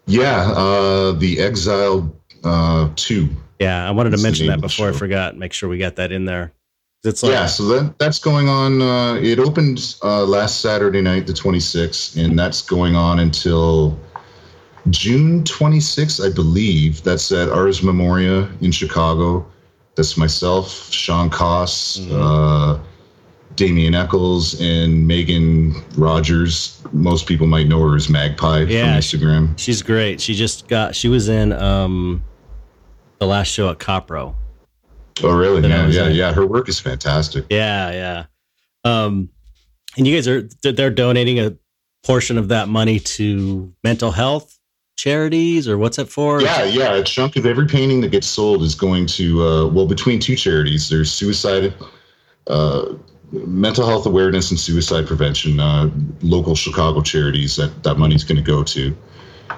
Yeah, 0.07 0.53
uh, 0.55 1.13
the 1.13 1.41
Exile 1.41 2.15
uh, 2.43 2.91
Two. 2.97 3.29
Yeah, 3.59 3.87
I 3.89 3.93
wanted 3.93 4.11
to 4.11 4.23
mention 4.23 4.49
that 4.49 4.61
before 4.61 4.89
I 4.89 4.93
forgot. 4.93 5.37
Make 5.37 5.53
sure 5.53 5.69
we 5.69 5.79
got 5.79 5.97
that 5.97 6.13
in 6.13 6.25
there. 6.25 6.53
It's 7.05 7.23
like 7.23 7.33
yeah, 7.33 7.47
so 7.47 7.65
that 7.69 7.99
that's 7.99 8.19
going 8.19 8.49
on. 8.49 8.83
Uh, 8.83 9.15
it 9.23 9.39
opened 9.39 9.97
uh, 10.03 10.25
last 10.25 10.61
Saturday 10.61 11.01
night, 11.03 11.27
the 11.27 11.33
26th, 11.35 12.23
and 12.23 12.39
that's 12.39 12.63
going 12.63 12.97
on 12.97 13.19
until 13.21 13.99
June 14.91 15.45
26th, 15.45 16.25
I 16.27 16.35
believe. 16.35 17.03
That's 17.03 17.31
at 17.33 17.49
Ars 17.49 17.83
Memoria 17.83 18.49
in 18.61 18.73
Chicago. 18.73 19.47
That's 19.97 20.17
myself, 20.17 20.91
Sean 20.91 21.31
Koss, 21.31 22.01
Mhm. 22.01 22.11
uh, 22.13 22.79
Damian 23.57 23.95
Eccles, 23.95 24.61
and 24.61 25.07
Megan 25.07 25.75
Rogers. 25.97 26.83
Most 26.93 27.27
people 27.27 27.47
might 27.47 27.69
know 27.69 27.81
her 27.89 27.95
as 27.97 28.09
Magpie 28.09 28.63
Yeah, 28.65 28.83
from 28.93 29.01
Instagram. 29.01 29.59
she's 29.59 29.83
great. 29.83 30.21
She 30.21 30.35
just 30.35 30.67
got. 30.69 30.95
She 30.95 31.09
was 31.09 31.29
in 31.29 31.53
um, 31.53 32.23
the 33.19 33.27
last 33.27 33.49
show 33.49 33.71
at 33.71 33.79
Copro. 33.79 34.35
Oh, 35.23 35.37
really? 35.37 35.69
Yeah, 35.69 35.87
yeah, 35.87 36.07
in. 36.09 36.15
yeah. 36.17 36.33
Her 36.33 36.45
work 36.47 36.69
is 36.69 36.81
fantastic. 36.81 37.45
Yeah, 37.51 37.91
yeah. 37.93 38.25
Um, 38.85 39.29
and 39.97 40.07
you 40.07 40.15
guys 40.17 40.27
are 40.27 40.49
they're- 40.63 40.73
they're 40.73 40.91
donating 40.91 41.39
a 41.39 41.57
portion 42.03 42.37
of 42.37 42.49
that 42.49 42.69
money 42.69 42.99
to 42.99 43.73
mental 43.85 44.11
health 44.11 44.59
charities, 44.97 45.69
or 45.69 45.79
what's 45.79 45.99
it 45.99 46.09
for? 46.09 46.43
Yeah, 46.43 46.65
yeah. 46.65 46.95
A 46.95 47.03
chunk 47.05 47.37
of 47.37 47.47
every 47.47 47.67
painting 47.67 48.01
that 48.01 48.11
gets 48.11 48.27
sold 48.27 48.63
is 48.63 48.75
going 48.75 49.07
to 49.07 49.43
uh, 49.47 49.67
well 49.69 49.87
between 49.87 50.19
two 50.19 50.35
charities. 50.37 50.89
There's 50.89 51.11
suicide, 51.13 51.73
uh, 52.49 52.95
mental 53.47 53.87
health 53.87 54.07
awareness 54.07 54.51
and 54.51 54.59
suicide 54.59 55.07
prevention. 55.07 55.61
Uh, 55.61 55.91
local 56.23 56.55
Chicago 56.55 57.01
charities 57.01 57.57
that 57.57 57.83
that 57.83 57.97
money's 57.97 58.25
going 58.25 58.37
to 58.37 58.43
go 58.43 58.63
to. 58.65 58.97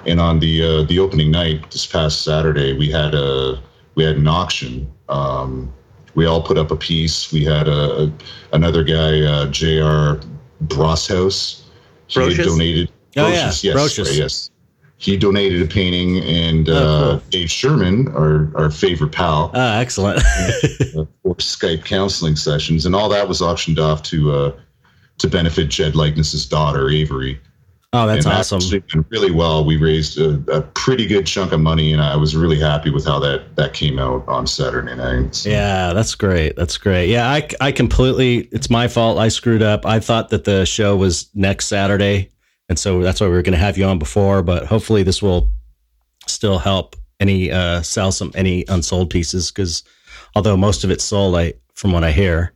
And 0.05 0.19
on 0.19 0.39
the 0.39 0.63
uh, 0.63 0.83
the 0.83 0.99
opening 0.99 1.31
night 1.31 1.71
this 1.71 1.85
past 1.85 2.23
Saturday, 2.23 2.77
we 2.77 2.89
had 2.89 3.13
a 3.13 3.61
we 3.95 4.03
had 4.03 4.17
an 4.17 4.27
auction. 4.27 4.91
Um, 5.09 5.73
we 6.15 6.25
all 6.25 6.41
put 6.41 6.57
up 6.57 6.71
a 6.71 6.75
piece. 6.75 7.31
We 7.31 7.43
had 7.43 7.67
a, 7.67 8.03
a 8.03 8.11
another 8.53 8.83
guy, 8.83 9.21
uh, 9.21 9.47
Jr. 9.47 10.25
Broshouse. 10.65 11.61
He 12.07 12.35
donated. 12.35 12.91
Oh, 13.17 13.27
yeah, 13.27 13.51
yes, 13.61 13.95
sorry, 13.95 14.17
yes. 14.17 14.51
He 14.99 15.15
donated 15.15 15.61
a 15.61 15.65
painting, 15.67 16.17
and 16.23 16.67
Oh, 16.69 16.73
uh, 16.73 17.11
cool. 17.11 17.23
Dave 17.29 17.51
Sherman, 17.51 18.07
our 18.15 18.51
our 18.55 18.71
favorite 18.71 19.11
pal, 19.11 19.51
Ah, 19.53 19.77
excellent. 19.79 20.19
uh, 20.19 21.05
for 21.23 21.35
Skype 21.35 21.85
counseling 21.85 22.35
sessions, 22.35 22.85
and 22.85 22.95
all 22.95 23.07
that 23.09 23.27
was 23.27 23.41
auctioned 23.41 23.77
off 23.79 24.01
to 24.03 24.31
uh, 24.31 24.51
to 25.19 25.27
benefit 25.27 25.69
Jed 25.69 25.95
Likeness's 25.95 26.45
daughter 26.47 26.89
Avery. 26.89 27.39
oh, 27.93 28.05
that's 28.07 28.25
and 28.25 28.33
awesome. 28.35 28.59
went 28.93 29.05
really 29.09 29.31
well. 29.31 29.63
We 29.63 29.77
raised 29.77 30.19
a, 30.19 30.43
a 30.51 30.61
pretty 30.61 31.05
good 31.05 31.25
chunk 31.27 31.51
of 31.51 31.59
money, 31.59 31.93
and 31.93 32.01
I 32.01 32.15
was 32.15 32.35
really 32.35 32.59
happy 32.59 32.89
with 32.89 33.05
how 33.05 33.19
that 33.19 33.55
that 33.55 33.73
came 33.73 33.99
out 33.99 34.27
on 34.27 34.47
Saturday 34.47 34.95
night. 34.95 35.35
So, 35.35 35.49
Yeah, 35.51 35.93
that's 35.93 36.15
great. 36.15 36.55
That's 36.55 36.77
great. 36.77 37.09
Yeah, 37.09 37.29
I, 37.29 37.47
I 37.61 37.71
completely, 37.71 38.49
it's 38.51 38.69
my 38.71 38.87
fault. 38.87 39.19
I 39.19 39.27
screwed 39.29 39.61
up. 39.61 39.85
I 39.85 39.99
thought 39.99 40.29
that 40.29 40.43
the 40.43 40.65
show 40.65 40.95
was 40.95 41.29
next 41.35 41.67
Saturday. 41.67 42.31
And 42.69 42.77
so 42.77 43.01
that's 43.01 43.21
why 43.21 43.27
we 43.27 43.33
were 43.33 43.41
going 43.41 43.53
to 43.53 43.59
have 43.59 43.77
you 43.77 43.85
on 43.85 43.99
before, 43.99 44.43
but 44.43 44.65
hopefully 44.65 45.03
this 45.03 45.21
will 45.21 45.49
still 46.27 46.59
help 46.59 46.95
any, 47.19 47.51
uh, 47.51 47.81
sell 47.81 48.11
some, 48.11 48.31
any 48.35 48.65
unsold 48.67 49.09
pieces. 49.09 49.49
Cause 49.51 49.83
although 50.35 50.57
most 50.57 50.83
of 50.83 50.91
it's 50.91 51.03
sold, 51.03 51.35
I, 51.35 51.53
from 51.73 51.93
what 51.93 52.03
I 52.03 52.11
hear, 52.11 52.53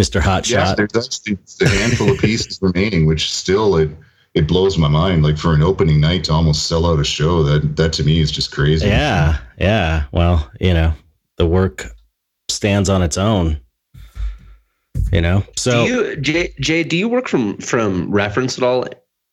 Mr. 0.00 0.20
Hotshot. 0.20 0.50
Yes, 0.50 0.76
there's 0.76 0.96
actually 0.96 1.38
a 1.60 1.68
handful 1.68 2.10
of 2.10 2.18
pieces 2.18 2.58
remaining, 2.62 3.06
which 3.06 3.30
still 3.30 3.76
it 3.76 3.90
it 4.32 4.46
blows 4.46 4.78
my 4.78 4.88
mind. 4.88 5.22
Like 5.22 5.36
for 5.36 5.54
an 5.54 5.62
opening 5.62 6.00
night 6.00 6.24
to 6.24 6.32
almost 6.32 6.66
sell 6.66 6.86
out 6.86 6.98
a 6.98 7.04
show, 7.04 7.42
that 7.42 7.76
that 7.76 7.92
to 7.94 8.04
me 8.04 8.20
is 8.20 8.30
just 8.30 8.52
crazy. 8.52 8.86
Yeah, 8.86 9.38
yeah. 9.58 10.04
Well, 10.12 10.50
you 10.60 10.72
know, 10.72 10.94
the 11.36 11.46
work 11.46 11.86
stands 12.48 12.88
on 12.88 13.02
its 13.02 13.18
own. 13.18 13.60
You 15.12 15.20
know, 15.20 15.44
so 15.56 15.84
do 15.86 15.92
you, 15.92 16.16
Jay, 16.16 16.54
Jay, 16.60 16.82
do 16.84 16.96
you 16.96 17.08
work 17.08 17.28
from 17.28 17.58
from 17.58 18.10
reference 18.10 18.58
at 18.58 18.64
all, 18.64 18.84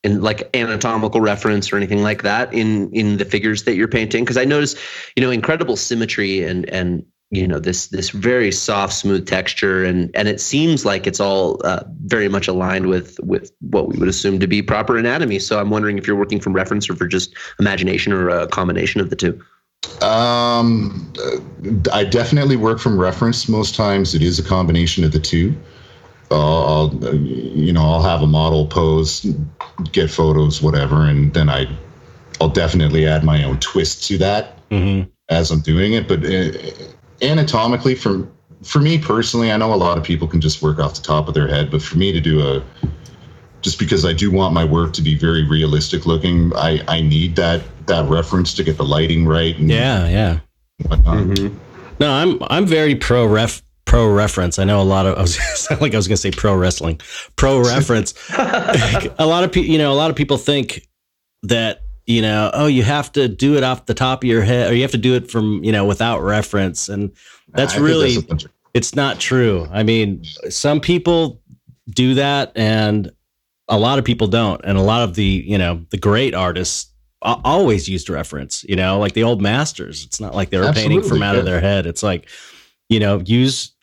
in 0.03 0.21
like 0.21 0.55
anatomical 0.55 1.21
reference 1.21 1.71
or 1.71 1.77
anything 1.77 2.03
like 2.03 2.23
that 2.23 2.53
in 2.53 2.91
in 2.93 3.17
the 3.17 3.25
figures 3.25 3.63
that 3.63 3.75
you're 3.75 3.88
painting? 3.88 4.23
Because 4.23 4.38
I 4.38 4.45
notice, 4.45 4.75
you 5.15 5.23
know, 5.23 5.31
incredible 5.31 5.75
symmetry 5.75 6.43
and 6.43 6.67
and 6.69 7.05
you 7.29 7.45
know 7.45 7.60
this 7.60 7.88
this 7.88 8.12
very 8.12 8.51
soft, 8.51 8.93
smooth 8.93 9.27
texture, 9.27 9.83
and 9.83 10.10
and 10.15 10.27
it 10.27 10.39
seems 10.39 10.86
like 10.86 11.05
it's 11.07 11.19
all 11.19 11.60
uh, 11.65 11.83
very 12.05 12.29
much 12.29 12.47
aligned 12.47 12.88
with 12.88 13.19
with 13.21 13.51
what 13.60 13.89
we 13.89 13.97
would 13.97 14.07
assume 14.07 14.39
to 14.39 14.47
be 14.47 14.62
proper 14.62 14.97
anatomy. 14.97 15.39
So 15.39 15.60
I'm 15.60 15.69
wondering 15.69 15.97
if 15.97 16.07
you're 16.07 16.15
working 16.15 16.39
from 16.39 16.53
reference 16.53 16.89
or 16.89 16.95
for 16.95 17.07
just 17.07 17.36
imagination 17.60 18.13
or 18.13 18.29
a 18.29 18.47
combination 18.47 19.01
of 19.01 19.10
the 19.10 19.15
two. 19.17 19.41
Um, 20.01 21.12
I 21.91 22.03
definitely 22.03 22.55
work 22.55 22.79
from 22.79 22.97
reference. 22.97 23.49
Most 23.49 23.75
times, 23.75 24.15
it 24.15 24.21
is 24.21 24.39
a 24.39 24.43
combination 24.43 25.03
of 25.03 25.12
the 25.12 25.19
two. 25.19 25.55
Uh, 26.29 26.65
I'll, 26.65 27.05
uh, 27.05 27.11
you 27.11 27.71
know, 27.71 27.83
I'll 27.83 28.01
have 28.01 28.21
a 28.21 28.27
model 28.27 28.67
pose, 28.67 29.25
get 29.91 30.09
photos, 30.09 30.61
whatever, 30.61 31.05
and 31.05 31.33
then 31.33 31.49
I, 31.49 31.67
I'll 32.41 32.49
definitely 32.49 33.07
add 33.07 33.23
my 33.23 33.43
own 33.43 33.59
twist 33.59 34.03
to 34.07 34.17
that 34.17 34.67
mhm. 34.69 35.09
as 35.29 35.51
I'm 35.51 35.61
doing 35.61 35.93
it. 35.93 36.07
But 36.07 36.25
uh, 36.25 36.51
anatomically, 37.21 37.95
for 37.95 38.27
for 38.63 38.79
me 38.79 38.97
personally, 38.97 39.51
I 39.51 39.57
know 39.57 39.73
a 39.73 39.75
lot 39.75 39.97
of 39.97 40.03
people 40.03 40.27
can 40.27 40.41
just 40.41 40.61
work 40.61 40.79
off 40.79 40.95
the 40.95 41.01
top 41.01 41.27
of 41.27 41.33
their 41.33 41.47
head, 41.47 41.71
but 41.71 41.81
for 41.81 41.97
me 41.97 42.11
to 42.11 42.19
do 42.19 42.41
a 42.41 42.63
just 43.61 43.79
because 43.79 44.05
I 44.05 44.13
do 44.13 44.31
want 44.31 44.53
my 44.53 44.63
work 44.63 44.93
to 44.93 45.01
be 45.01 45.15
very 45.15 45.43
realistic 45.43 46.05
looking, 46.05 46.53
I, 46.55 46.81
I 46.87 47.01
need 47.01 47.35
that 47.37 47.61
that 47.87 48.07
reference 48.09 48.53
to 48.55 48.63
get 48.63 48.77
the 48.77 48.85
lighting 48.85 49.25
right 49.25 49.57
and 49.57 49.69
yeah, 49.69 50.07
yeah. 50.07 50.39
whatnot. 50.87 51.51
No, 51.99 52.11
I'm 52.11 52.37
I'm 52.43 52.65
very 52.65 52.95
pro 52.95 53.25
ref 53.25 53.61
pro 53.88 54.06
reference. 54.06 54.60
I 54.60 54.65
know 54.65 54.80
a 54.80 54.84
lot 54.84 55.08
of 55.08 55.17
I 55.17 55.21
was 55.21 55.67
like 55.82 55.93
I 55.93 55.97
was 55.97 56.08
going 56.08 56.17
to 56.17 56.21
say 56.21 56.30
pro 56.30 56.56
wrestling. 56.56 57.02
Pro 57.36 57.60
reference. 57.60 58.13
a 58.38 59.26
lot 59.26 59.43
of 59.43 59.52
people, 59.52 59.71
you 59.71 59.80
know, 59.80 59.91
a 59.91 59.95
lot 59.95 60.12
of 60.12 60.15
people 60.15 60.38
think 60.38 60.88
that 61.43 61.82
you 62.06 62.21
know, 62.21 62.52
oh, 62.54 62.67
you 62.67 62.84
have 62.84 63.12
to 63.13 63.28
do 63.28 63.58
it 63.58 63.63
off 63.63 63.86
the 63.86 63.93
top 63.93 64.23
of 64.23 64.30
your 64.30 64.41
head, 64.41 64.71
or 64.71 64.76
you 64.76 64.82
have 64.82 64.91
to 64.91 64.97
do 64.97 65.15
it 65.15 65.30
from 65.30 65.63
you 65.63 65.71
know 65.71 65.86
without 65.86 66.21
reference, 66.21 66.88
and 66.88 67.12
that's 67.50 67.76
I 67.76 67.80
really 67.80 68.17
that's 68.17 68.45
of 68.45 68.52
it's 68.73 68.95
not 68.95 69.19
true. 69.19 69.67
I 69.71 69.84
mean, 69.84 70.23
some 70.50 70.80
people 70.80 71.41
do 71.89 72.13
that, 72.13 72.52
and 72.56 73.12
a 73.67 73.78
lot 73.78 74.00
of 74.00 74.06
people 74.06 74.28
don't. 74.28 74.62
And 74.63 74.78
a 74.78 74.82
lot 74.82 75.02
of 75.02 75.15
the 75.15 75.43
you 75.45 75.58
know 75.58 75.86
the 75.89 75.97
great 75.97 76.34
artists 76.34 76.93
always 77.21 77.89
used 77.89 78.10
reference. 78.10 78.63
You 78.63 78.78
know, 78.78 79.00
like 79.00 79.13
the 79.13 79.23
old 79.23 79.41
masters. 79.41 80.06
It's 80.06 80.21
not 80.21 80.34
like 80.34 80.50
they 80.50 80.60
were 80.60 80.65
Absolutely, 80.65 80.95
painting 80.95 81.10
from 81.10 81.23
out 81.23 81.36
of 81.36 81.43
their 81.43 81.60
head. 81.60 81.86
It's 81.86 82.04
like 82.04 82.30
you 82.88 83.02
know 83.02 83.21
use 83.26 83.73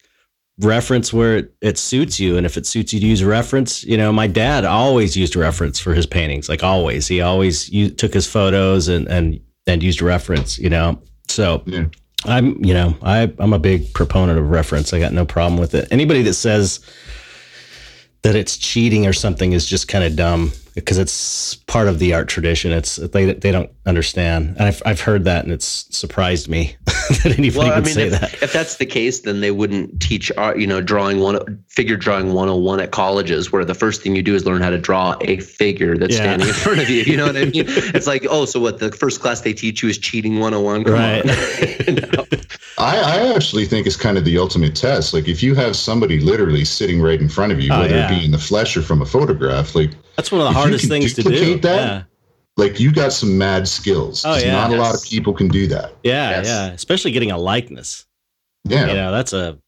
reference 0.60 1.12
where 1.12 1.38
it, 1.38 1.54
it, 1.60 1.78
suits 1.78 2.20
you. 2.20 2.36
And 2.36 2.46
if 2.46 2.56
it 2.56 2.66
suits 2.66 2.92
you 2.92 3.00
to 3.00 3.06
use 3.06 3.24
reference 3.24 3.82
you 3.84 3.96
know 3.96 4.12
my 4.12 4.26
dad 4.26 4.64
always 4.64 5.16
used 5.16 5.34
a 5.34 5.40
reference 5.40 5.80
for 5.80 5.94
his 5.94 6.06
paintings 6.06 6.48
like 6.48 6.62
always. 6.62 7.08
He 7.08 7.20
always 7.20 7.68
used, 7.70 7.98
took 7.98 8.14
his 8.14 8.26
photos 8.26 8.88
and 8.88 9.08
and 9.08 9.40
and 9.66 9.82
used 9.82 10.00
reference 10.00 10.58
you 10.58 10.70
know? 10.70 11.00
So 11.28 11.62
yeah. 11.66 11.86
i'm 12.24 12.64
you 12.64 12.74
know 12.74 12.96
i 13.02 13.32
i'm 13.38 13.52
a 13.52 13.58
big 13.58 13.92
proponent 13.94 14.38
of 14.38 14.50
reference. 14.50 14.92
I 14.92 15.00
got 15.00 15.12
no 15.12 15.24
problem 15.24 15.58
with 15.58 15.74
it. 15.74 15.88
Anybody 15.90 16.22
that 16.22 16.34
says 16.34 16.80
that 18.22 18.36
it's 18.36 18.56
cheating 18.56 19.06
or 19.06 19.12
something 19.12 19.52
is 19.52 19.66
just 19.66 19.88
kind 19.88 20.04
of 20.04 20.16
dumb 20.16 20.52
because 20.74 20.98
it's 20.98 21.54
part 21.54 21.86
of 21.86 21.98
the 21.98 22.14
art 22.14 22.28
tradition. 22.28 22.72
It's 22.72 22.96
they 22.96 23.32
they 23.32 23.52
don't 23.52 23.70
understand, 23.86 24.56
and 24.58 24.62
I've 24.62 24.82
I've 24.84 25.00
heard 25.00 25.24
that, 25.24 25.44
and 25.44 25.52
it's 25.52 25.86
surprised 25.96 26.48
me 26.48 26.76
that 26.84 27.34
anybody 27.38 27.58
well, 27.58 27.68
would 27.68 27.76
I 27.76 27.80
mean, 27.80 27.94
say 27.94 28.06
if, 28.08 28.20
that. 28.20 28.42
If 28.42 28.52
that's 28.52 28.76
the 28.76 28.86
case, 28.86 29.20
then 29.20 29.40
they 29.40 29.50
wouldn't 29.50 30.00
teach 30.00 30.32
art, 30.36 30.58
you 30.58 30.66
know, 30.66 30.80
drawing 30.80 31.20
one 31.20 31.62
figure 31.68 31.96
drawing 31.96 32.32
101 32.32 32.80
at 32.80 32.90
colleges, 32.90 33.52
where 33.52 33.64
the 33.64 33.74
first 33.74 34.02
thing 34.02 34.16
you 34.16 34.22
do 34.22 34.34
is 34.34 34.44
learn 34.44 34.62
how 34.62 34.70
to 34.70 34.78
draw 34.78 35.16
a 35.20 35.38
figure 35.38 35.96
that's 35.96 36.14
yeah. 36.14 36.22
standing 36.22 36.48
in 36.48 36.54
front 36.54 36.80
of 36.80 36.90
you. 36.90 37.02
You 37.02 37.16
know 37.16 37.26
what 37.26 37.36
I 37.36 37.44
mean? 37.44 37.52
it's 37.66 38.06
like, 38.06 38.26
oh, 38.28 38.44
so 38.44 38.58
what? 38.60 38.78
The 38.78 38.90
first 38.90 39.20
class 39.20 39.42
they 39.42 39.52
teach 39.52 39.82
you 39.82 39.88
is 39.88 39.98
cheating 39.98 40.40
101. 40.40 40.84
Come 40.84 40.92
right. 40.94 41.24
no. 42.14 42.26
I, 42.78 42.98
I 42.98 43.34
actually 43.34 43.66
think 43.66 43.86
it's 43.86 43.96
kind 43.96 44.18
of 44.18 44.24
the 44.24 44.38
ultimate 44.38 44.74
test. 44.74 45.14
Like 45.14 45.28
if 45.28 45.42
you 45.42 45.54
have 45.54 45.76
somebody 45.76 46.18
literally 46.18 46.64
sitting 46.64 47.00
right 47.00 47.20
in 47.20 47.28
front 47.28 47.52
of 47.52 47.60
you, 47.60 47.72
oh, 47.72 47.80
whether 47.80 47.94
yeah. 47.94 48.12
it 48.12 48.18
be 48.18 48.24
in 48.24 48.32
the 48.32 48.38
flesh 48.38 48.76
or 48.76 48.82
from 48.82 49.00
a 49.00 49.06
photograph, 49.06 49.74
like 49.74 49.92
that's 50.16 50.30
one 50.30 50.40
of 50.40 50.46
the 50.46 50.52
hardest 50.52 50.88
things 50.88 51.14
to 51.14 51.22
do. 51.22 51.58
That, 51.58 51.76
yeah. 51.76 52.02
Like 52.56 52.78
you 52.78 52.92
got 52.92 53.12
some 53.12 53.36
mad 53.36 53.66
skills. 53.66 54.24
Oh 54.24 54.36
yeah. 54.36 54.52
Not 54.52 54.70
yes. 54.70 54.78
a 54.78 54.82
lot 54.82 54.94
of 54.94 55.02
people 55.02 55.32
can 55.34 55.48
do 55.48 55.66
that. 55.68 55.94
Yeah, 56.02 56.30
yes. 56.30 56.46
yeah. 56.46 56.66
Especially 56.66 57.10
getting 57.10 57.30
a 57.30 57.38
likeness. 57.38 58.06
Yeah. 58.64 58.86
You 58.86 58.94
know, 58.94 59.12
that's 59.12 59.32
a 59.32 59.58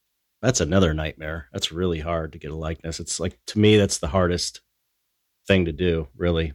that's 0.43 0.61
another 0.61 0.95
nightmare. 0.95 1.49
That's 1.53 1.73
really 1.73 2.01
hard 2.01 2.33
to 2.33 2.39
get 2.39 2.51
a 2.51 2.57
likeness. 2.57 3.01
It's 3.01 3.19
like 3.19 3.39
to 3.49 3.59
me, 3.59 3.77
that's 3.77 3.99
the 3.99 4.09
hardest 4.09 4.61
thing 5.47 5.65
to 5.65 5.73
do, 5.73 6.09
really, 6.17 6.53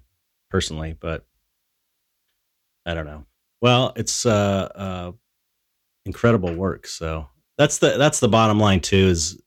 personally. 0.49 0.95
But 0.99 1.25
I 2.85 2.93
don't 2.93 3.05
know. 3.05 3.25
Well, 3.61 3.93
it's 3.95 4.25
uh, 4.25 4.69
uh 4.73 5.11
incredible 6.05 6.53
work. 6.53 6.87
So 6.87 7.27
that's 7.57 7.79
the 7.79 7.97
that's 7.97 8.21
the 8.21 8.29
bottom 8.29 8.59
line 8.59 8.79
too. 8.79 9.07
Is 9.07 9.41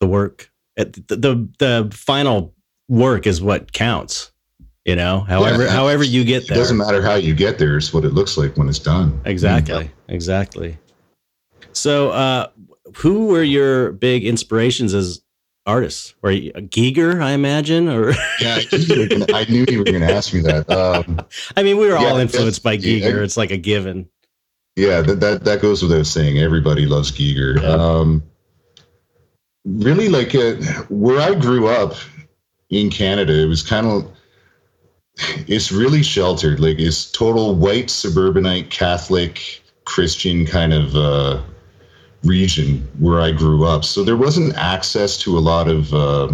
the 0.00 0.06
work 0.06 0.50
the 0.76 1.02
the, 1.08 1.48
the 1.58 1.90
final 1.92 2.54
work 2.88 3.26
is 3.26 3.40
what 3.40 3.72
counts. 3.72 4.32
You 4.84 4.96
know, 4.96 5.20
however 5.20 5.64
yeah, 5.64 5.70
however 5.70 6.02
you 6.02 6.24
get 6.24 6.48
there. 6.48 6.56
It 6.56 6.60
doesn't 6.60 6.78
matter 6.78 7.02
how 7.02 7.16
you 7.16 7.34
get 7.34 7.58
there; 7.58 7.76
it's 7.76 7.92
what 7.92 8.06
it 8.06 8.14
looks 8.14 8.38
like 8.38 8.56
when 8.56 8.70
it's 8.70 8.78
done. 8.78 9.20
Exactly. 9.26 9.84
Mm-hmm. 9.84 10.12
Exactly. 10.12 10.78
So, 11.72 12.08
uh, 12.08 12.46
who 12.96 13.26
were 13.26 13.42
your 13.42 13.92
big 13.92 14.24
inspirations 14.24 14.94
as 14.94 15.20
artists? 15.66 16.14
Were 16.22 16.30
you 16.30 16.52
Giger, 16.52 17.22
I 17.22 17.32
imagine, 17.32 17.88
or 17.90 18.12
yeah, 18.40 18.60
I 19.34 19.44
knew 19.50 19.66
you 19.68 19.78
were 19.80 19.84
going 19.84 20.00
to 20.00 20.10
ask 20.10 20.32
me 20.32 20.40
that. 20.40 20.70
Um, 20.70 21.20
I 21.56 21.62
mean, 21.62 21.76
we 21.76 21.86
were 21.86 21.98
yeah, 21.98 22.06
all 22.06 22.16
influenced 22.16 22.62
by 22.62 22.78
Giger. 22.78 23.00
Yeah, 23.00 23.22
it's 23.22 23.36
like 23.36 23.50
a 23.50 23.58
given. 23.58 24.08
Yeah, 24.74 25.02
that, 25.02 25.20
that 25.20 25.44
that 25.44 25.60
goes 25.60 25.82
without 25.82 26.06
saying. 26.06 26.38
Everybody 26.38 26.86
loves 26.86 27.12
Giger. 27.12 27.62
Um, 27.62 28.22
really, 29.66 30.08
like 30.08 30.34
uh, 30.34 30.54
where 30.88 31.20
I 31.20 31.34
grew 31.34 31.68
up 31.68 31.94
in 32.70 32.90
Canada, 32.90 33.32
it 33.32 33.46
was 33.46 33.62
kind 33.62 33.86
of 33.86 34.10
it's 35.46 35.72
really 35.72 36.02
sheltered. 36.02 36.60
Like 36.60 36.78
it's 36.78 37.10
total 37.10 37.54
white 37.54 37.90
suburbanite 37.90 38.70
Catholic 38.70 39.62
Christian 39.84 40.46
kind 40.46 40.72
of 40.72 40.94
uh, 40.94 41.42
region 42.22 42.88
where 42.98 43.20
I 43.20 43.32
grew 43.32 43.64
up. 43.64 43.84
So 43.84 44.04
there 44.04 44.16
wasn't 44.16 44.54
access 44.56 45.16
to 45.18 45.36
a 45.36 45.40
lot 45.40 45.68
of 45.68 45.92
uh, 45.92 46.32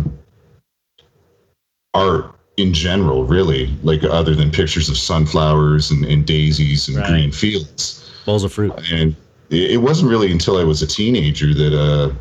art 1.95 2.35
in 2.57 2.73
general, 2.73 3.25
really, 3.25 3.67
like 3.83 4.05
other 4.05 4.35
than 4.35 4.51
pictures 4.51 4.89
of 4.89 4.97
sunflowers 4.97 5.91
and, 5.91 6.05
and 6.05 6.25
daisies 6.27 6.89
and 6.89 6.99
right. 6.99 7.09
green 7.09 7.33
fields 7.33 8.05
bowls 8.25 8.45
of 8.45 8.53
fruit. 8.53 8.73
And 8.91 9.15
it 9.51 9.81
wasn't 9.81 10.11
really 10.11 10.33
until 10.33 10.57
I 10.57 10.65
was 10.65 10.83
a 10.83 10.87
teenager 10.87 11.55
that, 11.55 11.79
uh, 11.79 12.15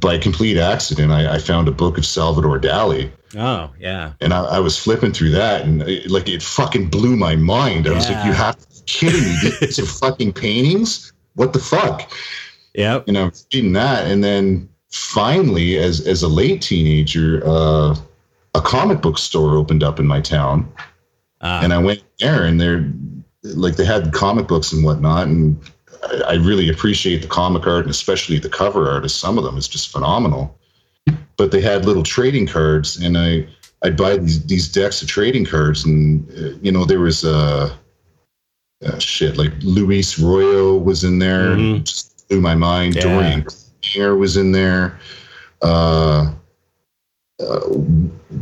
by 0.00 0.18
complete 0.18 0.58
accident, 0.58 1.12
I, 1.12 1.34
I, 1.34 1.38
found 1.38 1.68
a 1.68 1.72
book 1.72 1.96
of 1.96 2.04
Salvador 2.04 2.58
Dali. 2.58 3.10
Oh 3.36 3.72
yeah. 3.78 4.12
And 4.20 4.32
I, 4.32 4.42
I 4.42 4.58
was 4.58 4.78
flipping 4.78 5.12
through 5.12 5.30
that, 5.30 5.62
and 5.62 5.82
it, 5.82 6.10
like 6.10 6.28
it 6.28 6.42
fucking 6.42 6.88
blew 6.88 7.16
my 7.16 7.36
mind. 7.36 7.86
I 7.86 7.90
yeah. 7.90 7.96
was 7.96 8.10
like, 8.10 8.24
"You 8.26 8.32
have 8.32 8.58
to 8.58 8.68
be 8.68 8.80
kidding 8.86 9.22
me! 9.22 9.56
These 9.60 9.78
are 9.78 9.86
fucking 10.06 10.32
paintings. 10.32 11.12
What 11.34 11.52
the 11.52 11.58
fuck?" 11.58 12.10
Yeah. 12.74 13.00
And 13.06 13.16
I'm 13.16 13.32
reading 13.52 13.72
that, 13.74 14.06
and 14.06 14.22
then 14.24 14.68
finally, 14.90 15.78
as 15.78 16.06
as 16.06 16.22
a 16.22 16.28
late 16.28 16.62
teenager, 16.62 17.42
uh, 17.46 17.94
a 18.54 18.60
comic 18.60 19.00
book 19.00 19.18
store 19.18 19.56
opened 19.56 19.82
up 19.82 20.00
in 20.00 20.06
my 20.06 20.20
town, 20.20 20.70
uh, 21.40 21.60
and 21.62 21.72
I 21.72 21.78
went 21.78 22.02
there, 22.18 22.44
and 22.44 22.60
there 22.60 22.92
like 23.42 23.76
they 23.76 23.84
had 23.84 24.12
comic 24.12 24.48
books 24.48 24.72
and 24.72 24.84
whatnot, 24.84 25.28
and 25.28 25.56
I, 26.02 26.22
I 26.28 26.34
really 26.34 26.68
appreciate 26.68 27.22
the 27.22 27.28
comic 27.28 27.66
art 27.66 27.82
and 27.82 27.90
especially 27.90 28.38
the 28.38 28.48
cover 28.48 28.90
art 28.90 29.04
of 29.04 29.10
some 29.10 29.38
of 29.38 29.44
them 29.44 29.56
is 29.56 29.68
just 29.68 29.90
phenomenal. 29.90 30.58
But 31.40 31.52
they 31.52 31.62
had 31.62 31.86
little 31.86 32.02
trading 32.02 32.46
cards, 32.46 32.98
and 32.98 33.16
I 33.16 33.48
I'd 33.82 33.96
buy 33.96 34.18
these 34.18 34.44
these 34.44 34.70
decks 34.70 35.00
of 35.00 35.08
trading 35.08 35.46
cards, 35.46 35.86
and 35.86 36.30
uh, 36.32 36.58
you 36.60 36.70
know 36.70 36.84
there 36.84 37.00
was 37.00 37.24
a 37.24 37.34
uh, 37.34 37.72
uh, 38.84 38.98
shit 38.98 39.38
like 39.38 39.50
Luis 39.62 40.18
Royo 40.18 40.84
was 40.84 41.02
in 41.02 41.18
there, 41.18 41.56
mm-hmm. 41.56 41.82
just 41.84 42.28
blew 42.28 42.42
my 42.42 42.54
mind. 42.54 42.96
Yeah. 42.96 43.04
Dorian 43.04 43.46
Air 43.96 44.16
was 44.16 44.36
in 44.36 44.52
there. 44.52 45.00
Uh, 45.62 46.30
uh, 47.40 47.60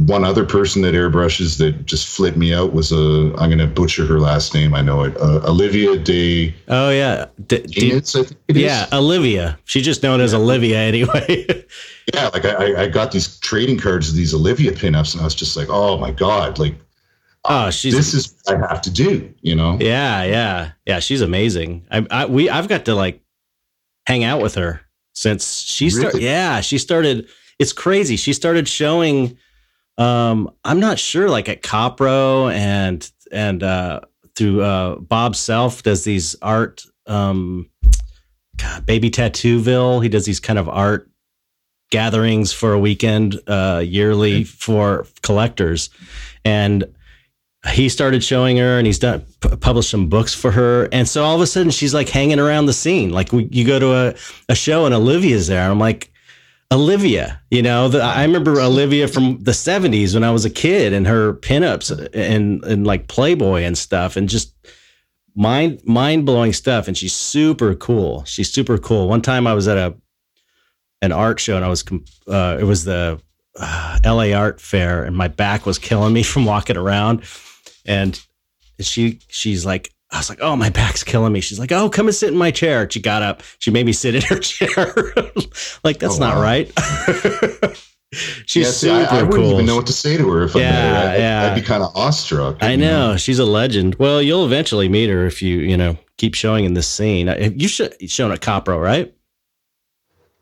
one 0.07 0.25
other 0.25 0.45
person 0.45 0.83
that 0.83 0.95
airbrushes 0.95 1.59
that 1.59 1.87
just 1.87 2.09
flipped 2.09 2.37
me 2.37 2.53
out 2.53 2.73
was 2.73 2.93
a 2.93 3.33
I'm 3.39 3.49
going 3.49 3.59
to 3.59 3.67
butcher 3.67 4.05
her 4.07 4.21
last 4.21 4.55
name. 4.55 4.75
I 4.75 4.83
know 4.83 5.05
it. 5.05 5.17
Uh, 5.17 5.41
Olivia 5.45 5.97
de. 5.97 6.55
Oh 6.69 6.91
yeah, 6.91 7.27
D- 7.47 7.63
D- 7.63 8.01
yeah, 8.49 8.85
is. 8.85 8.93
Olivia. 8.93 9.59
She's 9.65 9.85
just 9.85 10.03
known 10.03 10.19
yeah. 10.19 10.25
as 10.25 10.35
Olivia 10.35 10.79
anyway. 10.79 11.47
yeah, 12.15 12.29
like 12.29 12.45
I, 12.45 12.83
I 12.83 12.89
got 12.89 13.13
these 13.13 13.39
trading 13.41 13.79
cards 13.79 14.09
of 14.09 14.17
these 14.17 14.35
Olivia 14.35 14.73
pinups, 14.73 15.15
and 15.15 15.21
I 15.21 15.25
was 15.25 15.35
just 15.35 15.57
like, 15.57 15.69
oh 15.71 15.99
my 15.99 16.11
god, 16.11 16.59
like. 16.59 16.75
Oh, 17.45 17.71
she's 17.71 17.95
this 17.95 18.13
is 18.13 18.35
what 18.45 18.63
I 18.63 18.69
have 18.69 18.83
to 18.83 18.91
do, 18.91 19.33
you 19.41 19.55
know. 19.55 19.79
Yeah, 19.81 20.25
yeah, 20.25 20.73
yeah. 20.85 20.99
She's 20.99 21.23
amazing. 21.23 21.87
I, 21.91 22.07
I 22.11 22.27
we 22.27 22.51
I've 22.51 22.69
got 22.69 22.85
to 22.87 22.95
like 22.95 23.23
hang 24.07 24.25
out 24.25 24.43
with 24.43 24.57
her 24.57 24.83
since 25.15 25.63
she 25.63 25.89
started. 25.89 26.15
Really? 26.15 26.27
Yeah, 26.27 26.61
she 26.61 26.79
started 26.79 27.29
it's 27.59 27.73
crazy. 27.73 28.16
She 28.16 28.33
started 28.33 28.68
showing. 28.68 29.38
Um, 29.97 30.51
I'm 30.64 30.79
not 30.79 30.99
sure, 30.99 31.29
like 31.29 31.49
at 31.49 31.62
Copro 31.62 32.53
and 32.53 33.11
and 33.33 33.62
uh, 33.62 34.01
through 34.37 34.62
uh, 34.62 34.97
Bob 34.97 35.35
Self 35.37 35.83
does 35.83 36.05
these 36.05 36.37
art. 36.40 36.85
Um, 37.07 37.68
God, 38.57 38.87
Baby 38.87 39.11
Tattooville. 39.11 40.03
He 40.03 40.09
does 40.09 40.25
these 40.25 40.40
kind 40.40 40.59
of 40.59 40.68
art 40.68 41.11
gatherings 41.90 42.53
for 42.53 42.73
a 42.73 42.79
weekend 42.79 43.40
uh, 43.47 43.83
yearly 43.85 44.44
for 44.44 45.07
collectors, 45.23 45.90
and 46.44 46.85
he 47.71 47.88
started 47.88 48.23
showing 48.23 48.57
her 48.57 48.79
and 48.79 48.87
he's 48.87 48.99
done 49.01 49.25
p- 49.40 49.57
published 49.57 49.90
some 49.90 50.09
books 50.09 50.33
for 50.33 50.53
her 50.53 50.88
and 50.92 51.09
so 51.09 51.25
all 51.25 51.35
of 51.35 51.41
a 51.41 51.47
sudden 51.47 51.70
she's 51.70 51.93
like 51.93 52.09
hanging 52.09 52.39
around 52.39 52.66
the 52.66 52.72
scene 52.72 53.11
like 53.11 53.33
we, 53.33 53.49
you 53.51 53.66
go 53.66 53.78
to 53.78 53.93
a, 53.93 54.14
a 54.49 54.55
show 54.55 54.87
and 54.87 54.95
olivia's 54.95 55.49
there 55.49 55.68
i'm 55.68 55.78
like 55.78 56.12
Olivia, 56.71 57.41
you 57.51 57.62
know, 57.62 57.89
the, 57.89 58.03
I 58.03 58.23
remember 58.25 58.61
Olivia 58.61 59.09
from 59.09 59.43
the 59.43 59.53
70s 59.53 60.12
when 60.12 60.23
I 60.23 60.31
was 60.31 60.45
a 60.45 60.51
kid 60.51 60.93
and 60.93 61.07
her 61.07 61.35
pinups 61.35 61.91
and, 62.14 62.62
and 62.62 62.87
like 62.87 63.09
Playboy 63.09 63.62
and 63.62 63.77
stuff 63.77 64.16
and 64.16 64.29
just 64.29 64.55
mind 65.35 65.81
mind 65.85 66.27
blowing 66.27 66.53
stuff. 66.53 66.87
And 66.87 66.97
she's 66.97 67.14
super 67.14 67.75
cool. 67.75 68.25
She's 68.25 68.53
super 68.53 68.77
cool. 68.77 69.09
One 69.09 69.23
time 69.23 69.47
I 69.47 69.55
was 69.55 69.66
at 69.66 69.79
a 69.79 69.97
an 71.01 71.12
art 71.12 71.41
show 71.41 71.57
and 71.57 71.64
I 71.64 71.69
was 71.69 71.85
uh, 72.27 72.59
it 72.61 72.64
was 72.64 72.85
the 72.85 73.19
uh, 73.59 73.99
LA 74.05 74.33
Art 74.33 74.61
Fair 74.61 75.05
and 75.05 75.16
my 75.16 75.29
back 75.29 75.64
was 75.64 75.79
killing 75.79 76.12
me 76.12 76.23
from 76.33 76.45
walking 76.45 76.77
around. 76.77 77.25
And 77.87 78.21
she 78.79 79.21
she's 79.29 79.64
like, 79.64 79.91
I 80.11 80.19
was 80.19 80.31
like, 80.31 80.41
oh, 80.41 80.57
my 80.57 80.71
back's 80.71 81.05
killing 81.05 81.33
me. 81.33 81.41
She's 81.41 81.59
like, 81.59 81.71
oh, 81.71 81.91
come 81.91 82.07
and 82.07 82.15
sit 82.15 82.31
in 82.31 82.39
my 82.39 82.51
chair. 82.51 82.89
She 82.91 83.01
got 83.01 83.23
up. 83.23 83.43
She 83.59 83.71
made 83.71 83.85
me 83.85 83.93
sit 83.93 84.15
in 84.15 84.23
her 84.23 84.39
chair. 84.41 84.95
like, 85.85 85.99
that's 85.99 86.17
oh, 86.17 86.21
not 86.21 86.37
wow. 86.37 86.43
right. 86.43 86.73
She's 88.47 88.65
yeah, 88.65 88.71
see, 88.71 88.87
super 88.87 89.15
I, 89.15 89.19
I 89.19 89.23
wouldn't 89.23 89.35
cool. 89.35 89.53
even 89.53 89.67
know 89.67 89.77
what 89.77 89.87
to 89.89 89.93
say 89.93 90.17
to 90.17 90.31
her 90.31 90.45
if 90.45 90.57
I 90.57 90.61
yeah, 90.61 90.71
met 90.71 90.81
her. 90.81 91.11
I'd, 91.11 91.19
yeah. 91.19 91.51
I'd 91.53 91.55
be 91.55 91.61
kind 91.61 91.83
of 91.83 91.95
awestruck. 91.95 92.57
I 92.63 92.75
know. 92.75 93.11
know. 93.11 93.17
She's 93.19 93.39
a 93.39 93.45
legend. 93.45 93.97
Well, 93.97 94.23
you'll 94.23 94.47
eventually 94.47 94.89
meet 94.89 95.11
her 95.11 95.27
if 95.27 95.43
you, 95.43 95.59
you 95.59 95.77
know, 95.77 95.99
keep 96.17 96.35
showing 96.35 96.65
in 96.65 96.73
this 96.73 96.89
scene. 96.89 97.29
You 97.57 97.69
should 97.69 98.11
shown 98.11 98.33
at 98.33 98.41
Copro, 98.41 98.83
right? 98.83 99.15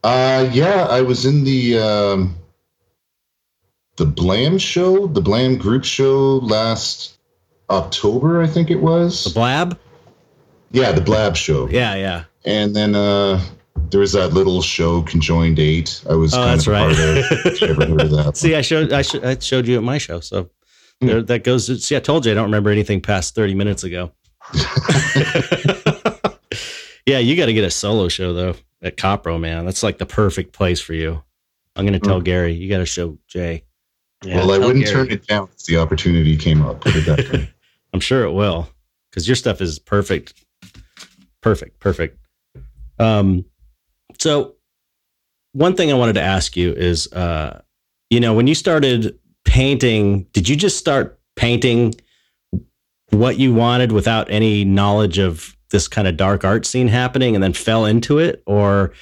Uh, 0.05 0.49
yeah, 0.53 0.87
I 0.89 1.01
was 1.03 1.27
in 1.27 1.43
the 1.43 1.81
um, 1.81 2.37
the 3.97 4.07
Blam 4.07 4.59
show, 4.59 5.09
the 5.09 5.21
Blam 5.21 5.57
group 5.57 5.85
show 5.85 6.37
last 6.37 7.16
October, 7.71 8.43
I 8.43 8.47
think 8.47 8.71
it 8.71 8.81
was. 8.81 9.25
The 9.25 9.31
Blab? 9.31 9.79
Yeah, 10.71 10.93
the 10.93 11.01
Blab 11.01 11.37
show. 11.37 11.69
Yeah, 11.69 11.95
yeah. 11.95 12.25
And 12.45 12.75
then 12.77 12.95
uh, 12.95 13.41
there 13.91 14.01
was 14.01 14.13
that 14.13 14.33
little 14.33 14.63
show, 14.63 15.03
Conjoined 15.03 15.59
Eight. 15.59 16.03
I 16.09 16.15
was 16.15 16.33
Oh, 16.35 16.39
kind 16.39 16.51
that's 16.61 16.67
of 16.67 16.73
a 16.75 16.77
part 16.77 16.97
right. 16.97 17.63
of. 17.63 17.71
Ever 17.71 17.87
heard 17.87 18.01
of 18.03 18.11
that? 18.13 18.37
See, 18.37 18.55
I 18.55 18.61
showed 18.63 18.93
I, 18.93 19.03
sh- 19.03 19.17
I 19.23 19.39
showed 19.39 19.67
you 19.67 19.77
at 19.77 19.83
my 19.83 19.99
show, 19.99 20.21
so 20.21 20.51
Hmm. 21.01 21.07
there, 21.09 21.23
that 21.23 21.45
goes. 21.45 21.85
See, 21.85 21.95
I 21.97 22.01
told 22.01 22.25
you 22.25 22.33
I 22.33 22.35
don't 22.35 22.45
remember 22.45 22.71
anything 22.71 23.01
past 23.03 23.35
thirty 23.35 23.55
minutes 23.55 23.85
ago. 23.85 24.13
yeah, 27.07 27.19
you 27.19 27.37
got 27.37 27.47
to 27.47 27.53
get 27.53 27.65
a 27.65 27.71
solo 27.71 28.09
show 28.09 28.33
though 28.33 28.55
at 28.83 28.97
Copro, 28.97 29.39
man. 29.41 29.65
That's 29.65 29.83
like 29.83 29.99
the 29.99 30.07
perfect 30.07 30.53
place 30.53 30.81
for 30.81 30.95
you. 30.95 31.23
I'm 31.75 31.85
gonna 31.85 32.01
tell 32.01 32.19
Hmm. 32.19 32.25
Gary 32.25 32.53
you 32.55 32.69
got 32.71 32.79
to 32.79 32.87
show 32.87 33.19
Jay. 33.29 33.65
Yeah, 34.25 34.37
well, 34.37 34.53
I 34.53 34.59
wouldn't 34.59 34.85
Gary. 34.85 34.95
turn 34.97 35.11
it 35.11 35.27
down 35.27 35.49
if 35.55 35.65
the 35.67 35.77
opportunity 35.77 36.37
came 36.37 36.63
up. 36.65 36.81
Put 36.81 36.97
it 36.97 37.05
that 37.07 37.31
way. 37.33 37.51
I'm 37.93 38.01
sure 38.01 38.25
it 38.25 38.33
will 38.33 38.69
because 39.11 39.27
your 39.29 39.37
stuff 39.37 39.61
is 39.61 39.79
perfect, 39.79 40.45
perfect, 41.41 41.81
perfect. 41.81 42.19
Um, 42.99 43.45
so 44.19 44.55
one 45.53 45.75
thing 45.75 45.91
I 45.91 45.95
wanted 45.95 46.15
to 46.15 46.23
ask 46.23 46.57
you 46.57 46.73
is, 46.73 47.11
uh, 47.13 47.63
you 48.11 48.21
know, 48.21 48.35
when 48.35 48.47
you 48.47 48.55
started 48.55 49.19
painting, 49.45 50.25
did 50.33 50.49
you 50.49 50.57
just 50.57 50.77
start 50.77 51.19
painting 51.37 51.95
what 53.11 53.39
you 53.39 53.55
wanted 53.55 53.93
without 53.93 54.31
any 54.31 54.65
knowledge 54.65 55.19
of 55.19 55.57
this 55.71 55.89
kind 55.89 56.07
of 56.07 56.17
dark 56.17 56.45
art 56.45 56.67
scene 56.67 56.89
happening, 56.89 57.35
and 57.35 57.43
then 57.43 57.53
fell 57.53 57.85
into 57.85 58.19
it, 58.19 58.43
or 58.47 58.93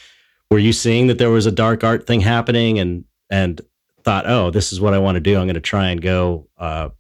were 0.51 0.59
you 0.59 0.72
seeing 0.72 1.09
that 1.09 1.18
there 1.18 1.30
was 1.30 1.47
a 1.47 1.53
dark 1.53 1.85
art 1.85 2.07
thing 2.07 2.20
happening 2.20 2.78
and 2.78 3.05
and 3.30 3.61
thought, 4.03 4.26
oh, 4.26 4.51
this 4.51 4.72
is 4.72 4.80
what 4.80 4.95
I 4.95 4.99
want 4.99 5.16
to 5.16 5.20
do. 5.20 5.37
I'm 5.37 5.47
going 5.47 5.55
to 5.55 5.61
try 5.61 5.89
and 5.89 6.01
go 6.01 6.47
uh, 6.59 6.91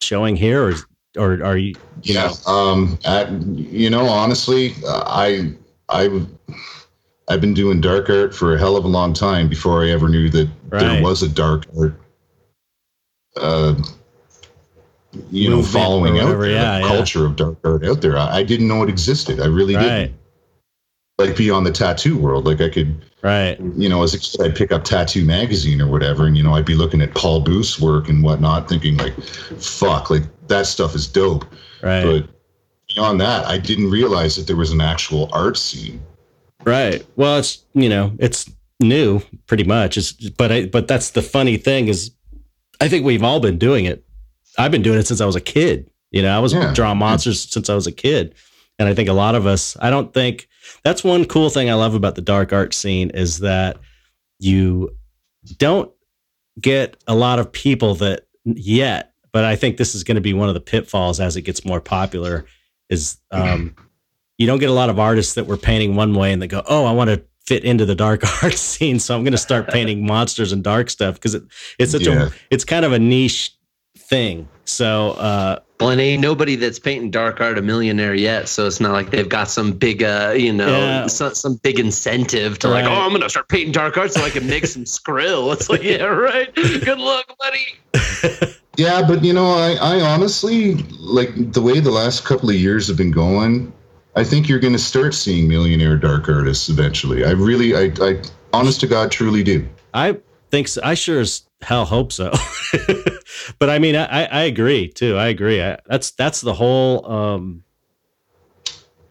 showing 0.00 0.36
here, 0.36 0.68
or 0.68 0.74
or 1.16 1.42
are 1.44 1.56
you 1.56 1.74
you 2.02 2.14
yeah. 2.14 2.32
know 2.46 2.52
Um. 2.52 2.98
You 3.54 3.90
know, 3.90 4.06
honestly, 4.06 4.74
uh, 4.86 5.04
I 5.06 5.52
I 5.88 6.26
I've 7.28 7.40
been 7.40 7.54
doing 7.54 7.80
dark 7.80 8.08
art 8.08 8.34
for 8.34 8.54
a 8.54 8.58
hell 8.58 8.76
of 8.76 8.84
a 8.84 8.88
long 8.88 9.12
time 9.12 9.48
before 9.48 9.82
I 9.82 9.90
ever 9.90 10.08
knew 10.08 10.28
that 10.30 10.48
Right. 10.68 10.80
there 10.80 11.02
was 11.02 11.22
a 11.22 11.28
dark 11.28 11.64
art. 11.78 11.94
Uh, 13.36 13.74
you 15.30 15.48
know, 15.48 15.62
following 15.62 16.18
out 16.18 16.38
there, 16.38 16.50
yeah, 16.50 16.78
yeah. 16.78 16.88
culture 16.88 17.24
of 17.24 17.36
dark 17.36 17.58
art 17.64 17.84
out 17.84 18.00
there. 18.00 18.18
I, 18.18 18.38
I 18.38 18.42
didn't 18.42 18.68
know 18.68 18.82
it 18.82 18.88
existed. 18.88 19.40
I 19.40 19.46
really 19.46 19.76
right 19.76 19.82
didn't. 19.82 20.14
Like 21.18 21.36
beyond 21.36 21.66
the 21.66 21.72
tattoo 21.72 22.18
world, 22.18 22.44
like 22.44 22.60
I 22.60 22.68
could 22.68 23.02
right 23.22 23.58
you 23.76 23.88
know, 23.88 24.02
as 24.02 24.12
a 24.12 24.18
kid, 24.18 24.40
I'd 24.42 24.54
pick 24.54 24.70
up 24.70 24.84
Tattoo 24.84 25.24
Magazine 25.24 25.80
or 25.80 25.86
whatever, 25.86 26.26
and 26.26 26.36
you 26.36 26.42
know, 26.42 26.54
I'd 26.54 26.66
be 26.66 26.74
looking 26.74 27.00
at 27.00 27.14
Paul 27.14 27.40
Booth's 27.40 27.80
work 27.80 28.10
and 28.10 28.22
whatnot, 28.22 28.68
thinking 28.68 28.98
like, 28.98 29.18
"Fuck, 29.58 30.10
like 30.10 30.24
that 30.48 30.66
stuff 30.66 30.94
is 30.94 31.06
dope." 31.06 31.44
right 31.82 32.04
But 32.04 32.28
beyond 32.94 33.20
that, 33.20 33.46
I 33.46 33.58
didn't 33.58 33.90
realize 33.90 34.36
that 34.36 34.46
there 34.46 34.56
was 34.56 34.70
an 34.72 34.80
actual 34.80 35.28
art 35.32 35.56
scene. 35.56 36.00
right 36.64 37.04
well 37.16 37.38
it's 37.38 37.64
you 37.74 37.88
know 37.88 38.12
it's 38.18 38.50
new 38.80 39.20
pretty 39.46 39.64
much 39.64 39.96
it's 39.96 40.12
but 40.12 40.50
I, 40.52 40.66
but 40.66 40.86
that's 40.88 41.10
the 41.10 41.22
funny 41.22 41.56
thing 41.56 41.88
is 41.88 42.10
i 42.80 42.88
think 42.88 43.04
we've 43.06 43.22
all 43.22 43.40
been 43.40 43.56
doing 43.58 43.84
it 43.86 44.04
i've 44.58 44.70
been 44.72 44.82
doing 44.82 44.98
it 44.98 45.06
since 45.06 45.20
i 45.20 45.26
was 45.26 45.36
a 45.36 45.40
kid 45.40 45.88
you 46.10 46.20
know 46.22 46.36
i 46.36 46.40
was 46.40 46.52
Yeah. 46.52 46.74
drawing 46.74 46.98
monsters 46.98 47.40
since 47.48 47.70
i 47.70 47.74
was 47.74 47.86
a 47.86 47.92
kid 47.92 48.34
and 48.78 48.88
i 48.88 48.94
think 48.94 49.08
a 49.08 49.14
lot 49.14 49.34
of 49.34 49.46
us 49.46 49.76
i 49.80 49.88
don't 49.90 50.12
think 50.12 50.48
that's 50.84 51.02
one 51.04 51.24
cool 51.24 51.48
thing 51.50 51.70
i 51.70 51.74
love 51.74 51.94
about 51.94 52.16
the 52.16 52.20
dark 52.20 52.52
art 52.52 52.74
scene 52.74 53.08
is 53.10 53.38
that 53.38 53.78
you 54.40 54.90
don't 55.58 55.90
get 56.60 56.96
a 57.06 57.14
lot 57.14 57.38
of 57.38 57.50
people 57.52 57.94
that 57.94 58.26
yet 58.44 59.12
but 59.36 59.44
i 59.44 59.54
think 59.54 59.76
this 59.76 59.94
is 59.94 60.02
going 60.02 60.14
to 60.14 60.20
be 60.22 60.32
one 60.32 60.48
of 60.48 60.54
the 60.54 60.60
pitfalls 60.72 61.20
as 61.20 61.36
it 61.36 61.42
gets 61.42 61.62
more 61.66 61.78
popular 61.80 62.46
is 62.88 63.18
um, 63.32 63.74
you 64.38 64.46
don't 64.46 64.60
get 64.60 64.70
a 64.70 64.72
lot 64.72 64.88
of 64.88 64.98
artists 64.98 65.34
that 65.34 65.44
were 65.46 65.58
painting 65.58 65.94
one 65.94 66.14
way 66.14 66.32
and 66.32 66.40
they 66.40 66.46
go 66.46 66.62
oh 66.66 66.86
i 66.86 66.92
want 66.92 67.10
to 67.10 67.22
fit 67.46 67.62
into 67.64 67.84
the 67.84 67.94
dark 67.94 68.22
art 68.42 68.54
scene 68.54 68.98
so 68.98 69.14
i'm 69.14 69.24
going 69.24 69.32
to 69.32 69.46
start 69.48 69.68
painting 69.68 70.06
monsters 70.14 70.52
and 70.52 70.64
dark 70.64 70.88
stuff 70.88 71.16
because 71.16 71.34
it, 71.34 71.42
it's 71.78 71.92
such 71.92 72.06
Yeah. 72.06 72.28
a 72.28 72.30
it's 72.50 72.64
kind 72.64 72.84
of 72.86 72.92
a 72.92 72.98
niche 72.98 73.54
thing 73.98 74.48
so 74.64 75.10
uh 75.12 75.58
Well, 75.78 75.90
and 75.90 76.00
ain't 76.00 76.22
nobody 76.22 76.56
that's 76.56 76.78
painting 76.78 77.10
dark 77.10 77.40
art 77.40 77.58
a 77.58 77.62
millionaire 77.62 78.14
yet, 78.14 78.48
so 78.48 78.66
it's 78.66 78.80
not 78.80 78.92
like 78.92 79.10
they've 79.10 79.28
got 79.28 79.48
some 79.50 79.72
big, 79.72 80.02
uh, 80.02 80.32
you 80.34 80.52
know, 80.52 80.68
Yeah. 80.68 81.06
some, 81.06 81.34
some 81.34 81.56
big 81.56 81.78
incentive 81.78 82.58
to 82.60 82.68
like, 82.68 82.86
oh, 82.86 82.92
I'm 82.92 83.12
gonna 83.12 83.28
start 83.28 83.48
painting 83.48 83.72
dark 83.72 83.98
art 83.98 84.10
so 84.12 84.22
I 84.22 84.30
can 84.30 84.46
make 84.46 84.66
some 84.66 84.84
skrill. 84.84 85.52
It's 85.56 85.68
like, 85.68 85.82
yeah, 85.82 86.04
right. 86.04 86.54
Good 86.54 86.98
luck, 86.98 87.26
buddy. 87.38 88.54
Yeah, 88.76 89.02
but 89.06 89.24
you 89.24 89.32
know, 89.32 89.46
I, 89.52 89.72
I 89.80 90.00
honestly 90.02 90.74
like 91.00 91.30
the 91.52 91.62
way 91.62 91.80
the 91.80 91.90
last 91.90 92.26
couple 92.26 92.50
of 92.50 92.56
years 92.56 92.88
have 92.88 92.96
been 92.98 93.10
going. 93.10 93.72
I 94.14 94.24
think 94.24 94.48
you're 94.48 94.58
going 94.58 94.74
to 94.74 94.78
start 94.78 95.14
seeing 95.14 95.48
millionaire 95.48 95.96
dark 95.96 96.28
artists 96.28 96.68
eventually. 96.68 97.24
I 97.24 97.30
really, 97.30 97.74
I, 97.74 97.92
I, 98.00 98.22
honest 98.52 98.80
to 98.80 98.86
God, 98.86 99.10
truly 99.10 99.42
do. 99.42 99.66
I 99.94 100.18
think 100.50 100.68
so. 100.68 100.80
I 100.84 100.94
sure 100.94 101.20
as 101.20 101.45
hell 101.62 101.84
hope 101.84 102.12
so. 102.12 102.32
but 103.58 103.70
I 103.70 103.78
mean, 103.78 103.96
I, 103.96 104.24
I 104.24 104.42
agree 104.42 104.88
too. 104.88 105.16
I 105.16 105.28
agree. 105.28 105.62
I, 105.62 105.78
that's 105.86 106.10
that's 106.12 106.40
the 106.40 106.54
whole 106.54 107.10
um, 107.10 107.64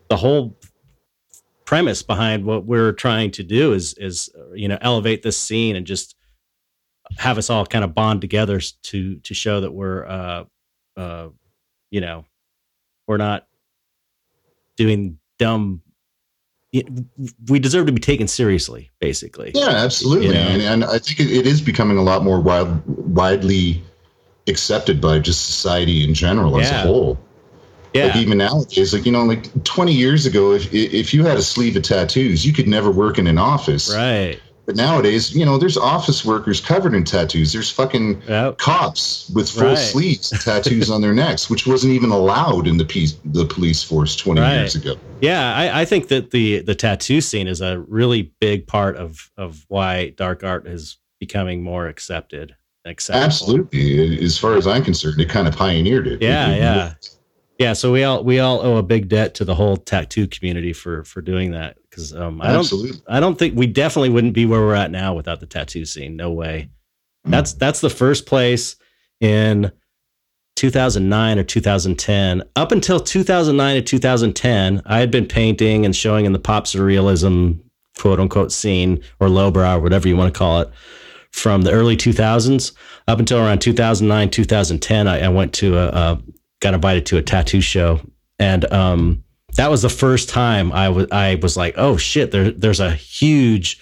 the 0.10 0.18
whole 0.18 0.58
premise 1.66 2.04
behind 2.04 2.46
what 2.46 2.66
we're 2.66 2.93
trying 2.93 3.32
to 3.32 3.43
do 3.43 3.74
is 3.74 3.96
is 3.96 4.30
you 4.54 4.68
know 4.68 4.78
elevate 4.82 5.24
this 5.24 5.38
scene 5.38 5.76
and 5.76 5.88
just 5.88 6.16
have 7.18 7.38
us 7.38 7.50
all 7.50 7.66
kind 7.66 7.84
of 7.84 7.93
bond 7.96 8.22
together 8.22 8.60
to 8.84 9.16
to 9.18 9.34
show 9.34 9.62
that 9.62 9.72
we're 9.72 10.06
uh 10.06 10.43
uh 10.96 11.28
you 11.89 12.02
know 12.02 12.24
we're 13.08 13.18
not 13.18 13.48
doing 14.78 15.18
dumb 15.39 15.82
it- 16.80 16.88
we 17.49 17.59
deserve 17.59 17.86
to 17.88 17.91
be 17.91 18.01
taken 18.01 18.28
seriously 18.28 18.91
basically 18.99 19.51
Yeah, 19.55 19.69
absolutely, 19.69 20.28
You 20.28 20.34
know? 20.34 20.39
and, 20.39 20.61
and 20.61 20.86
I 20.86 20.97
think 20.99 21.19
it, 21.19 21.32
it 21.32 21.47
is 21.47 21.61
becoming 21.61 21.97
a 21.97 22.03
lot 22.03 22.23
more 22.23 22.39
wild, 22.39 22.82
widely 22.86 23.82
accepted 24.47 25.01
by 25.01 25.19
just 25.19 25.45
society 25.45 26.03
in 26.03 26.13
general 26.13 26.59
as 26.59 26.69
a 26.69 26.78
whole. 26.82 27.17
yeah 27.93 28.07
Like 28.07 28.15
even 28.17 28.38
nowadays, 28.38 28.93
like 28.93 29.05
you 29.05 29.11
know, 29.11 29.23
like 29.23 29.63
20 29.63 29.91
years 29.93 30.26
ago, 30.26 30.53
if 30.53 30.71
if 30.73 31.13
you 31.13 31.23
had 31.23 31.38
a 31.38 31.41
sleeve 31.41 31.76
of 31.78 31.84
tattoos, 31.84 32.45
you 32.45 32.53
could 32.53 32.67
never 32.67 32.91
work 32.91 33.17
in 33.17 33.26
an 33.28 33.38
office. 33.38 33.93
right 33.93 34.39
But 34.66 34.76
nowadays, 34.76 35.36
you 35.36 35.45
know, 35.45 35.57
there's 35.59 35.78
office 35.78 36.26
workers 36.26 36.59
covered 36.59 36.93
in 36.95 37.03
tattoos. 37.03 37.53
There's 37.53 37.70
fucking 37.70 38.22
Yep. 38.28 38.57
cops 38.57 39.30
with 39.36 39.49
full 39.49 39.63
Right. 39.68 39.78
sleeves 39.78 40.30
tattoos 40.43 40.89
on 40.89 41.01
their 41.01 41.13
necks, 41.13 41.49
which 41.49 41.68
wasn't 41.68 41.93
even 41.93 42.09
allowed 42.09 42.68
in 42.68 42.78
the 42.78 42.86
peace, 42.86 43.16
the 43.26 43.45
police 43.45 43.84
force 43.84 44.16
20 44.16 44.41
Right. 44.41 44.55
years 44.57 44.76
ago. 44.76 44.95
Yeah, 45.22 45.55
I, 45.55 45.82
I 45.82 45.86
think 45.86 46.07
that 46.07 46.32
the 46.32 46.61
the 46.61 46.76
tattoo 46.76 47.22
scene 47.22 47.47
is 47.47 47.61
a 47.61 47.80
really 47.88 48.32
big 48.41 48.66
part 48.68 48.97
of 48.97 49.30
of 49.38 49.66
why 49.68 50.09
dark 50.18 50.43
art 50.43 50.68
is 50.68 50.97
becoming 51.20 51.61
more 51.63 51.88
accepted. 51.88 52.55
Acceptable. 52.88 53.26
Absolutely, 53.26 54.24
as 54.24 54.38
far 54.38 54.57
as 54.57 54.68
I'm 54.68 54.84
concerned, 54.84 55.20
it 55.20 55.30
kind 55.30 55.47
of 55.47 55.55
pioneered 55.55 56.07
it. 56.07 56.22
Yeah, 56.22 56.49
It- 56.49 56.53
it 56.53 56.57
yeah. 56.59 56.86
worked. 56.88 57.09
Yeah, 57.57 57.74
so 57.74 57.91
we 57.91 58.03
all 58.03 58.24
we 58.24 58.39
all 58.39 58.59
owe 58.66 58.78
a 58.78 58.84
big 58.84 59.07
debt 59.09 59.34
to 59.36 59.45
the 59.45 59.55
whole 59.55 59.78
tattoo 59.78 60.28
community 60.28 60.74
for 60.74 61.03
for 61.05 61.22
doing 61.22 61.51
that 61.51 61.78
because 61.96 62.14
um, 62.14 62.41
I 62.41 62.52
don't 62.52 63.02
I 63.08 63.20
don't 63.20 63.39
think 63.39 63.56
we 63.56 63.68
definitely 63.68 64.10
wouldn't 64.10 64.34
be 64.34 64.46
where 64.46 64.60
we're 64.60 64.76
at 64.76 64.91
now 64.91 65.14
without 65.14 65.39
the 65.39 65.46
tattoo 65.46 65.86
scene. 65.86 66.16
No 66.16 66.32
way. 66.32 66.70
That's 67.24 67.54
that's 67.54 67.80
the 67.80 67.89
first 67.89 68.26
place 68.26 68.76
in 69.22 69.72
2009 70.58 71.39
or 71.39 71.43
2010. 71.43 72.43
Up 72.56 72.72
until 72.72 73.00
2009 73.00 73.78
or 73.78 73.82
2010, 73.82 74.82
I 74.86 75.00
had 75.00 75.10
been 75.10 75.26
painting 75.26 75.86
and 75.86 75.96
showing 75.96 76.26
in 76.26 76.34
the 76.34 76.39
pop 76.39 76.66
surrealism 76.66 77.62
quote 77.98 78.20
unquote 78.20 78.52
scene 78.52 79.02
or 79.20 79.30
lowbrow, 79.30 79.80
whatever 79.80 80.08
you 80.08 80.18
want 80.18 80.34
to 80.34 80.38
call 80.38 80.62
it, 80.62 80.70
from 81.32 81.62
the 81.62 81.72
early 81.72 81.96
2000s 81.96 82.74
up 83.08 83.20
until 83.20 83.39
around 83.39 83.60
2009 83.60 84.30
2010. 84.30 85.08
I, 85.08 85.22
I 85.22 85.30
went 85.30 85.54
to 85.54 85.78
a, 85.78 85.88
a 85.88 86.22
got 86.60 86.74
invited 86.74 87.06
to 87.08 87.18
a 87.18 87.22
tattoo 87.22 87.62
show 87.62 88.02
and 88.38 88.72
um 88.72 89.24
that 89.56 89.70
was 89.70 89.82
the 89.82 89.89
first 89.89 90.30
time 90.30 90.72
I 90.72 90.89
was 90.89 91.08
I 91.12 91.36
was 91.36 91.58
like, 91.58 91.76
oh 91.78 91.97
shit, 91.97 92.32
there 92.32 92.51
there's 92.51 92.80
a 92.80 92.91
huge 92.91 93.80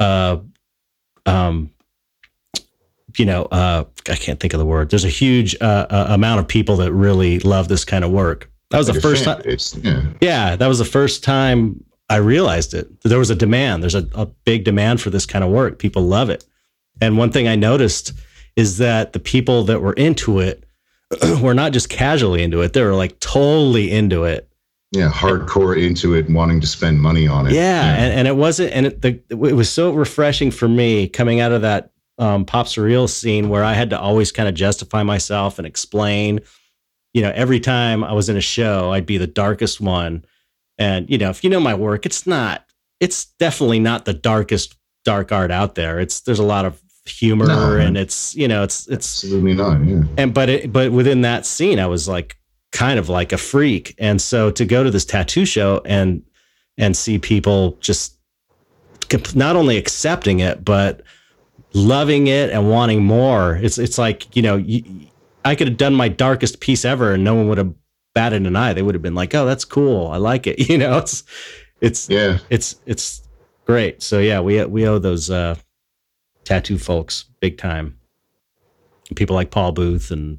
uh 0.00 0.38
um 1.26 1.70
you 3.16 3.24
know, 3.24 3.44
uh 3.44 3.84
I 4.08 4.14
can't 4.14 4.38
think 4.38 4.54
of 4.54 4.58
the 4.58 4.66
word. 4.66 4.90
There's 4.90 5.04
a 5.04 5.08
huge 5.08 5.56
uh, 5.60 5.86
uh, 5.90 6.06
amount 6.10 6.40
of 6.40 6.48
people 6.48 6.76
that 6.76 6.92
really 6.92 7.40
love 7.40 7.68
this 7.68 7.84
kind 7.84 8.04
of 8.04 8.10
work. 8.10 8.50
That 8.70 8.78
was 8.78 8.86
the 8.86 8.92
Like 8.94 8.98
a 8.98 9.02
first 9.02 9.24
time 9.24 9.42
Yeah. 9.82 10.02
yeah, 10.20 10.56
that 10.56 10.66
was 10.66 10.78
the 10.78 10.84
first 10.84 11.24
time 11.24 11.84
I 12.10 12.16
realized 12.16 12.74
it. 12.74 12.88
There 13.02 13.18
was 13.18 13.30
a 13.30 13.34
demand. 13.34 13.82
There's 13.82 13.94
a, 13.94 14.06
a 14.14 14.26
big 14.26 14.64
demand 14.64 15.00
for 15.00 15.10
this 15.10 15.26
kind 15.26 15.44
of 15.44 15.50
work. 15.50 15.78
People 15.78 16.02
love 16.02 16.30
it. 16.30 16.44
And 17.00 17.18
one 17.18 17.30
thing 17.30 17.48
I 17.48 17.56
noticed 17.56 18.12
is 18.56 18.78
that 18.78 19.12
the 19.12 19.20
people 19.20 19.64
that 19.64 19.80
were 19.82 19.92
into 19.92 20.40
it 20.40 20.64
were 21.42 21.54
not 21.54 21.72
just 21.72 21.88
casually 21.88 22.42
into 22.42 22.60
it, 22.60 22.72
they 22.72 22.82
were 22.82 22.94
like 22.94 23.18
totally 23.20 23.90
into 23.90 24.24
it. 24.24 24.47
Yeah, 24.92 25.10
hardcore 25.10 25.80
into 25.80 26.14
it, 26.14 26.30
wanting 26.30 26.60
to 26.60 26.66
spend 26.66 27.00
money 27.00 27.28
on 27.28 27.46
it. 27.46 27.52
Yeah, 27.52 27.60
yeah. 27.60 27.94
And, 27.96 28.12
and 28.14 28.28
it 28.28 28.36
wasn't, 28.36 28.72
and 28.72 28.86
it, 28.86 29.02
the, 29.02 29.20
it 29.30 29.54
was 29.54 29.70
so 29.70 29.92
refreshing 29.92 30.50
for 30.50 30.68
me 30.68 31.08
coming 31.08 31.40
out 31.40 31.52
of 31.52 31.62
that 31.62 31.90
um, 32.18 32.44
pop 32.44 32.66
surreal 32.66 33.08
scene 33.08 33.48
where 33.48 33.64
I 33.64 33.74
had 33.74 33.90
to 33.90 34.00
always 34.00 34.32
kind 34.32 34.48
of 34.48 34.54
justify 34.54 35.02
myself 35.02 35.58
and 35.58 35.66
explain. 35.66 36.40
You 37.12 37.22
know, 37.22 37.32
every 37.34 37.60
time 37.60 38.02
I 38.02 38.12
was 38.12 38.28
in 38.28 38.36
a 38.36 38.42
show, 38.42 38.92
I'd 38.92 39.06
be 39.06 39.18
the 39.18 39.26
darkest 39.26 39.80
one. 39.80 40.24
And 40.78 41.08
you 41.10 41.18
know, 41.18 41.30
if 41.30 41.44
you 41.44 41.50
know 41.50 41.60
my 41.60 41.74
work, 41.74 42.06
it's 42.06 42.26
not. 42.26 42.64
It's 43.00 43.26
definitely 43.38 43.80
not 43.80 44.04
the 44.04 44.14
darkest 44.14 44.76
dark 45.04 45.32
art 45.32 45.50
out 45.50 45.74
there. 45.74 46.00
It's 46.00 46.20
there's 46.20 46.38
a 46.38 46.44
lot 46.44 46.64
of 46.64 46.80
humor 47.04 47.46
no, 47.46 47.76
and 47.76 47.96
it's 47.96 48.34
you 48.34 48.46
know 48.46 48.62
it's 48.62 48.86
it's 48.88 49.24
absolutely 49.24 49.54
not. 49.54 49.84
Yeah. 49.84 50.02
And 50.16 50.34
but 50.34 50.48
it, 50.48 50.72
but 50.72 50.92
within 50.92 51.22
that 51.22 51.46
scene, 51.46 51.78
I 51.78 51.86
was 51.86 52.08
like 52.08 52.37
kind 52.72 52.98
of 52.98 53.08
like 53.08 53.32
a 53.32 53.38
freak. 53.38 53.94
And 53.98 54.20
so 54.20 54.50
to 54.50 54.64
go 54.64 54.84
to 54.84 54.90
this 54.90 55.04
tattoo 55.04 55.44
show 55.44 55.82
and 55.84 56.22
and 56.76 56.96
see 56.96 57.18
people 57.18 57.76
just 57.80 58.14
not 59.34 59.56
only 59.56 59.76
accepting 59.76 60.40
it 60.40 60.64
but 60.64 61.02
loving 61.72 62.26
it 62.26 62.50
and 62.50 62.70
wanting 62.70 63.02
more. 63.02 63.56
It's 63.56 63.78
it's 63.78 63.98
like 63.98 64.34
you 64.36 64.42
know 64.42 64.56
you, 64.56 64.82
I 65.44 65.54
could 65.54 65.68
have 65.68 65.76
done 65.76 65.94
my 65.94 66.08
darkest 66.08 66.60
piece 66.60 66.84
ever 66.84 67.12
and 67.14 67.24
no 67.24 67.34
one 67.34 67.48
would 67.48 67.58
have 67.58 67.74
batted 68.14 68.46
an 68.46 68.56
eye. 68.56 68.72
They 68.72 68.82
would 68.82 68.94
have 68.94 69.02
been 69.02 69.14
like, 69.14 69.34
"Oh, 69.34 69.46
that's 69.46 69.64
cool. 69.64 70.08
I 70.08 70.16
like 70.16 70.46
it." 70.46 70.58
You 70.68 70.78
know, 70.78 70.98
it's 70.98 71.24
it's 71.80 72.08
yeah, 72.08 72.38
it's 72.50 72.76
it's 72.86 73.22
great. 73.64 74.02
So 74.02 74.18
yeah, 74.18 74.40
we 74.40 74.64
we 74.64 74.86
owe 74.86 74.98
those 74.98 75.30
uh, 75.30 75.56
tattoo 76.44 76.78
folks 76.78 77.24
big 77.40 77.58
time. 77.58 77.98
People 79.14 79.36
like 79.36 79.50
Paul 79.50 79.72
Booth 79.72 80.10
and 80.10 80.38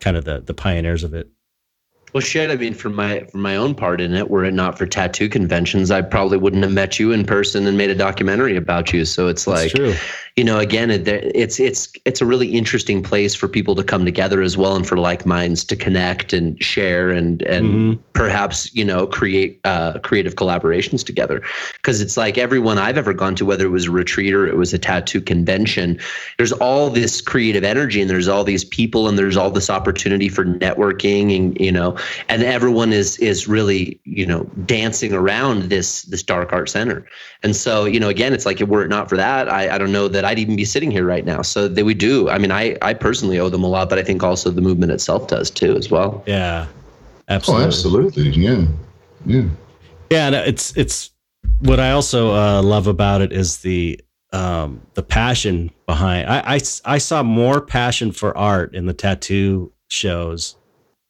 kind 0.00 0.16
of 0.16 0.24
the 0.24 0.40
the 0.40 0.54
pioneers 0.54 1.04
of 1.04 1.14
it. 1.14 1.30
Well, 2.12 2.20
shit. 2.20 2.50
I 2.50 2.56
mean, 2.56 2.74
for 2.74 2.90
my 2.90 3.24
for 3.30 3.38
my 3.38 3.54
own 3.56 3.74
part 3.74 4.00
in 4.00 4.14
it, 4.14 4.30
were 4.30 4.44
it 4.44 4.52
not 4.52 4.76
for 4.76 4.86
tattoo 4.86 5.28
conventions, 5.28 5.90
I 5.90 6.02
probably 6.02 6.38
wouldn't 6.38 6.64
have 6.64 6.72
met 6.72 6.98
you 6.98 7.12
in 7.12 7.24
person 7.24 7.66
and 7.66 7.78
made 7.78 7.90
a 7.90 7.94
documentary 7.94 8.56
about 8.56 8.92
you. 8.92 9.04
So 9.04 9.28
it's 9.28 9.46
like, 9.46 9.72
you 10.36 10.44
know, 10.44 10.58
again, 10.58 10.90
it, 10.90 11.06
it's 11.08 11.58
it's 11.58 11.92
it's 12.04 12.20
a 12.20 12.26
really 12.26 12.48
interesting 12.48 13.02
place 13.02 13.34
for 13.34 13.48
people 13.48 13.74
to 13.74 13.84
come 13.84 14.04
together 14.04 14.42
as 14.42 14.56
well, 14.56 14.76
and 14.76 14.86
for 14.86 14.96
like 14.96 15.26
minds 15.26 15.64
to 15.64 15.76
connect 15.76 16.32
and 16.32 16.62
share 16.62 17.10
and 17.10 17.42
and 17.42 17.66
mm-hmm. 17.66 18.02
perhaps 18.12 18.74
you 18.74 18.84
know 18.84 19.06
create 19.06 19.60
uh, 19.64 19.98
creative 20.00 20.34
collaborations 20.34 21.04
together. 21.04 21.42
Because 21.74 22.00
it's 22.00 22.16
like 22.16 22.38
everyone 22.38 22.78
I've 22.78 22.98
ever 22.98 23.12
gone 23.12 23.34
to, 23.36 23.44
whether 23.44 23.66
it 23.66 23.70
was 23.70 23.86
a 23.86 23.90
retreat 23.90 24.32
or 24.32 24.46
it 24.46 24.56
was 24.56 24.72
a 24.72 24.78
tattoo 24.78 25.20
convention, 25.20 25.98
there's 26.38 26.52
all 26.52 26.90
this 26.90 27.20
creative 27.20 27.64
energy 27.64 28.00
and 28.00 28.08
there's 28.08 28.28
all 28.28 28.44
these 28.44 28.64
people 28.64 29.08
and 29.08 29.18
there's 29.18 29.36
all 29.36 29.50
this 29.50 29.70
opportunity 29.70 30.28
for 30.28 30.44
networking 30.44 31.34
and 31.36 31.58
you 31.60 31.72
know 31.72 31.96
and 32.28 32.42
everyone 32.42 32.92
is 32.92 33.18
is 33.18 33.48
really 33.48 34.00
you 34.04 34.26
know 34.26 34.44
dancing 34.66 35.12
around 35.12 35.64
this 35.64 36.02
this 36.02 36.22
dark 36.22 36.52
art 36.52 36.68
center 36.68 37.04
and 37.42 37.54
so 37.56 37.84
you 37.84 38.00
know 38.00 38.08
again 38.08 38.32
it's 38.32 38.46
like 38.46 38.60
were 38.60 38.84
it 38.84 38.88
not 38.88 39.08
for 39.08 39.16
that 39.16 39.48
i, 39.48 39.74
I 39.74 39.78
don't 39.78 39.92
know 39.92 40.08
that 40.08 40.24
i'd 40.30 40.38
even 40.38 40.56
be 40.56 40.64
sitting 40.64 40.90
here 40.90 41.04
right 41.04 41.24
now. 41.24 41.42
So 41.42 41.68
that 41.68 41.84
we 41.84 41.94
do 41.94 42.28
i 42.28 42.38
mean 42.38 42.50
i 42.50 42.76
i 42.82 42.94
personally 42.94 43.38
owe 43.38 43.48
them 43.48 43.64
a 43.64 43.68
lot 43.68 43.88
but 43.88 43.98
i 43.98 44.02
think 44.02 44.22
also 44.22 44.50
the 44.50 44.60
movement 44.60 44.92
itself 44.92 45.28
does 45.28 45.50
too 45.50 45.76
as 45.76 45.90
well. 45.90 46.22
Yeah 46.26 46.66
absolutely 47.28 47.64
oh, 47.64 47.68
absolutely. 47.68 48.30
yeah 48.30 48.64
yeah. 49.26 49.48
Yeah 50.10 50.26
and 50.26 50.34
it's 50.34 50.76
it's 50.76 51.10
what 51.60 51.78
i 51.78 51.90
also 51.92 52.34
uh, 52.34 52.62
love 52.62 52.86
about 52.86 53.20
it 53.20 53.32
is 53.32 53.58
the 53.58 54.00
um 54.32 54.80
the 54.94 55.02
passion 55.02 55.70
behind 55.86 56.28
I, 56.28 56.56
I 56.56 56.60
i 56.84 56.98
saw 56.98 57.22
more 57.22 57.60
passion 57.60 58.12
for 58.12 58.36
art 58.36 58.74
in 58.74 58.86
the 58.86 58.94
tattoo 58.94 59.72
shows 59.88 60.56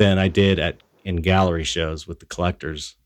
than 0.01 0.19
I 0.19 0.29
did 0.29 0.59
at 0.59 0.79
in 1.05 1.17
gallery 1.17 1.65
shows 1.65 2.09
with 2.09 2.21
the 2.21 2.27
collectors. 2.27 2.97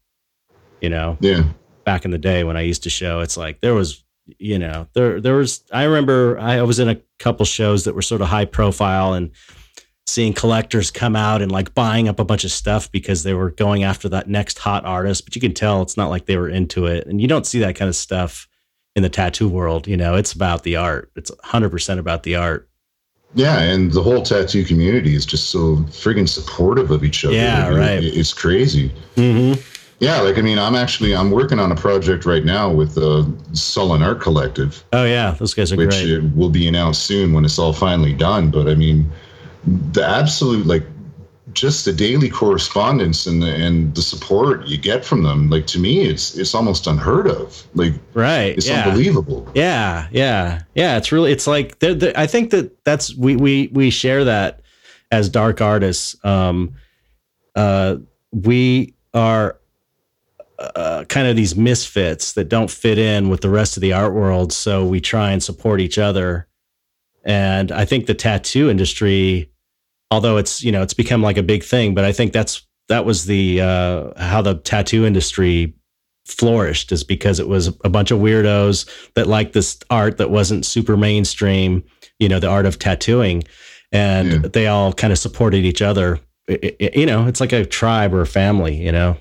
You 0.81 0.91
know, 0.91 1.19
yeah. 1.21 1.45
Back 1.85 2.05
in 2.05 2.11
the 2.11 2.19
day 2.19 2.45
when 2.45 2.57
I 2.57 2.62
used 2.62 2.85
to 2.85 2.91
show, 2.91 3.21
it's 3.21 3.37
like 3.37 3.61
there 3.61 3.75
was, 3.75 4.03
you 4.27 4.59
know, 4.59 4.87
there 4.95 5.20
there 5.20 5.35
was. 5.35 5.64
I 5.72 5.85
remember 5.85 6.39
I 6.39 6.62
was 6.62 6.79
in 6.79 6.89
a 6.89 7.01
couple 7.18 7.45
shows 7.47 7.85
that 7.85 7.95
were 7.95 8.03
sort 8.03 8.20
of 8.22 8.29
high 8.29 8.45
profile 8.45 9.12
and 9.12 9.31
seeing 10.07 10.33
collectors 10.33 10.91
come 10.91 11.16
out 11.16 11.41
and 11.41 11.51
like 11.51 11.75
buying 11.75 12.09
up 12.09 12.20
a 12.20 12.25
bunch 12.25 12.45
of 12.45 12.51
stuff 12.51 12.91
because 12.93 13.22
they 13.22 13.35
were 13.35 13.51
going 13.51 13.85
after 13.85 14.09
that 14.11 14.29
next 14.29 14.59
hot 14.59 14.85
artist. 14.85 15.25
But 15.25 15.35
you 15.35 15.41
can 15.41 15.55
tell 15.55 15.83
it's 15.83 15.97
not 15.97 16.11
like 16.11 16.27
they 16.27 16.37
were 16.37 16.49
into 16.49 16.87
it, 16.87 17.07
and 17.07 17.20
you 17.20 17.29
don't 17.29 17.47
see 17.47 17.59
that 17.61 17.77
kind 17.77 17.89
of 17.89 17.97
stuff 17.97 18.49
in 18.97 19.03
the 19.03 19.09
tattoo 19.09 19.49
world. 19.49 19.87
You 19.87 19.97
know, 19.97 20.14
it's 20.14 20.33
about 20.33 20.62
the 20.62 20.77
art. 20.77 21.11
It's 21.16 21.31
100% 21.31 21.99
about 21.99 22.22
the 22.22 22.37
art. 22.37 22.68
Yeah, 23.37 23.59
and 23.61 23.91
the 23.91 24.03
whole 24.03 24.22
tattoo 24.22 24.64
community 24.64 25.16
is 25.16 25.27
just 25.27 25.51
so 25.51 25.77
friggin' 25.89 26.29
supportive 26.29 26.93
of 26.93 27.03
each 27.03 27.25
other. 27.25 27.35
Yeah, 27.35 27.68
right. 27.68 28.03
It's 28.03 28.33
crazy. 28.33 28.93
Mm-hmm. 29.16 29.61
Yeah, 30.05 30.20
like 30.20 30.36
I 30.36 30.42
mean, 30.42 30.59
I'm 30.59 30.74
actually 30.74 31.16
I'm 31.16 31.30
working 31.30 31.59
on 31.59 31.72
a 31.72 31.74
project 31.74 32.26
right 32.26 32.44
now 32.44 32.70
with 32.70 32.94
the 32.94 33.30
Sullen 33.52 34.02
Art 34.02 34.20
Collective. 34.20 34.84
Oh 34.92 35.05
yeah, 35.05 35.30
those 35.32 35.55
guys 35.55 35.72
are 35.72 35.76
which 35.76 35.88
great. 35.88 36.22
Which 36.22 36.32
will 36.34 36.50
be 36.50 36.68
announced 36.68 37.05
soon 37.05 37.32
when 37.32 37.44
it's 37.44 37.59
all 37.59 37.72
finally 37.72 38.12
done. 38.12 38.50
But 38.50 38.68
I 38.68 38.74
mean, 38.74 39.11
the 39.92 40.07
absolute 40.07 40.66
like 40.66 40.84
just 41.55 41.84
the 41.84 41.92
daily 41.92 42.28
correspondence 42.28 43.26
and 43.26 43.40
the, 43.40 43.46
and 43.46 43.94
the 43.94 44.02
support 44.02 44.66
you 44.66 44.76
get 44.76 45.05
from 45.05 45.22
them 45.22 45.48
like 45.50 45.66
to 45.68 45.78
me 45.78 46.00
it's 46.00 46.36
it's 46.36 46.52
almost 46.52 46.88
unheard 46.88 47.28
of 47.28 47.64
like 47.74 47.92
right 48.12 48.57
it's 48.57 48.66
yeah. 48.66 48.82
unbelievable 48.84 49.48
yeah 49.55 50.09
yeah 50.11 50.62
yeah 50.74 50.96
it's 50.96 51.12
really 51.12 51.30
it's 51.30 51.46
like 51.46 51.78
they're, 51.78 51.94
they're, 51.94 52.12
i 52.16 52.26
think 52.26 52.50
that 52.50 52.82
that's 52.84 53.14
we 53.14 53.36
we 53.36 53.68
we 53.72 53.88
share 53.88 54.24
that 54.24 54.62
as 55.12 55.28
dark 55.28 55.61
artists 55.61 56.16
um 56.24 56.74
uh 57.55 57.96
we 58.32 58.92
are 59.12 59.57
uh, 60.59 61.05
kind 61.09 61.26
of 61.26 61.36
these 61.36 61.57
misfits 61.57 62.32
that 62.34 62.48
don't 62.48 62.70
fit 62.70 62.98
in 62.98 63.28
with 63.28 63.40
the 63.40 63.50
rest 63.50 63.76
of 63.76 63.80
the 63.80 63.92
art 63.92 64.14
world 64.14 64.52
so 64.52 64.84
we 64.84 65.00
try 65.00 65.32
and 65.32 65.42
support 65.42 65.80
each 65.80 65.98
other. 65.98 66.46
And 67.24 67.72
i 67.72 67.86
think 67.86 68.05
the 68.05 68.14
tattoo 68.14 68.68
industry 68.68 69.50
although 70.11 70.36
it's 70.36 70.62
you 70.62 70.70
know 70.70 70.82
it's 70.82 70.92
become 70.92 71.22
like 71.22 71.38
a 71.38 71.42
big 71.42 71.64
thing 71.64 71.94
but 71.94 72.05
i 72.05 72.12
think 72.12 72.34
that's 72.34 72.66
that 72.88 73.07
was 73.07 73.24
the 73.24 73.62
uh, 73.62 74.22
how 74.22 74.42
the 74.42 74.57
tattoo 74.57 75.07
industry 75.07 75.74
flourished 76.26 76.92
is 76.92 77.05
because 77.05 77.38
it 77.38 77.48
was 77.48 77.68
a 77.84 77.88
bunch 77.88 78.11
of 78.11 78.18
weirdos 78.18 78.88
that 79.14 79.26
liked 79.26 79.52
this 79.52 79.78
art 79.90 80.18
that 80.18 80.30
wasn't 80.30 80.64
super 80.64 80.96
mainstream 80.96 81.82
you 82.18 82.28
know 82.28 82.38
the 82.38 82.48
art 82.48 82.66
of 82.66 82.78
tattooing. 82.78 83.44
And 83.92 84.32
yeah. 84.32 84.48
they 84.52 84.66
all 84.66 84.92
kind 84.92 85.12
of 85.12 85.18
supported 85.18 85.64
each 85.64 85.80
other. 85.80 86.18
It, 86.48 86.76
it, 86.78 86.96
you 86.96 87.07
know 87.07 87.26
it's 87.26 87.40
like 87.40 87.52
a 87.52 87.64
tribe 87.64 88.12
or 88.12 88.20
a 88.20 88.26
family 88.26 88.76
you 88.76 88.92
know 88.92 89.16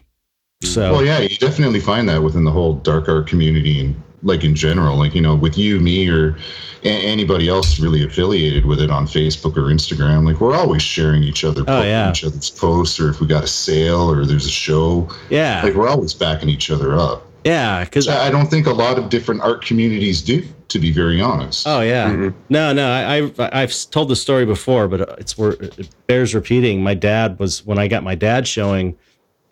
so 0.67 0.91
well 0.91 1.05
yeah 1.05 1.19
you 1.19 1.37
definitely 1.37 1.79
find 1.79 2.07
that 2.07 2.21
within 2.21 2.43
the 2.43 2.51
whole 2.51 2.73
dark 2.73 3.07
art 3.09 3.27
community 3.27 3.79
and 3.79 4.01
like 4.23 4.43
in 4.43 4.55
general 4.55 4.97
like 4.97 5.13
you 5.13 5.21
know 5.21 5.35
with 5.35 5.57
you 5.57 5.79
me 5.79 6.09
or 6.09 6.37
anybody 6.83 7.47
else 7.47 7.79
really 7.79 8.03
affiliated 8.03 8.65
with 8.65 8.79
it 8.81 8.89
on 8.89 9.05
Facebook 9.05 9.57
or 9.57 9.63
Instagram. 9.73 10.25
Like 10.25 10.41
we're 10.41 10.55
always 10.55 10.81
sharing 10.81 11.23
each 11.23 11.43
other, 11.43 11.63
oh, 11.67 11.81
yeah. 11.81 12.09
each 12.09 12.23
other's 12.23 12.49
posts, 12.49 12.99
or 12.99 13.09
if 13.09 13.19
we 13.19 13.27
got 13.27 13.43
a 13.43 13.47
sale 13.47 14.11
or 14.11 14.25
there's 14.25 14.45
a 14.45 14.51
show. 14.51 15.09
Yeah, 15.29 15.63
like 15.63 15.75
we're 15.75 15.87
always 15.87 16.13
backing 16.13 16.49
each 16.49 16.69
other 16.69 16.97
up. 16.97 17.25
Yeah, 17.43 17.83
because 17.83 18.07
I 18.07 18.29
don't 18.29 18.47
think 18.47 18.67
a 18.67 18.73
lot 18.73 18.97
of 18.97 19.09
different 19.09 19.41
art 19.41 19.65
communities 19.65 20.21
do, 20.21 20.45
to 20.69 20.79
be 20.79 20.91
very 20.91 21.21
honest. 21.21 21.67
Oh 21.67 21.81
yeah, 21.81 22.09
mm-hmm. 22.09 22.37
no, 22.49 22.71
no, 22.71 22.89
I, 22.89 23.15
have 23.15 23.39
I've 23.39 23.89
told 23.91 24.09
the 24.09 24.15
story 24.15 24.45
before, 24.45 24.87
but 24.87 25.01
it's 25.19 25.37
where 25.37 25.51
it 25.51 25.89
bears 26.07 26.33
repeating. 26.33 26.83
My 26.83 26.93
dad 26.93 27.39
was 27.39 27.65
when 27.65 27.77
I 27.77 27.87
got 27.87 28.03
my 28.03 28.15
dad 28.15 28.47
showing 28.47 28.97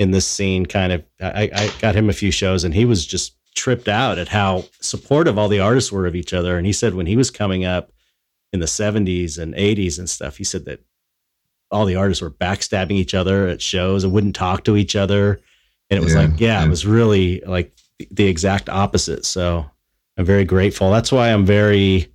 in 0.01 0.11
this 0.11 0.27
scene. 0.27 0.65
Kind 0.65 0.91
of, 0.91 1.03
I, 1.21 1.49
I 1.53 1.71
got 1.79 1.95
him 1.95 2.09
a 2.09 2.13
few 2.13 2.31
shows, 2.31 2.63
and 2.63 2.73
he 2.73 2.85
was 2.85 3.05
just 3.05 3.35
tripped 3.53 3.87
out 3.87 4.17
at 4.17 4.29
how 4.29 4.65
supportive 4.79 5.37
all 5.37 5.47
the 5.47 5.59
artists 5.59 5.91
were 5.91 6.07
of 6.07 6.15
each 6.15 6.33
other. 6.33 6.57
And 6.57 6.65
he 6.65 6.73
said 6.73 6.95
when 6.95 7.05
he 7.05 7.15
was 7.15 7.29
coming 7.29 7.65
up 7.65 7.91
in 8.51 8.59
the 8.59 8.65
70s 8.65 9.37
and 9.37 9.53
80s 9.53 9.99
and 9.99 10.09
stuff, 10.09 10.37
he 10.37 10.43
said 10.43 10.65
that 10.65 10.81
all 11.69 11.85
the 11.85 11.95
artists 11.95 12.21
were 12.21 12.31
backstabbing 12.31 12.91
each 12.91 13.13
other 13.13 13.47
at 13.47 13.61
shows 13.61 14.03
and 14.03 14.11
wouldn't 14.11 14.35
talk 14.35 14.63
to 14.63 14.75
each 14.75 14.95
other. 14.95 15.39
And 15.89 15.99
it 15.99 16.03
was 16.03 16.13
yeah, 16.13 16.21
like, 16.21 16.39
yeah, 16.39 16.59
yeah, 16.59 16.65
it 16.65 16.69
was 16.69 16.85
really 16.85 17.41
like 17.45 17.73
the 18.09 18.27
exact 18.27 18.69
opposite. 18.69 19.25
So 19.25 19.69
I'm 20.17 20.25
very 20.25 20.45
grateful. 20.45 20.91
That's 20.91 21.11
why 21.11 21.31
I'm 21.31 21.45
very 21.45 22.07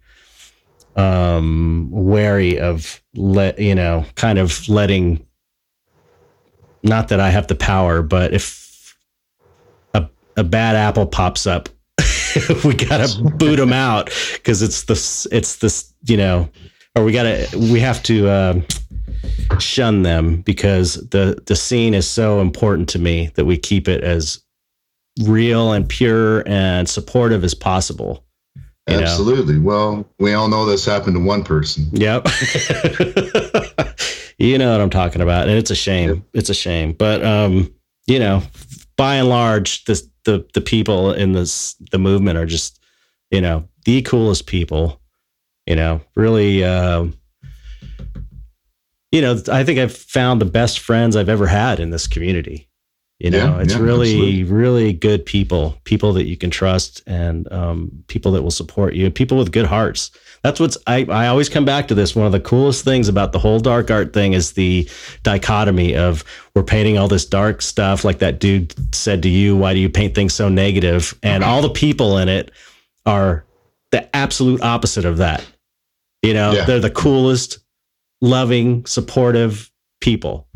um 0.96 1.90
wary 1.90 2.58
of 2.58 3.02
let 3.14 3.58
you 3.58 3.74
know 3.74 4.02
kind 4.14 4.38
of 4.38 4.66
letting 4.66 5.25
not 6.86 7.08
that 7.08 7.20
I 7.20 7.30
have 7.30 7.46
the 7.46 7.54
power, 7.54 8.02
but 8.02 8.32
if 8.32 8.96
a 9.94 10.08
a 10.36 10.44
bad 10.44 10.76
apple 10.76 11.06
pops 11.06 11.46
up, 11.46 11.68
we 12.64 12.74
gotta 12.74 13.22
boot 13.36 13.56
them 13.56 13.72
out 13.72 14.10
because 14.34 14.62
it's 14.62 14.84
this 14.84 15.26
it's 15.32 15.56
this 15.56 15.92
you 16.04 16.16
know, 16.16 16.48
or 16.94 17.04
we 17.04 17.12
gotta 17.12 17.48
we 17.70 17.80
have 17.80 18.02
to 18.04 18.28
uh, 18.28 18.60
shun 19.58 20.02
them 20.02 20.42
because 20.42 20.94
the 21.08 21.42
the 21.46 21.56
scene 21.56 21.94
is 21.94 22.08
so 22.08 22.40
important 22.40 22.88
to 22.90 22.98
me 22.98 23.30
that 23.34 23.44
we 23.44 23.56
keep 23.56 23.88
it 23.88 24.02
as 24.04 24.42
real 25.22 25.72
and 25.72 25.88
pure 25.88 26.46
and 26.46 26.88
supportive 26.88 27.42
as 27.44 27.54
possible. 27.54 28.25
Absolutely. 28.88 29.54
Know? 29.54 29.64
Well, 29.64 30.08
we 30.18 30.34
all 30.34 30.48
know 30.48 30.64
this 30.64 30.84
happened 30.84 31.16
to 31.16 31.22
one 31.22 31.42
person. 31.42 31.88
Yep. 31.92 32.28
you 34.38 34.58
know 34.58 34.72
what 34.72 34.80
I'm 34.80 34.90
talking 34.90 35.22
about, 35.22 35.48
and 35.48 35.56
it's 35.56 35.70
a 35.70 35.76
shame. 35.76 36.08
Yep. 36.08 36.18
It's 36.34 36.50
a 36.50 36.54
shame, 36.54 36.92
but 36.92 37.24
um, 37.24 37.72
you 38.06 38.18
know, 38.18 38.42
by 38.96 39.16
and 39.16 39.28
large, 39.28 39.84
this 39.84 40.08
the 40.24 40.46
the 40.54 40.60
people 40.60 41.12
in 41.12 41.32
this 41.32 41.74
the 41.90 41.98
movement 41.98 42.38
are 42.38 42.46
just, 42.46 42.80
you 43.30 43.40
know, 43.40 43.68
the 43.84 44.02
coolest 44.02 44.46
people. 44.46 45.00
You 45.66 45.76
know, 45.76 46.00
really. 46.14 46.62
Uh, 46.62 47.06
you 49.12 49.22
know, 49.22 49.40
I 49.50 49.64
think 49.64 49.78
I've 49.78 49.96
found 49.96 50.40
the 50.40 50.46
best 50.46 50.80
friends 50.80 51.16
I've 51.16 51.28
ever 51.28 51.46
had 51.46 51.80
in 51.80 51.90
this 51.90 52.06
community. 52.06 52.65
You 53.18 53.30
know, 53.30 53.56
Yeah, 53.56 53.62
it's 53.62 53.72
yeah, 53.72 53.80
really, 53.80 54.10
absolutely. 54.12 54.44
really 54.44 54.92
good 54.92 55.24
people, 55.24 55.78
people 55.84 56.12
that 56.12 56.26
you 56.26 56.36
can 56.36 56.50
trust 56.50 57.02
and 57.06 57.50
um, 57.50 57.90
people 58.08 58.32
that 58.32 58.42
will 58.42 58.50
support 58.50 58.92
you, 58.94 59.10
people 59.10 59.38
with 59.38 59.52
good 59.52 59.64
hearts. 59.64 60.10
That's 60.42 60.60
what's, 60.60 60.76
I, 60.86 61.06
I 61.08 61.28
always 61.28 61.48
come 61.48 61.64
back 61.64 61.88
to 61.88 61.94
this. 61.94 62.14
One 62.14 62.26
of 62.26 62.32
the 62.32 62.40
coolest 62.40 62.84
things 62.84 63.08
about 63.08 63.32
the 63.32 63.38
whole 63.38 63.58
dark 63.58 63.90
art 63.90 64.12
thing 64.12 64.34
is 64.34 64.52
the 64.52 64.86
dichotomy 65.22 65.96
of 65.96 66.24
we're 66.54 66.62
painting 66.62 66.98
all 66.98 67.08
this 67.08 67.24
dark 67.24 67.62
stuff, 67.62 68.04
like 68.04 68.18
that 68.18 68.38
dude 68.38 68.74
said 68.94 69.22
to 69.22 69.30
you, 69.30 69.56
why 69.56 69.72
do 69.72 69.80
you 69.80 69.88
paint 69.88 70.14
things 70.14 70.34
so 70.34 70.50
negative? 70.50 71.18
And 71.22 71.42
all 71.42 71.62
the 71.62 71.70
people 71.70 72.18
in 72.18 72.28
it 72.28 72.50
are 73.06 73.46
the 73.92 74.14
absolute 74.14 74.60
opposite 74.60 75.06
of 75.06 75.16
that. 75.18 75.42
You 76.22 76.34
know, 76.34 76.52
Yeah. 76.52 76.64
they're 76.66 76.80
the 76.80 76.90
coolest, 76.90 77.60
loving, 78.20 78.84
supportive 78.84 79.70
people, 80.02 80.48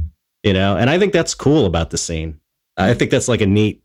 you 0.43 0.53
know, 0.53 0.77
and 0.77 0.91
I 0.91 0.99
think 0.99 1.15
that's 1.15 1.35
cool 1.35 1.65
about 1.65 1.89
the 1.89 1.99
scene. 1.99 2.39
I 2.85 2.95
think 2.95 3.11
that's 3.11 3.29
like 3.29 3.41
a 3.41 3.47
neat 3.47 3.83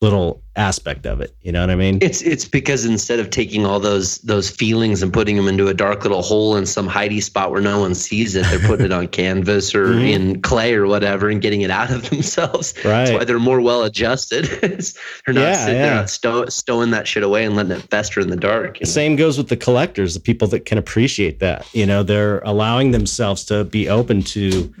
little 0.00 0.40
aspect 0.54 1.06
of 1.06 1.20
it. 1.20 1.34
You 1.42 1.50
know 1.50 1.60
what 1.60 1.70
I 1.70 1.74
mean? 1.74 1.98
It's 2.00 2.22
it's 2.22 2.44
because 2.44 2.84
instead 2.84 3.18
of 3.18 3.30
taking 3.30 3.66
all 3.66 3.80
those 3.80 4.18
those 4.18 4.48
feelings 4.48 5.02
and 5.02 5.12
putting 5.12 5.34
them 5.34 5.48
into 5.48 5.66
a 5.66 5.74
dark 5.74 6.02
little 6.04 6.22
hole 6.22 6.54
in 6.54 6.66
some 6.66 6.88
hidey 6.88 7.20
spot 7.20 7.50
where 7.50 7.60
no 7.60 7.80
one 7.80 7.96
sees 7.96 8.36
it, 8.36 8.46
they're 8.46 8.60
putting 8.60 8.86
it 8.86 8.92
on 8.92 9.08
canvas 9.20 9.74
or 9.74 9.88
Mhm. 9.94 10.08
in 10.08 10.40
clay 10.42 10.72
or 10.74 10.86
whatever 10.86 11.28
and 11.28 11.42
getting 11.42 11.62
it 11.62 11.72
out 11.72 11.90
of 11.90 12.08
themselves. 12.10 12.74
That's 12.84 13.10
why 13.10 13.24
they're 13.24 13.40
more 13.40 13.60
well 13.60 13.82
adjusted. 13.82 14.44
they're 14.60 15.34
not 15.34 15.40
Yeah, 15.40 15.54
sitting, 15.64 15.80
they're 15.80 15.90
yeah. 15.90 15.94
not 15.96 16.10
stow, 16.10 16.46
stowing 16.46 16.92
that 16.92 17.08
shit 17.08 17.24
away 17.24 17.44
and 17.44 17.56
letting 17.56 17.72
it 17.72 17.82
fester 17.90 18.20
in 18.20 18.28
the 18.30 18.36
dark. 18.36 18.80
know? 18.80 18.84
Same 18.88 19.16
goes 19.16 19.36
with 19.36 19.48
the 19.48 19.56
collectors, 19.56 20.14
the 20.14 20.20
people 20.20 20.46
that 20.48 20.64
can 20.64 20.78
appreciate 20.78 21.40
that. 21.40 21.66
You 21.74 21.86
know, 21.86 22.04
they're 22.04 22.38
allowing 22.44 22.92
themselves 22.92 23.42
to 23.46 23.64
be 23.64 23.88
open 23.88 24.22
to 24.22 24.72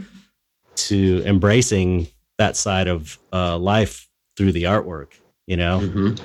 to 0.76 1.24
embracing 1.26 2.06
that 2.38 2.56
side 2.56 2.88
of 2.88 3.18
uh, 3.32 3.58
life 3.58 4.08
through 4.36 4.52
the 4.52 4.64
artwork. 4.64 5.08
You 5.46 5.56
know, 5.56 5.80
Mhm. 5.82 6.18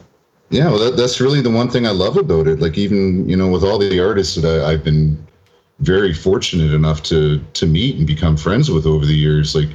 Yeah, 0.49 0.69
well, 0.69 0.77
that, 0.79 0.97
that's 0.97 1.19
really 1.19 1.41
the 1.41 1.49
one 1.49 1.69
thing 1.69 1.87
I 1.87 1.91
love 1.91 2.15
about 2.17 2.47
it. 2.47 2.59
Like, 2.59 2.77
even 2.77 3.27
you 3.27 3.35
know, 3.35 3.47
with 3.49 3.63
all 3.63 3.79
the 3.79 3.99
artists 3.99 4.35
that 4.35 4.45
I, 4.45 4.71
I've 4.73 4.83
been 4.83 5.17
very 5.79 6.13
fortunate 6.13 6.73
enough 6.73 7.01
to 7.03 7.39
to 7.53 7.65
meet 7.65 7.97
and 7.97 8.05
become 8.05 8.37
friends 8.37 8.69
with 8.69 8.85
over 8.85 9.05
the 9.05 9.15
years, 9.15 9.55
like, 9.55 9.69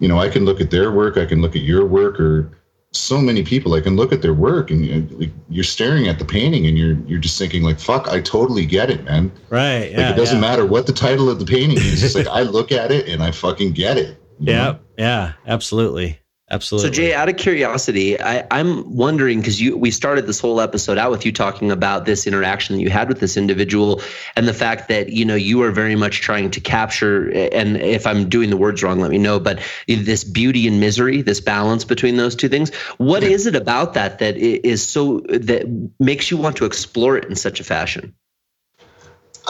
you 0.00 0.08
know, 0.08 0.18
I 0.18 0.28
can 0.28 0.44
look 0.44 0.60
at 0.60 0.70
their 0.70 0.90
work, 0.92 1.16
I 1.16 1.24
can 1.26 1.40
look 1.40 1.56
at 1.56 1.62
your 1.62 1.86
work, 1.86 2.20
or 2.20 2.50
so 2.90 3.18
many 3.22 3.42
people. 3.42 3.72
I 3.72 3.80
can 3.80 3.96
look 3.96 4.12
at 4.12 4.20
their 4.20 4.34
work, 4.34 4.70
and 4.70 4.84
you 4.84 5.08
like, 5.18 5.30
you're 5.48 5.64
staring 5.64 6.08
at 6.08 6.18
the 6.18 6.24
painting, 6.26 6.66
and 6.66 6.76
you're 6.76 6.98
you're 7.06 7.20
just 7.20 7.38
thinking, 7.38 7.62
like, 7.62 7.78
fuck, 7.80 8.08
I 8.08 8.20
totally 8.20 8.66
get 8.66 8.90
it, 8.90 9.04
man. 9.04 9.32
right? 9.48 9.84
Like, 9.88 9.90
Yeah, 9.92 10.12
it 10.12 10.16
doesn't 10.16 10.42
yeah. 10.42 10.48
matter 10.48 10.66
what 10.66 10.86
the 10.86 10.92
title 10.92 11.30
of 11.30 11.38
the 11.38 11.46
painting 11.46 11.78
is. 11.78 12.02
It's 12.02 12.14
like 12.16 12.26
I 12.26 12.42
look 12.42 12.70
at 12.72 12.90
it 12.90 13.08
and 13.08 13.22
I 13.22 13.30
fucking 13.30 13.72
get 13.72 13.96
it. 13.96 14.18
You 14.46 14.52
Yeah, 14.52 14.64
know? 14.64 14.78
yeah, 14.98 15.32
absolutely, 15.46 16.18
absolutely. 16.50 16.88
So 16.90 16.92
Jay, 16.92 17.14
out 17.14 17.28
of 17.28 17.36
curiosity, 17.36 18.20
I, 18.20 18.46
I'm 18.50 18.96
wondering 18.96 19.38
because 19.38 19.60
you 19.60 19.76
we 19.76 19.90
started 19.90 20.26
this 20.26 20.40
whole 20.40 20.60
episode 20.60 20.98
out 20.98 21.10
with 21.10 21.24
you 21.24 21.32
talking 21.32 21.70
about 21.70 22.06
this 22.06 22.26
interaction 22.26 22.76
that 22.76 22.82
you 22.82 22.90
had 22.90 23.08
with 23.08 23.20
this 23.20 23.36
individual 23.36 24.00
and 24.36 24.48
the 24.48 24.54
fact 24.54 24.88
that 24.88 25.10
you 25.10 25.24
know 25.24 25.34
you 25.34 25.62
are 25.62 25.70
very 25.70 25.94
much 25.96 26.20
trying 26.20 26.50
to 26.50 26.60
capture 26.60 27.30
and 27.30 27.76
if 27.76 28.06
I'm 28.06 28.28
doing 28.28 28.50
the 28.50 28.56
words 28.56 28.82
wrong, 28.82 29.00
let 29.00 29.10
me 29.10 29.18
know. 29.18 29.38
But 29.38 29.60
this 29.86 30.24
beauty 30.24 30.66
and 30.66 30.80
misery, 30.80 31.22
this 31.22 31.40
balance 31.40 31.84
between 31.84 32.16
those 32.16 32.34
two 32.34 32.48
things. 32.48 32.74
What 32.98 33.22
is 33.22 33.46
it 33.46 33.54
about 33.54 33.94
that 33.94 34.18
that 34.18 34.36
is 34.36 34.84
so 34.86 35.20
that 35.28 35.92
makes 36.00 36.30
you 36.30 36.36
want 36.36 36.56
to 36.56 36.64
explore 36.64 37.16
it 37.16 37.26
in 37.26 37.36
such 37.36 37.60
a 37.60 37.64
fashion? 37.64 38.14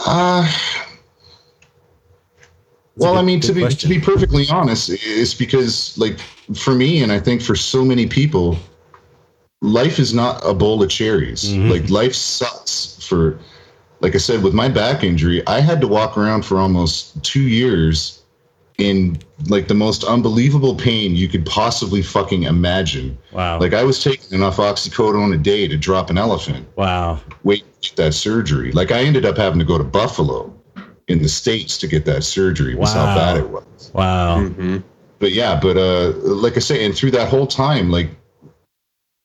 Uh, 0.06 0.46
That's 0.46 0.88
a 0.88 0.91
well, 2.96 3.14
good- 3.14 3.18
I 3.20 3.22
mean, 3.22 3.40
to 3.40 3.52
be 3.52 3.60
question. 3.62 3.88
to 3.90 3.94
be 3.94 4.00
perfectly 4.00 4.46
honest, 4.50 4.90
it's 4.90 5.34
because 5.34 5.96
like 5.98 6.18
for 6.54 6.74
me, 6.74 7.02
and 7.02 7.10
I 7.12 7.18
think 7.18 7.42
for 7.42 7.54
so 7.56 7.84
many 7.84 8.06
people, 8.06 8.56
life 9.60 9.98
is 9.98 10.12
not 10.12 10.40
a 10.44 10.54
bowl 10.54 10.82
of 10.82 10.90
cherries. 10.90 11.44
Mhm. 11.44 11.70
Like 11.70 11.90
life 11.90 12.14
sucks. 12.14 12.96
For 13.08 13.38
like 14.00 14.14
I 14.14 14.18
said, 14.18 14.42
with 14.42 14.52
my 14.54 14.68
back 14.68 15.04
injury, 15.04 15.46
I 15.46 15.60
had 15.60 15.80
to 15.80 15.88
walk 15.88 16.16
around 16.18 16.44
for 16.44 16.58
almost 16.58 17.22
two 17.22 17.42
years 17.42 18.18
in 18.78 19.18
like 19.46 19.68
the 19.68 19.74
most 19.74 20.02
unbelievable 20.02 20.74
pain 20.74 21.14
you 21.14 21.28
could 21.28 21.44
possibly 21.46 22.02
fucking 22.02 22.44
imagine. 22.44 23.16
wow, 23.32 23.60
Like 23.60 23.74
I 23.74 23.84
was 23.84 24.02
taking 24.02 24.32
enough 24.32 24.56
oxycodone 24.56 25.32
a 25.34 25.38
day 25.38 25.68
to 25.68 25.76
drop 25.76 26.10
an 26.10 26.18
elephant 26.18 26.66
wow, 26.76 27.20
wait 27.44 27.64
that 27.96 28.14
surgery. 28.14 28.72
Like 28.72 28.90
I 28.90 29.00
ended 29.02 29.24
up 29.26 29.36
having 29.36 29.58
to 29.58 29.64
go 29.64 29.76
to 29.78 29.84
Buffalo 29.84 30.52
in 31.08 31.22
the 31.22 31.28
states 31.28 31.76
to 31.78 31.86
get 31.86 32.04
that 32.06 32.24
surgery. 32.24 32.74
Was 32.74 32.94
Wow. 32.94 33.06
how 33.06 33.14
bad 33.16 33.36
it 33.38 33.48
was. 33.50 33.90
wow. 33.94 34.38
Mm-hmm. 34.38 34.78
But 35.18 35.32
yeah, 35.32 35.58
but 35.60 35.76
uh, 35.76 36.12
like 36.24 36.56
I 36.56 36.60
say, 36.60 36.84
and 36.84 36.94
through 36.94 37.12
that 37.12 37.28
whole 37.28 37.46
time, 37.46 37.90
like, 37.90 38.10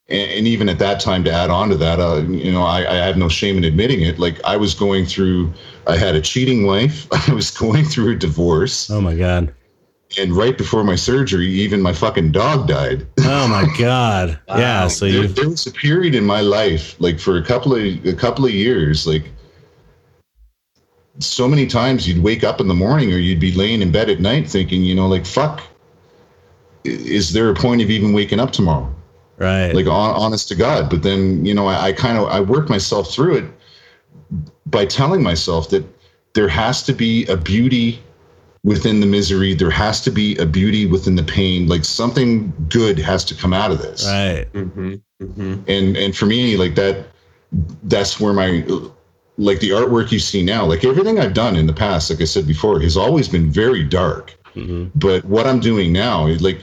and, 0.09 0.31
and 0.31 0.47
even 0.47 0.69
at 0.69 0.79
that 0.79 0.99
time, 0.99 1.23
to 1.25 1.31
add 1.31 1.49
on 1.49 1.69
to 1.69 1.75
that, 1.77 1.99
uh, 1.99 2.21
you 2.27 2.51
know, 2.51 2.63
I, 2.63 2.79
I 2.89 2.95
have 2.95 3.17
no 3.17 3.27
shame 3.29 3.57
in 3.57 3.63
admitting 3.63 4.01
it. 4.01 4.19
Like 4.19 4.43
I 4.43 4.57
was 4.57 4.73
going 4.73 5.05
through, 5.05 5.51
I 5.87 5.97
had 5.97 6.15
a 6.15 6.21
cheating 6.21 6.65
wife. 6.65 7.07
I 7.29 7.33
was 7.33 7.51
going 7.51 7.83
through 7.85 8.13
a 8.13 8.15
divorce, 8.15 8.89
Oh 8.89 9.01
my 9.01 9.15
god. 9.15 9.53
and 10.19 10.33
right 10.33 10.57
before 10.57 10.83
my 10.83 10.95
surgery, 10.95 11.47
even 11.47 11.81
my 11.81 11.93
fucking 11.93 12.31
dog 12.31 12.67
died. 12.67 13.05
Oh 13.19 13.47
my 13.47 13.65
god. 13.77 14.39
Wow. 14.47 14.57
Yeah. 14.57 14.87
So 14.87 15.05
there, 15.05 15.23
you. 15.23 15.27
there 15.27 15.49
was 15.49 15.67
a 15.67 15.71
period 15.71 16.15
in 16.15 16.23
my 16.25 16.41
life, 16.41 16.95
like 16.99 17.19
for 17.19 17.37
a 17.37 17.43
couple 17.43 17.73
of 17.75 18.05
a 18.05 18.13
couple 18.13 18.45
of 18.45 18.51
years, 18.51 19.05
like 19.05 19.25
so 21.19 21.47
many 21.47 21.65
times 21.67 22.07
you'd 22.07 22.23
wake 22.23 22.43
up 22.43 22.61
in 22.61 22.67
the 22.67 22.73
morning 22.73 23.13
or 23.13 23.17
you'd 23.17 23.39
be 23.39 23.51
laying 23.53 23.81
in 23.81 23.91
bed 23.91 24.09
at 24.09 24.19
night 24.19 24.49
thinking, 24.49 24.83
you 24.83 24.95
know, 24.95 25.07
like 25.07 25.25
fuck, 25.25 25.63
is 26.83 27.33
there 27.33 27.49
a 27.49 27.55
point 27.55 27.81
of 27.81 27.89
even 27.89 28.13
waking 28.13 28.39
up 28.39 28.51
tomorrow? 28.51 28.93
Right. 29.37 29.73
Like 29.73 29.85
hon- 29.85 30.15
honest 30.15 30.47
to 30.49 30.55
God. 30.55 30.89
But 30.89 31.03
then, 31.03 31.45
you 31.45 31.53
know, 31.53 31.67
I, 31.67 31.87
I 31.87 31.93
kind 31.93 32.17
of 32.17 32.27
I 32.27 32.41
worked 32.41 32.69
myself 32.69 33.11
through 33.11 33.37
it 33.37 33.45
by 34.65 34.85
telling 34.85 35.23
myself 35.23 35.69
that 35.69 35.85
there 36.33 36.47
has 36.47 36.83
to 36.83 36.93
be 36.93 37.25
a 37.27 37.37
beauty 37.37 38.01
within 38.63 38.99
the 38.99 39.05
misery. 39.05 39.53
There 39.53 39.71
has 39.71 40.01
to 40.01 40.11
be 40.11 40.35
a 40.37 40.45
beauty 40.45 40.85
within 40.85 41.15
the 41.15 41.23
pain. 41.23 41.67
Like 41.67 41.85
something 41.85 42.53
good 42.69 42.99
has 42.99 43.23
to 43.25 43.35
come 43.35 43.53
out 43.53 43.71
of 43.71 43.79
this 43.81 44.05
right. 44.05 44.47
Mm-hmm. 44.53 44.95
Mm-hmm. 45.21 45.53
and 45.67 45.97
and 45.97 46.15
for 46.15 46.27
me 46.27 46.57
like 46.57 46.75
that 46.75 47.07
that's 47.83 48.19
where 48.19 48.33
my 48.33 48.63
like 49.37 49.59
the 49.59 49.69
artwork 49.69 50.11
you 50.11 50.19
see 50.19 50.43
now 50.43 50.65
like 50.65 50.83
everything 50.83 51.19
i've 51.19 51.33
done 51.33 51.55
in 51.55 51.67
the 51.67 51.73
past 51.73 52.09
like 52.09 52.21
i 52.21 52.25
said 52.25 52.47
before 52.47 52.79
has 52.79 52.97
always 52.97 53.27
been 53.27 53.49
very 53.49 53.83
dark 53.83 54.35
hmm 54.53 54.85
but 54.95 55.23
what 55.25 55.45
i'm 55.45 55.59
doing 55.59 55.93
now 55.93 56.27
like 56.39 56.59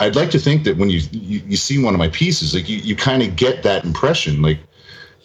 i'd 0.00 0.16
like 0.16 0.30
to 0.30 0.38
think 0.38 0.64
that 0.64 0.76
when 0.76 0.90
you 0.90 1.00
you, 1.12 1.40
you 1.46 1.56
see 1.56 1.82
one 1.82 1.94
of 1.94 1.98
my 1.98 2.08
pieces 2.08 2.54
like 2.54 2.68
you, 2.68 2.78
you 2.78 2.96
kind 2.96 3.22
of 3.22 3.36
get 3.36 3.62
that 3.62 3.84
impression 3.84 4.42
like 4.42 4.58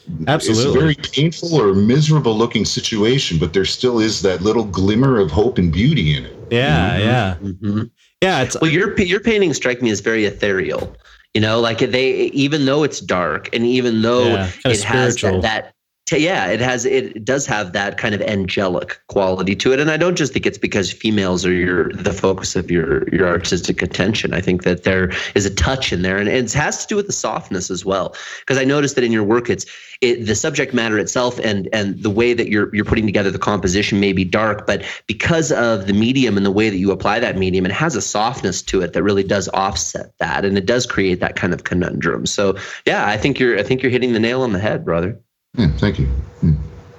it's 0.07 0.27
a 0.27 0.31
Absolutely. 0.31 0.79
very 0.79 0.95
painful 0.95 1.55
or 1.55 1.73
miserable 1.73 2.35
looking 2.35 2.65
situation 2.65 3.37
but 3.39 3.53
there 3.53 3.65
still 3.65 3.99
is 3.99 4.21
that 4.21 4.41
little 4.41 4.65
glimmer 4.65 5.19
of 5.19 5.31
hope 5.31 5.57
and 5.57 5.71
beauty 5.71 6.15
in 6.15 6.25
it 6.25 6.35
yeah. 6.51 6.97
Yeah. 6.97 7.35
Mm-hmm. 7.41 7.83
Yeah. 8.21 8.41
It's. 8.41 8.59
Well, 8.61 8.69
your 8.69 8.99
your 9.01 9.21
paintings 9.21 9.55
strike 9.57 9.81
me 9.81 9.89
as 9.89 10.01
very 10.01 10.25
ethereal. 10.25 10.95
You 11.33 11.41
know, 11.41 11.59
like 11.61 11.79
they 11.79 12.11
even 12.11 12.65
though 12.65 12.83
it's 12.83 12.99
dark 12.99 13.49
and 13.55 13.65
even 13.65 14.01
though 14.01 14.27
Yeah, 14.27 14.51
kinda 14.63 14.77
it 14.77 14.83
has 14.83 15.15
that, 15.21 15.41
that 15.41 15.65
t- 15.65 15.71
yeah, 16.17 16.47
it 16.47 16.59
has 16.59 16.85
it 16.85 17.23
does 17.23 17.45
have 17.45 17.73
that 17.73 17.97
kind 17.97 18.13
of 18.13 18.21
angelic 18.21 18.99
quality 19.07 19.55
to 19.55 19.73
it. 19.73 19.79
And 19.79 19.91
I 19.91 19.97
don't 19.97 20.15
just 20.15 20.33
think 20.33 20.45
it's 20.45 20.57
because 20.57 20.91
females 20.91 21.45
are 21.45 21.53
your 21.53 21.91
the 21.93 22.13
focus 22.13 22.55
of 22.55 22.69
your 22.69 23.07
your 23.09 23.27
artistic 23.27 23.81
attention. 23.81 24.33
I 24.33 24.41
think 24.41 24.63
that 24.63 24.83
there 24.83 25.11
is 25.35 25.45
a 25.45 25.53
touch 25.53 25.93
in 25.93 26.01
there, 26.01 26.17
and 26.17 26.27
it 26.27 26.51
has 26.53 26.81
to 26.81 26.87
do 26.87 26.95
with 26.95 27.07
the 27.07 27.13
softness 27.13 27.69
as 27.69 27.85
well. 27.85 28.15
Because 28.39 28.57
I 28.57 28.63
noticed 28.63 28.95
that 28.95 29.03
in 29.03 29.11
your 29.11 29.23
work, 29.23 29.49
it's 29.49 29.65
it, 30.01 30.25
the 30.25 30.35
subject 30.35 30.73
matter 30.73 30.97
itself 30.97 31.39
and 31.39 31.69
and 31.71 32.01
the 32.01 32.09
way 32.09 32.33
that 32.33 32.49
you're 32.49 32.73
you're 32.75 32.85
putting 32.85 33.05
together 33.05 33.31
the 33.31 33.39
composition 33.39 33.99
may 33.99 34.13
be 34.13 34.23
dark, 34.23 34.65
but 34.65 34.83
because 35.07 35.51
of 35.51 35.87
the 35.87 35.93
medium 35.93 36.37
and 36.37 36.45
the 36.45 36.51
way 36.51 36.69
that 36.69 36.77
you 36.77 36.91
apply 36.91 37.19
that 37.19 37.37
medium, 37.37 37.65
it 37.65 37.71
has 37.71 37.95
a 37.95 38.01
softness 38.01 38.61
to 38.63 38.81
it 38.81 38.93
that 38.93 39.03
really 39.03 39.23
does 39.23 39.47
offset 39.49 40.11
that, 40.19 40.45
and 40.45 40.57
it 40.57 40.65
does 40.65 40.85
create 40.85 41.19
that 41.19 41.35
kind 41.35 41.53
of 41.53 41.63
conundrum. 41.63 42.25
So 42.25 42.57
yeah, 42.85 43.07
I 43.07 43.17
think 43.17 43.39
you're 43.39 43.59
I 43.59 43.63
think 43.63 43.81
you're 43.81 43.91
hitting 43.91 44.13
the 44.13 44.19
nail 44.19 44.41
on 44.41 44.53
the 44.53 44.59
head, 44.59 44.83
brother. 44.83 45.19
Yeah, 45.55 45.67
thank 45.77 45.99
you 45.99 46.09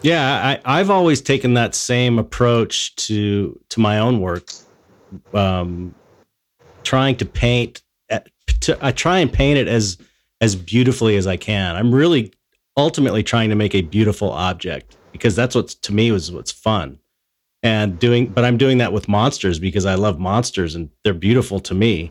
Yeah, 0.02 0.58
I, 0.64 0.80
I've 0.80 0.90
always 0.90 1.20
taken 1.20 1.54
that 1.54 1.74
same 1.74 2.18
approach 2.18 2.94
to 2.96 3.58
to 3.68 3.80
my 3.80 3.98
own 3.98 4.20
work, 4.20 4.50
um, 5.32 5.94
trying 6.82 7.16
to 7.16 7.24
paint. 7.24 7.82
At, 8.10 8.28
to, 8.62 8.76
I 8.84 8.90
try 8.92 9.18
and 9.20 9.32
paint 9.32 9.58
it 9.58 9.68
as 9.68 9.98
as 10.40 10.56
beautifully 10.56 11.16
as 11.16 11.26
I 11.26 11.36
can. 11.36 11.76
I'm 11.76 11.94
really 11.94 12.32
ultimately 12.76 13.22
trying 13.22 13.50
to 13.50 13.54
make 13.54 13.74
a 13.74 13.82
beautiful 13.82 14.30
object 14.30 14.96
because 15.12 15.36
that's 15.36 15.54
what 15.54 15.68
to 15.68 15.92
me 15.92 16.10
was 16.10 16.32
what's 16.32 16.50
fun. 16.52 16.98
And 17.62 17.96
doing, 17.96 18.26
but 18.26 18.44
I'm 18.44 18.56
doing 18.56 18.78
that 18.78 18.92
with 18.92 19.08
monsters 19.08 19.60
because 19.60 19.86
I 19.86 19.94
love 19.94 20.18
monsters 20.18 20.74
and 20.74 20.90
they're 21.04 21.14
beautiful 21.14 21.60
to 21.60 21.74
me. 21.74 22.10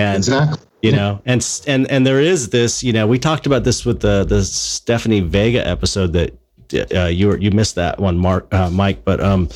And 0.00 0.16
exactly. 0.16 0.66
you 0.82 0.92
know, 0.92 1.20
and 1.26 1.46
and 1.66 1.90
and 1.90 2.06
there 2.06 2.20
is 2.20 2.48
this. 2.50 2.82
You 2.82 2.92
know, 2.92 3.06
we 3.06 3.18
talked 3.18 3.46
about 3.46 3.64
this 3.64 3.84
with 3.84 4.00
the 4.00 4.24
the 4.24 4.44
Stephanie 4.44 5.20
Vega 5.20 5.66
episode 5.66 6.12
that 6.14 6.30
uh, 6.94 7.06
you 7.06 7.28
were 7.28 7.38
you 7.38 7.50
missed 7.50 7.74
that 7.74 7.98
one, 8.00 8.16
Mark 8.18 8.52
uh, 8.52 8.70
Mike, 8.70 9.04
but 9.04 9.20
um. 9.20 9.48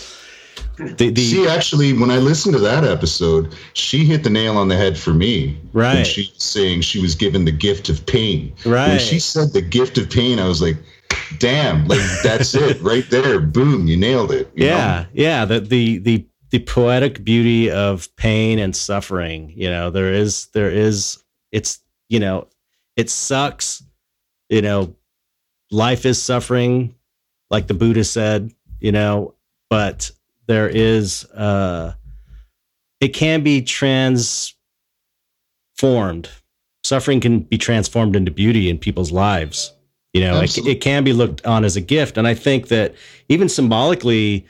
The, 0.76 1.10
the 1.10 1.22
See, 1.22 1.46
actually, 1.46 1.92
when 1.92 2.10
I 2.10 2.18
listened 2.18 2.54
to 2.56 2.60
that 2.62 2.82
episode, 2.82 3.54
she 3.74 4.04
hit 4.04 4.24
the 4.24 4.30
nail 4.30 4.56
on 4.56 4.66
the 4.66 4.76
head 4.76 4.98
for 4.98 5.14
me. 5.14 5.56
When 5.70 5.84
Right. 5.84 6.06
she 6.06 6.22
was 6.34 6.42
saying 6.42 6.80
she 6.80 7.00
was 7.00 7.14
given 7.14 7.44
the 7.44 7.52
gift 7.52 7.88
of 7.88 8.04
pain. 8.06 8.52
Right. 8.66 8.88
When 8.88 8.98
she 8.98 9.20
said 9.20 9.52
the 9.52 9.62
gift 9.62 9.98
of 9.98 10.10
pain, 10.10 10.40
I 10.40 10.48
was 10.48 10.60
like, 10.60 10.76
damn, 11.38 11.86
like 11.86 12.00
that's 12.24 12.56
it 12.56 12.80
right 12.82 13.08
there. 13.08 13.38
Boom, 13.38 13.86
you 13.86 13.96
nailed 13.96 14.32
it. 14.32 14.50
you 14.56 14.66
know? 14.66 14.76
yeah 14.76 15.04
yeah 15.12 15.44
the, 15.44 15.60
the 15.60 15.98
the 15.98 16.26
the 16.54 16.60
poetic 16.60 17.24
beauty 17.24 17.68
of 17.68 18.14
pain 18.14 18.60
and 18.60 18.76
suffering 18.76 19.52
you 19.56 19.68
know 19.68 19.90
there 19.90 20.12
is 20.12 20.46
there 20.54 20.70
is 20.70 21.20
it's 21.50 21.80
you 22.08 22.20
know 22.20 22.46
it 22.94 23.10
sucks 23.10 23.82
you 24.50 24.62
know 24.62 24.94
life 25.72 26.06
is 26.06 26.22
suffering 26.22 26.94
like 27.50 27.66
the 27.66 27.74
buddha 27.74 28.04
said 28.04 28.52
you 28.78 28.92
know 28.92 29.34
but 29.68 30.12
there 30.46 30.68
is 30.68 31.24
uh 31.32 31.92
it 33.00 33.08
can 33.08 33.42
be 33.42 33.60
transformed. 33.60 34.54
Suffering 36.84 37.18
can 37.18 37.40
be 37.40 37.58
transformed 37.58 38.14
into 38.14 38.30
beauty 38.30 38.70
in 38.70 38.78
people's 38.78 39.10
lives 39.10 39.72
you 40.12 40.20
know 40.20 40.40
it, 40.40 40.56
it 40.58 40.80
can 40.80 41.02
be 41.02 41.12
looked 41.12 41.44
on 41.44 41.64
as 41.64 41.74
a 41.74 41.80
gift. 41.80 42.16
And 42.16 42.28
i 42.28 42.34
think 42.34 42.68
that 42.68 42.94
even 43.28 43.48
symbolically 43.48 44.46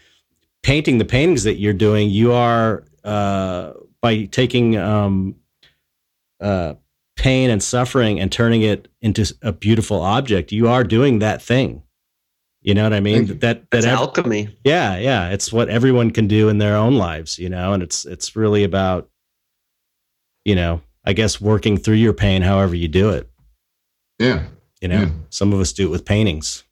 painting 0.65 0.97
the 0.99 1.05
paintings 1.05 1.45
that 1.45 1.57
you're 1.57 1.73
doing 1.75 2.09
you 2.11 2.33
are 2.33 2.85
uh 3.05 3.73
by 4.01 4.25
taking 4.25 4.77
um 4.77 5.37
uh 6.41 6.75
pain 7.17 7.51
and 7.51 7.63
suffering 7.63 8.19
and 8.19 8.33
turning 8.33 8.63
it 8.63 8.89
into 9.01 9.33
a 9.43 9.53
beautiful 9.53 10.01
object 10.01 10.51
you 10.51 10.67
are 10.69 10.83
doing 10.83 11.21
that 11.21 11.41
thing. 11.41 11.83
You 12.63 12.73
know 12.75 12.83
what 12.83 12.95
i 12.95 13.01
mean? 13.01 13.27
You. 13.27 13.35
that 13.35 13.71
that 13.71 13.85
ev- 13.85 13.99
alchemy. 13.99 14.49
yeah 14.65 14.97
yeah. 14.97 15.29
It's 15.29 15.53
what 15.53 15.69
everyone 15.69 16.11
can 16.11 16.27
do 16.27 16.49
in 16.49 16.59
their 16.59 16.77
own 16.77 16.95
lives 16.97 17.39
you 17.39 17.51
know 17.51 17.75
and 17.75 17.83
it's 17.83 18.05
it's 18.07 18.35
really 18.35 18.65
about 18.65 19.09
you 20.47 20.55
know 20.55 20.81
i 21.05 21.13
guess 21.13 21.41
working 21.41 21.77
through 21.77 21.97
your 21.97 22.15
pain 22.15 22.41
however 22.43 22.75
you 22.75 22.89
do 22.89 23.11
it. 23.11 23.29
Yeah, 24.19 24.45
you 24.81 24.89
know? 24.89 25.03
Yeah. 25.03 25.11
some 25.29 25.53
of 25.53 25.61
us 25.61 25.73
do 25.75 25.87
it 25.87 25.91
with 25.91 26.05
paintings 26.07 26.65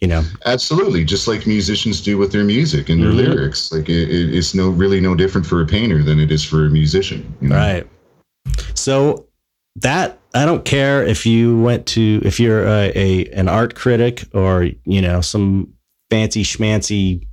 you 0.00 0.08
know 0.08 0.22
absolutely. 0.46 1.04
Just 1.04 1.26
like 1.28 1.46
musicians 1.46 2.00
do 2.00 2.18
with 2.18 2.32
their 2.32 2.44
music 2.44 2.88
and 2.88 3.02
their 3.02 3.10
Mhm. 3.10 3.16
lyrics. 3.34 3.72
Like 3.72 3.88
it, 3.88 4.08
it, 4.10 4.34
it's 4.34 4.54
no 4.54 4.68
really 4.70 5.00
no 5.00 5.14
different 5.14 5.46
for 5.46 5.60
a 5.60 5.66
painter 5.66 6.02
than 6.02 6.18
it 6.20 6.30
is 6.30 6.44
for 6.44 6.66
a 6.66 6.70
musician. 6.70 7.34
you 7.40 7.48
know? 7.48 7.56
right 7.56 7.86
so 8.74 9.26
that 9.76 10.18
i 10.34 10.44
don't 10.46 10.64
care 10.64 11.04
if 11.04 11.26
you 11.26 11.60
went 11.60 11.84
to 11.86 12.20
if 12.24 12.40
you're 12.40 12.64
a, 12.66 12.90
a 12.94 13.26
an 13.26 13.46
art 13.48 13.74
critic 13.74 14.24
or 14.32 14.68
you 14.84 15.02
know 15.02 15.20
some 15.20 15.72
fancy 16.10 16.42
schmancy 16.42 17.26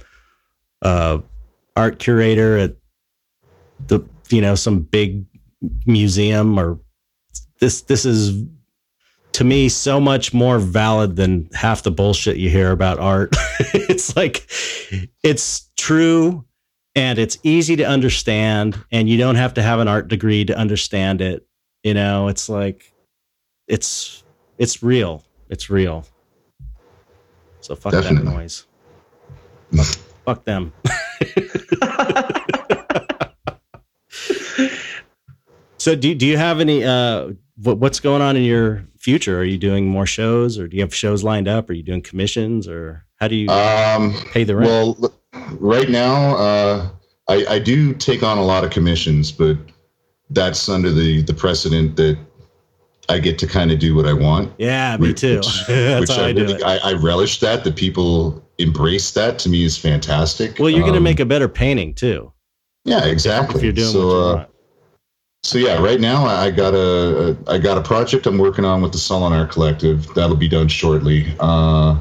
uh 0.82 1.18
art 1.78 2.00
curator 2.00 2.58
at 2.58 2.76
the 3.88 4.02
you 4.30 4.42
know 4.42 4.56
some 4.56 4.80
big 4.80 5.26
museum 5.86 6.60
or 6.60 6.78
this 7.60 7.82
this 7.84 8.06
is 8.06 8.44
to 9.36 9.44
me 9.44 9.68
so 9.68 10.00
much 10.00 10.34
more 10.34 10.60
valid 10.60 11.18
than 11.18 11.50
half 11.54 11.84
the 11.84 11.92
bullshit 11.92 12.38
you 12.38 12.50
hear 12.50 12.72
about 12.72 13.00
art. 13.00 13.36
It's 13.74 14.16
like 14.16 14.48
it's 15.24 15.70
true 15.78 16.46
and 16.96 17.20
it's 17.20 17.38
easy 17.44 17.76
to 17.78 17.84
understand 17.84 18.78
and 18.92 19.10
you 19.10 19.18
don't 19.18 19.36
have 19.36 19.54
to 19.56 19.62
have 19.62 19.80
an 19.80 19.88
art 19.88 20.08
degree 20.08 20.46
to 20.46 20.58
understand 20.58 21.22
it. 21.22 21.46
You 21.84 21.94
know 21.94 22.30
it's 22.30 22.48
like 22.50 22.94
it's 23.68 24.24
it's 24.58 24.82
real. 24.82 25.24
It's 25.50 25.70
real. 25.70 26.06
So 27.62 27.76
fuck 27.76 27.92
Definitely. 27.92 28.26
that 28.26 28.36
noise. 28.38 28.66
Fuck, 29.76 29.98
fuck 30.26 30.46
them. 30.46 30.74
So 35.78 35.96
do, 35.96 36.16
do 36.16 36.26
you 36.26 36.36
have 36.36 36.62
any 36.62 36.84
uh 36.84 37.34
what's 37.62 38.00
going 38.00 38.24
on 38.24 38.36
in 38.36 38.42
your 38.42 38.84
future 39.06 39.38
are 39.40 39.44
you 39.54 39.58
doing 39.70 39.88
more 39.88 40.08
shows 40.08 40.58
or 40.60 40.68
do 40.68 40.76
you 40.78 40.82
have 40.82 40.94
shows 41.04 41.24
lined 41.24 41.48
up 41.48 41.70
are 41.70 41.74
you 41.74 41.84
doing 41.84 42.02
commissions 42.02 42.68
or 42.68 43.06
how 43.20 43.28
do 43.28 43.36
you 43.36 43.48
Um, 43.50 44.04
pay 44.34 44.44
the 44.44 44.56
rent 44.56 44.68
Well, 44.70 45.14
right 45.60 45.90
now, 45.90 46.36
uh, 46.48 46.90
I, 47.30 47.38
I 47.56 47.60
do 47.60 47.94
take 47.94 48.24
on 48.24 48.38
a 48.40 48.44
lot 48.54 48.64
of 48.66 48.70
commissions, 48.72 49.32
but 49.32 49.58
that's 50.32 50.68
under 50.70 50.92
the 50.92 51.22
the 51.22 51.34
precedent 51.34 51.96
that 51.98 52.18
I 53.08 53.20
get 53.20 53.38
to 53.44 53.48
kind 53.58 53.70
of 53.72 53.78
do 53.88 53.94
what 53.98 54.08
I 54.08 54.14
want. 54.14 54.52
yeah 54.58 54.98
me 54.98 55.10
which- 55.10 55.22
too 55.22 55.38
which- 55.38 56.10
how 56.10 56.24
I, 56.24 56.30
i 56.30 56.34
do 56.34 56.42
really, 56.46 56.64
I, 56.64 56.76
I 56.90 56.94
relish 57.12 57.40
that. 57.46 57.64
That 57.64 57.76
people 57.76 58.42
embrace 58.58 59.12
that 59.12 59.38
to 59.44 59.50
me 59.50 59.60
is 59.70 59.78
fantastic. 59.78 60.58
Well, 60.60 60.70
you're 60.74 60.88
going 60.90 60.94
to 61.02 61.06
Um, 61.06 61.12
make 61.12 61.20
a 61.20 61.26
better 61.34 61.48
painting 61.64 61.94
too. 61.94 62.32
yeah, 62.86 63.06
exactly. 63.06 63.56
If 63.58 63.64
you're 63.64 63.74
doing 63.84 63.92
so, 63.94 64.10
uh. 64.38 64.46
So 65.46 65.60
yeah, 65.60 65.80
right 65.80 66.00
now 66.00 66.26
I 66.26 66.50
got 66.50 66.74
a, 66.74 67.38
I 67.48 67.60
got 67.60 67.78
a 67.78 67.82
project 67.82 68.26
I'm 68.26 68.40
working 68.40 68.66
on 68.66 68.82
with 68.82 68.92
the 68.92 68.98
Sullen 68.98 69.32
Art 69.32 69.52
Collective. 69.52 70.12
That'll 70.16 70.36
be 70.36 70.48
done 70.48 70.68
shortly. 70.68 71.36
Uh, 71.40 72.00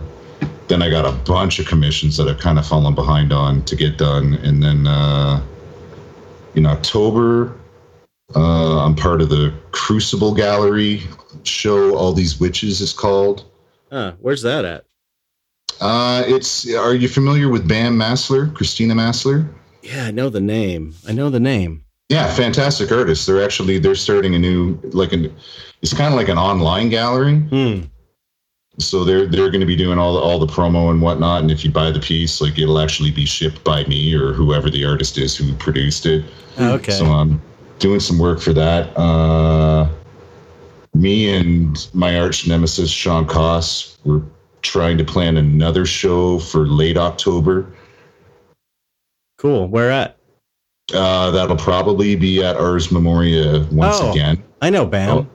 then 0.69 0.81
I 0.81 0.89
got 0.89 1.05
a 1.05 1.13
bunch 1.13 1.59
of 1.59 1.67
commissions 1.67 2.17
that 2.17 2.27
I've 2.27 2.39
kind 2.39 2.59
of 2.59 2.67
fallen 2.67 2.95
behind 2.95 3.35
on 3.35 3.63
to 3.67 3.77
get 3.77 3.99
done, 3.99 4.35
and 4.37 4.63
then 4.63 4.87
uh, 4.87 5.43
in 6.55 6.65
October 6.65 7.55
uh, 8.35 8.83
I'm 8.83 8.97
part 8.97 9.21
of 9.21 9.29
the 9.29 9.53
Crucible 9.73 10.35
Gallery 10.35 11.03
show. 11.43 11.95
All 11.97 12.15
these 12.15 12.41
witches 12.41 12.81
is 12.81 12.95
called. 12.95 13.45
Huh, 13.93 14.15
where's 14.21 14.41
that 14.41 14.65
at? 14.65 14.87
Uh, 15.83 16.23
it's 16.27 16.67
are 16.75 16.95
you 16.95 17.09
familiar 17.09 17.51
with 17.51 17.69
Bam 17.69 17.99
Massler, 17.99 18.55
Christina 18.55 18.95
Massler? 18.95 19.47
Yeah, 19.83 20.07
I 20.07 20.13
know 20.13 20.31
the 20.31 20.41
name. 20.41 20.95
I 21.07 21.13
know 21.13 21.29
the 21.29 21.41
name. 21.41 21.84
Yeah, 22.15 22.33
fantastic 22.33 22.93
artists. 22.93 23.27
They're 23.27 23.43
actually 23.43 23.81
they're 23.81 23.97
starting 23.97 24.37
a 24.37 24.39
new 24.39 24.79
like 24.93 25.13
an 25.13 25.35
it's 25.83 25.93
kind 25.93 26.15
of 26.15 26.17
like 26.17 26.29
an 26.29 26.39
online 26.39 26.89
gallery. 26.89 27.41
Hmm. 27.41 27.81
So 28.79 29.03
they're 29.03 29.27
they're 29.27 29.51
going 29.51 29.63
to 29.63 29.67
be 29.67 29.75
doing 29.75 29.99
all 29.99 30.15
the 30.15 30.21
all 30.21 30.39
the 30.39 30.47
promo 30.47 30.93
and 30.93 31.03
whatnot. 31.03 31.43
And 31.43 31.51
if 31.51 31.65
you 31.65 31.73
buy 31.73 31.91
the 31.91 31.99
piece, 31.99 32.41
like 32.41 32.57
it'll 32.57 32.79
actually 32.79 33.11
be 33.11 33.27
shipped 33.27 33.65
by 33.65 33.83
me 33.87 34.15
or 34.15 34.33
whoever 34.33 34.71
the 34.71 34.85
artist 34.85 35.19
is 35.19 35.37
who 35.37 35.53
produced 35.55 36.07
it. 36.07 36.25
Oh, 36.57 36.75
okay. 36.75 36.93
So 36.93 37.07
I'm 37.07 37.43
doing 37.81 37.99
some 37.99 38.21
work 38.21 38.41
for 38.41 38.53
that. 38.53 38.97
Uh, 38.97 39.89
me 40.95 41.35
and 41.37 41.89
my 41.95 42.21
arch 42.21 42.47
nemesis 42.47 42.91
Shawn 42.91 43.27
Coss 43.27 43.99
were 44.05 44.23
trying 44.63 44.99
to 44.99 45.05
plan 45.05 45.37
another 45.37 45.85
show 45.85 46.39
for 46.39 46.65
late 46.65 46.97
October. 46.97 47.67
cool. 49.37 49.67
Where 49.67 49.91
at? 49.91 50.14
Uh, 50.93 51.31
that'll 51.31 51.57
probably 51.57 52.15
be 52.17 52.43
at 52.45 52.57
Ars 52.57 52.91
Memoria 52.93 53.67
once 53.73 53.97
Oh. 54.01 54.11
again. 54.13 54.43
I 54.61 54.71
know 54.71 54.85
Bam. 54.85 55.11
Oh. 55.19 55.27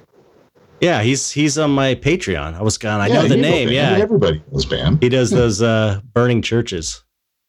Yeah, 0.82 1.02
he's 1.02 1.30
he's 1.32 1.58
on 1.58 1.72
my 1.72 1.96
Patreon. 1.96 2.54
I 2.56 2.62
was 2.62 2.78
gone. 2.78 3.02
I 3.02 3.08
Yeah, 3.08 3.22
know 3.24 3.28
the 3.28 3.36
name. 3.38 3.68
Bam. 3.68 3.74
yeah, 3.76 3.98
everybody 4.04 4.42
knows 4.52 4.66
Bam. 4.66 4.98
he 5.02 5.10
does 5.10 5.30
those 5.32 5.62
uh, 5.62 6.00
burning 6.14 6.42
churches. 6.42 7.04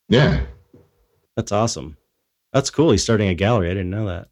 Yeah, 0.08 0.40
That's 1.36 1.52
awesome. 1.52 1.96
That's 2.52 2.70
cool. 2.70 2.90
He's 2.90 3.02
starting 3.04 3.28
a 3.28 3.34
gallery. 3.34 3.70
I 3.70 3.74
didn't 3.74 3.90
know 3.90 4.06
that. 4.06 4.28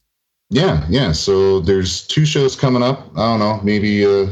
yeah, 0.50 0.84
yeah. 0.88 1.12
So 1.12 1.60
there's 1.60 2.04
two 2.08 2.24
shows 2.26 2.56
coming 2.56 2.82
up. 2.82 3.08
I 3.16 3.20
don't 3.30 3.38
know. 3.38 3.60
Maybe 3.62 4.04
uh, 4.04 4.26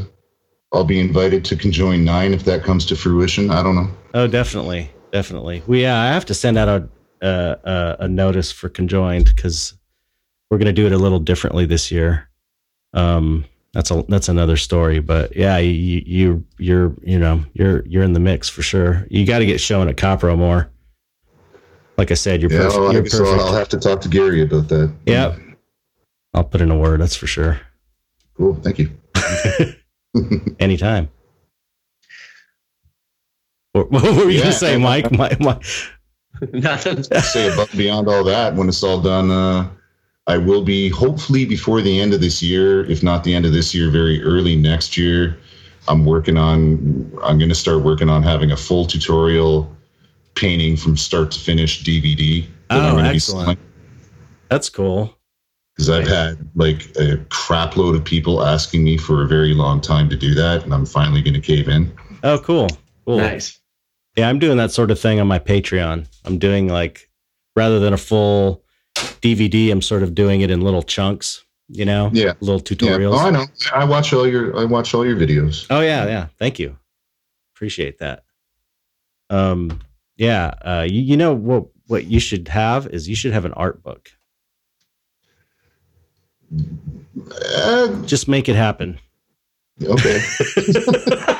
I'll 0.73 0.83
be 0.83 0.99
invited 0.99 1.45
to 1.45 1.55
conjoin 1.55 2.03
nine 2.03 2.33
if 2.33 2.43
that 2.43 2.63
comes 2.63 2.85
to 2.87 2.95
fruition. 2.97 3.49
I 3.51 3.63
don't 3.63 3.75
know. 3.75 3.87
Oh, 4.13 4.27
definitely, 4.27 4.91
definitely. 5.13 5.63
We 5.67 5.83
yeah, 5.83 6.01
I 6.01 6.07
have 6.07 6.25
to 6.25 6.33
send 6.33 6.57
out 6.57 6.67
a 6.67 6.89
a, 7.21 7.95
a, 7.99 8.07
notice 8.07 8.51
for 8.51 8.69
conjoined 8.69 9.25
because 9.35 9.73
we're 10.49 10.57
gonna 10.57 10.73
do 10.73 10.85
it 10.85 10.91
a 10.91 10.97
little 10.97 11.19
differently 11.19 11.65
this 11.65 11.91
year. 11.91 12.29
Um, 12.93 13.45
that's 13.73 13.91
a 13.91 14.03
that's 14.07 14.29
another 14.29 14.57
story, 14.57 14.99
but 14.99 15.35
yeah, 15.35 15.57
you 15.57 16.01
you 16.05 16.45
you're 16.57 16.93
you 17.03 17.19
know 17.19 17.43
you're 17.53 17.85
you're 17.85 18.03
in 18.03 18.13
the 18.13 18.19
mix 18.19 18.49
for 18.49 18.61
sure. 18.61 19.05
You 19.09 19.25
got 19.25 19.39
to 19.39 19.45
get 19.45 19.59
shown 19.59 19.87
at 19.89 19.97
Copro 19.97 20.37
more. 20.37 20.69
Like 21.97 22.11
I 22.11 22.15
said, 22.15 22.41
you're 22.41 22.51
Yeah, 22.51 22.59
perfect. 22.59 22.79
well, 22.79 22.89
I 22.89 22.93
you're 22.93 23.01
guess 23.03 23.19
I'll. 23.19 23.39
I'll 23.39 23.53
have 23.53 23.69
to 23.69 23.77
talk 23.79 24.01
to 24.01 24.09
Gary 24.09 24.41
about 24.43 24.67
that. 24.69 24.93
Yep. 25.05 25.39
I'll 26.33 26.43
put 26.43 26.61
in 26.61 26.71
a 26.71 26.77
word. 26.77 27.01
That's 27.01 27.15
for 27.15 27.27
sure. 27.27 27.59
Cool. 28.35 28.55
Thank 28.55 28.79
you. 28.79 28.91
Anytime. 30.59 31.09
What, 33.73 33.91
what 33.91 34.03
were 34.03 34.23
you 34.29 34.37
Yeah. 34.37 34.43
gonna 34.43 34.53
say, 34.53 34.77
Mike? 34.77 35.11
My, 35.11 35.35
my, 35.39 35.59
Nothing. 36.53 37.03
Say 37.03 37.51
above 37.51 37.71
beyond 37.75 38.07
all 38.07 38.23
that, 38.23 38.55
when 38.55 38.67
it's 38.67 38.83
all 38.83 39.01
done, 39.01 39.31
uh, 39.31 39.69
I 40.27 40.37
will 40.37 40.63
be 40.63 40.89
hopefully 40.89 41.45
before 41.45 41.81
the 41.81 41.99
end 41.99 42.13
of 42.13 42.21
this 42.21 42.43
year, 42.43 42.85
if 42.85 43.01
not 43.01 43.23
the 43.23 43.33
end 43.33 43.45
of 43.45 43.53
this 43.53 43.73
year, 43.73 43.89
very 43.89 44.21
early 44.23 44.55
next 44.55 44.97
year. 44.97 45.37
I'm 45.87 46.05
working 46.05 46.37
on. 46.37 47.11
I'm 47.23 47.37
going 47.37 47.49
to 47.49 47.55
start 47.55 47.81
working 47.81 48.09
on 48.09 48.23
having 48.23 48.51
a 48.51 48.57
full 48.57 48.85
tutorial 48.85 49.73
painting 50.35 50.75
from 50.75 50.97
start 50.97 51.31
to 51.31 51.39
finish 51.39 51.83
DVD. 51.83 52.45
Oh, 52.69 52.95
gonna 52.95 53.07
excellent. 53.07 53.59
that's 54.49 54.69
cool. 54.69 55.17
because 55.73 55.89
I've 55.89 56.07
had 56.07 56.37
like 56.55 56.95
a 56.97 57.17
crap 57.29 57.77
load 57.77 57.95
of 57.95 58.03
people 58.03 58.43
asking 58.45 58.83
me 58.83 58.97
for 58.97 59.23
a 59.23 59.27
very 59.27 59.53
long 59.53 59.79
time 59.79 60.09
to 60.09 60.17
do 60.17 60.35
that, 60.35 60.63
and 60.63 60.73
I'm 60.73 60.85
finally 60.85 61.21
going 61.21 61.35
to 61.35 61.41
cave 61.41 61.69
in. 61.69 61.91
Oh, 62.23 62.37
cool. 62.37 62.67
Cool. 63.05 63.17
Nice. 63.19 63.56
Yeah, 64.17 64.27
I'm 64.29 64.39
doing 64.39 64.57
that 64.57 64.71
sort 64.71 64.89
of 64.91 64.99
thing 64.99 65.19
on 65.19 65.27
my 65.27 65.37
Patreon. 65.39 66.07
I'm 66.25 66.39
doing 66.39 66.67
like 66.67 67.09
rather 67.55 67.79
than 67.79 67.93
a 67.93 67.97
full 67.97 68.63
DVD, 68.95 69.71
I'm 69.71 69.81
sort 69.81 70.01
of 70.03 70.15
doing 70.15 70.41
it 70.41 70.49
in 70.49 70.61
little 70.61 70.81
chunks, 70.81 71.45
you 71.69 71.85
know? 71.85 72.09
Yeah. 72.13 72.33
Little 72.39 72.55
Yeah. 72.57 72.95
tutorials. 72.95 73.13
Oh, 73.13 73.19
I 73.27 73.29
know. 73.29 73.45
I 73.73 73.85
watch 73.85 74.11
all 74.13 74.27
your 74.27 74.57
I 74.57 74.65
watch 74.65 74.93
all 74.95 75.05
your 75.05 75.15
videos. 75.15 75.67
Oh 75.69 75.81
yeah, 75.81 76.05
yeah. 76.07 76.27
Thank 76.39 76.57
you. 76.59 76.77
Appreciate 77.55 77.99
that. 77.99 78.23
Um, 79.29 79.81
yeah. 80.15 80.53
Uh, 80.63 80.87
you, 80.89 81.01
you 81.01 81.17
know 81.17 81.33
what? 81.33 81.65
What 81.87 82.05
you 82.05 82.19
should 82.19 82.47
have 82.49 82.87
is 82.87 83.07
you 83.07 83.15
should 83.15 83.31
have 83.33 83.45
an 83.45 83.53
art 83.53 83.81
book. 83.83 84.09
Uh, 87.55 88.01
Just 88.03 88.27
make 88.27 88.49
it 88.49 88.55
happen. 88.55 88.99
okay. 89.83 90.21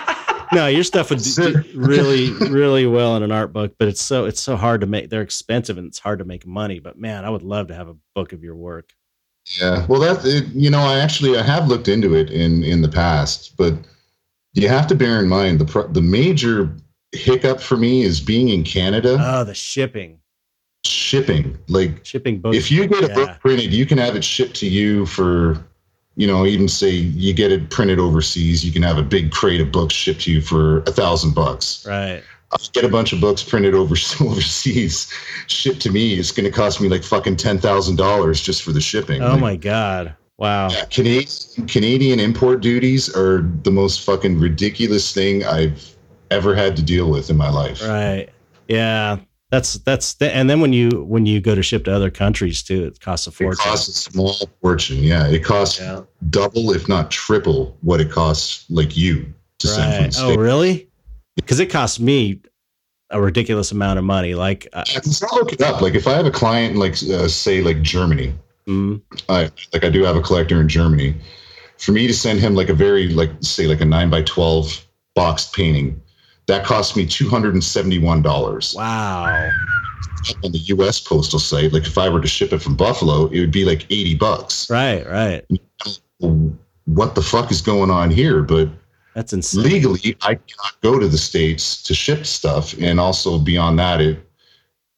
No, 0.53 0.67
your 0.67 0.83
stuff 0.83 1.09
would 1.09 1.19
do, 1.21 1.63
really, 1.75 2.31
really 2.33 2.85
well 2.85 3.15
in 3.17 3.23
an 3.23 3.31
art 3.31 3.53
book, 3.53 3.75
but 3.77 3.87
it's 3.87 4.01
so 4.01 4.25
it's 4.25 4.41
so 4.41 4.55
hard 4.55 4.81
to 4.81 4.87
make. 4.87 5.09
They're 5.09 5.21
expensive 5.21 5.77
and 5.77 5.87
it's 5.87 5.99
hard 5.99 6.19
to 6.19 6.25
make 6.25 6.45
money. 6.45 6.79
But 6.79 6.97
man, 6.97 7.25
I 7.25 7.29
would 7.29 7.43
love 7.43 7.67
to 7.67 7.75
have 7.75 7.87
a 7.89 7.95
book 8.15 8.33
of 8.33 8.43
your 8.43 8.55
work. 8.55 8.93
Yeah, 9.59 9.85
well, 9.87 9.99
that 10.01 10.25
it, 10.25 10.47
you 10.53 10.69
know, 10.69 10.79
I 10.79 10.99
actually 10.99 11.37
I 11.37 11.41
have 11.41 11.67
looked 11.67 11.87
into 11.87 12.15
it 12.15 12.29
in 12.29 12.63
in 12.63 12.81
the 12.81 12.89
past, 12.89 13.55
but 13.57 13.73
you 14.53 14.67
have 14.67 14.87
to 14.87 14.95
bear 14.95 15.19
in 15.19 15.27
mind 15.29 15.59
the 15.59 15.87
the 15.91 16.01
major 16.01 16.75
hiccup 17.13 17.61
for 17.61 17.77
me 17.77 18.01
is 18.01 18.19
being 18.19 18.49
in 18.49 18.63
Canada, 18.63 19.17
Oh, 19.19 19.43
the 19.43 19.53
shipping, 19.53 20.19
shipping. 20.85 21.57
Like, 21.67 22.05
shipping 22.05 22.39
books. 22.39 22.57
if 22.57 22.71
you 22.71 22.87
get 22.87 23.03
a 23.03 23.07
yeah. 23.07 23.13
book 23.15 23.39
printed, 23.39 23.73
you 23.73 23.85
can 23.85 23.97
have 23.97 24.15
it 24.15 24.23
shipped 24.23 24.55
to 24.57 24.67
you 24.67 25.05
for, 25.05 25.63
you 26.17 26.27
know, 26.27 26.45
even 26.45 26.67
say 26.67 26.89
you 26.89 27.33
get 27.33 27.51
it 27.51 27.69
printed 27.69 27.99
overseas, 27.99 28.65
you 28.65 28.71
can 28.73 28.81
have 28.81 28.97
a 28.97 29.03
big 29.03 29.31
crate 29.31 29.61
of 29.61 29.71
books 29.71 29.93
shipped 29.93 30.21
to 30.21 30.31
you 30.33 30.41
for 30.41 30.79
a 30.79 30.91
thousand 30.91 31.33
bucks. 31.33 31.85
right. 31.87 32.21
I'll 32.51 32.59
get 32.71 32.85
a 32.85 32.89
bunch 32.89 33.11
of 33.11 33.19
books 33.19 33.43
printed 33.43 33.73
over 33.75 33.95
overseas, 34.21 35.11
shipped 35.47 35.81
to 35.81 35.91
me. 35.91 36.13
It's 36.13 36.31
going 36.31 36.49
to 36.49 36.51
cost 36.51 36.79
me 36.81 36.87
like 36.89 37.03
fucking 37.03 37.35
ten 37.37 37.57
thousand 37.59 37.97
dollars 37.97 38.41
just 38.41 38.63
for 38.63 38.71
the 38.71 38.81
shipping. 38.81 39.21
Oh 39.21 39.31
Like, 39.31 39.41
my 39.41 39.55
god! 39.57 40.15
Wow. 40.37 40.69
Yeah, 40.69 40.85
Canadian 40.85 41.67
Canadian 41.67 42.19
import 42.19 42.61
duties 42.61 43.13
are 43.15 43.41
the 43.63 43.71
most 43.71 44.01
fucking 44.01 44.39
ridiculous 44.39 45.13
thing 45.13 45.43
I've 45.45 45.95
ever 46.31 46.55
had 46.55 46.75
to 46.77 46.81
deal 46.83 47.09
with 47.09 47.29
in 47.29 47.37
my 47.37 47.49
life. 47.49 47.81
Right. 47.83 48.29
Yeah. 48.69 49.17
That's 49.49 49.75
that's 49.75 50.15
the, 50.15 50.33
and 50.35 50.49
then 50.49 50.59
when 50.59 50.73
you 50.73 50.89
when 51.05 51.25
you 51.25 51.39
go 51.39 51.55
to 51.55 51.63
ship 51.63 51.85
to 51.85 51.93
other 51.95 52.09
countries 52.11 52.61
too, 52.61 52.83
it 52.85 52.99
costs 52.99 53.27
a 53.27 53.31
fortune 53.31 53.61
It 53.61 53.69
costs 53.69 53.87
a 53.87 54.11
small 54.11 54.35
fortune. 54.61 54.97
Yeah, 54.97 55.27
it 55.27 55.43
costs 55.43 55.79
Yeah. 55.79 56.01
double, 56.29 56.71
if 56.71 56.89
not 56.89 57.09
triple, 57.11 57.77
what 57.81 58.01
it 58.01 58.11
costs 58.11 58.65
like 58.69 58.97
you 58.97 59.25
to 59.59 59.67
send 59.67 59.93
from 59.93 60.03
Right. 60.03 60.11
the 60.11 60.19
Oh, 60.19 60.25
States. 60.27 60.37
really? 60.37 60.89
Because 61.37 61.59
it 61.61 61.67
costs 61.69 61.97
me 61.99 62.41
a 63.09 63.21
ridiculous 63.21 63.71
amount 63.71 63.97
of 63.99 64.03
money. 64.03 64.35
Like, 64.35 64.67
uh, 64.73 64.83
I 64.93 64.99
can 64.99 65.13
still 65.13 65.29
look 65.31 65.53
it 65.53 65.61
up. 65.61 65.81
Like 65.81 65.95
if 65.95 66.07
I 66.07 66.13
have 66.13 66.25
a 66.25 66.31
client, 66.31 66.75
like 66.75 66.95
uh, 67.03 67.29
say 67.29 67.61
like 67.61 67.81
Germany, 67.81 68.33
mm, 68.67 69.01
I 69.29 69.49
like 69.71 69.85
I 69.85 69.89
do 69.89 70.03
have 70.03 70.17
a 70.17 70.21
collector 70.21 70.59
in 70.59 70.67
Germany. 70.67 71.15
For 71.77 71.93
me 71.93 72.05
to 72.07 72.13
send 72.13 72.39
him 72.41 72.53
like 72.53 72.67
a 72.67 72.73
very 72.73 73.07
like 73.07 73.29
say 73.39 73.65
like 73.67 73.79
a 73.79 73.85
nine 73.85 74.09
by 74.09 74.23
twelve 74.23 74.85
boxed 75.15 75.53
painting, 75.53 76.01
that 76.47 76.65
cost 76.65 76.95
me 76.95 77.05
two 77.05 77.29
hundred 77.29 77.53
and 77.53 77.63
seventy 77.63 77.99
one 77.99 78.21
dollars. 78.21 78.73
wow. 78.77 79.49
on 80.43 80.51
the 80.51 80.57
U.S. 80.59 80.99
postal 80.99 81.39
site, 81.39 81.71
like 81.73 81.85
if 81.85 81.97
I 81.97 82.09
were 82.09 82.21
to 82.21 82.27
ship 82.27 82.51
it 82.53 82.61
from 82.61 82.75
Buffalo, 82.75 83.27
it 83.27 83.39
would 83.39 83.51
be 83.51 83.65
like 83.65 83.83
eighty 83.91 84.15
bucks. 84.15 84.69
Right. 84.69 85.05
Right. 85.07 85.45
What 86.85 87.15
the 87.15 87.21
fuck 87.21 87.51
is 87.51 87.61
going 87.61 87.91
on 87.91 88.09
here? 88.11 88.41
But 88.41 88.69
That's 89.13 89.33
insane. 89.33 89.63
legally, 89.63 90.15
I 90.21 90.35
cannot 90.35 90.81
go 90.81 90.99
to 90.99 91.07
the 91.07 91.17
states 91.17 91.83
to 91.83 91.93
ship 91.93 92.25
stuff, 92.25 92.73
and 92.79 92.99
also 92.99 93.37
beyond 93.39 93.77
that, 93.79 94.01
it 94.01 94.19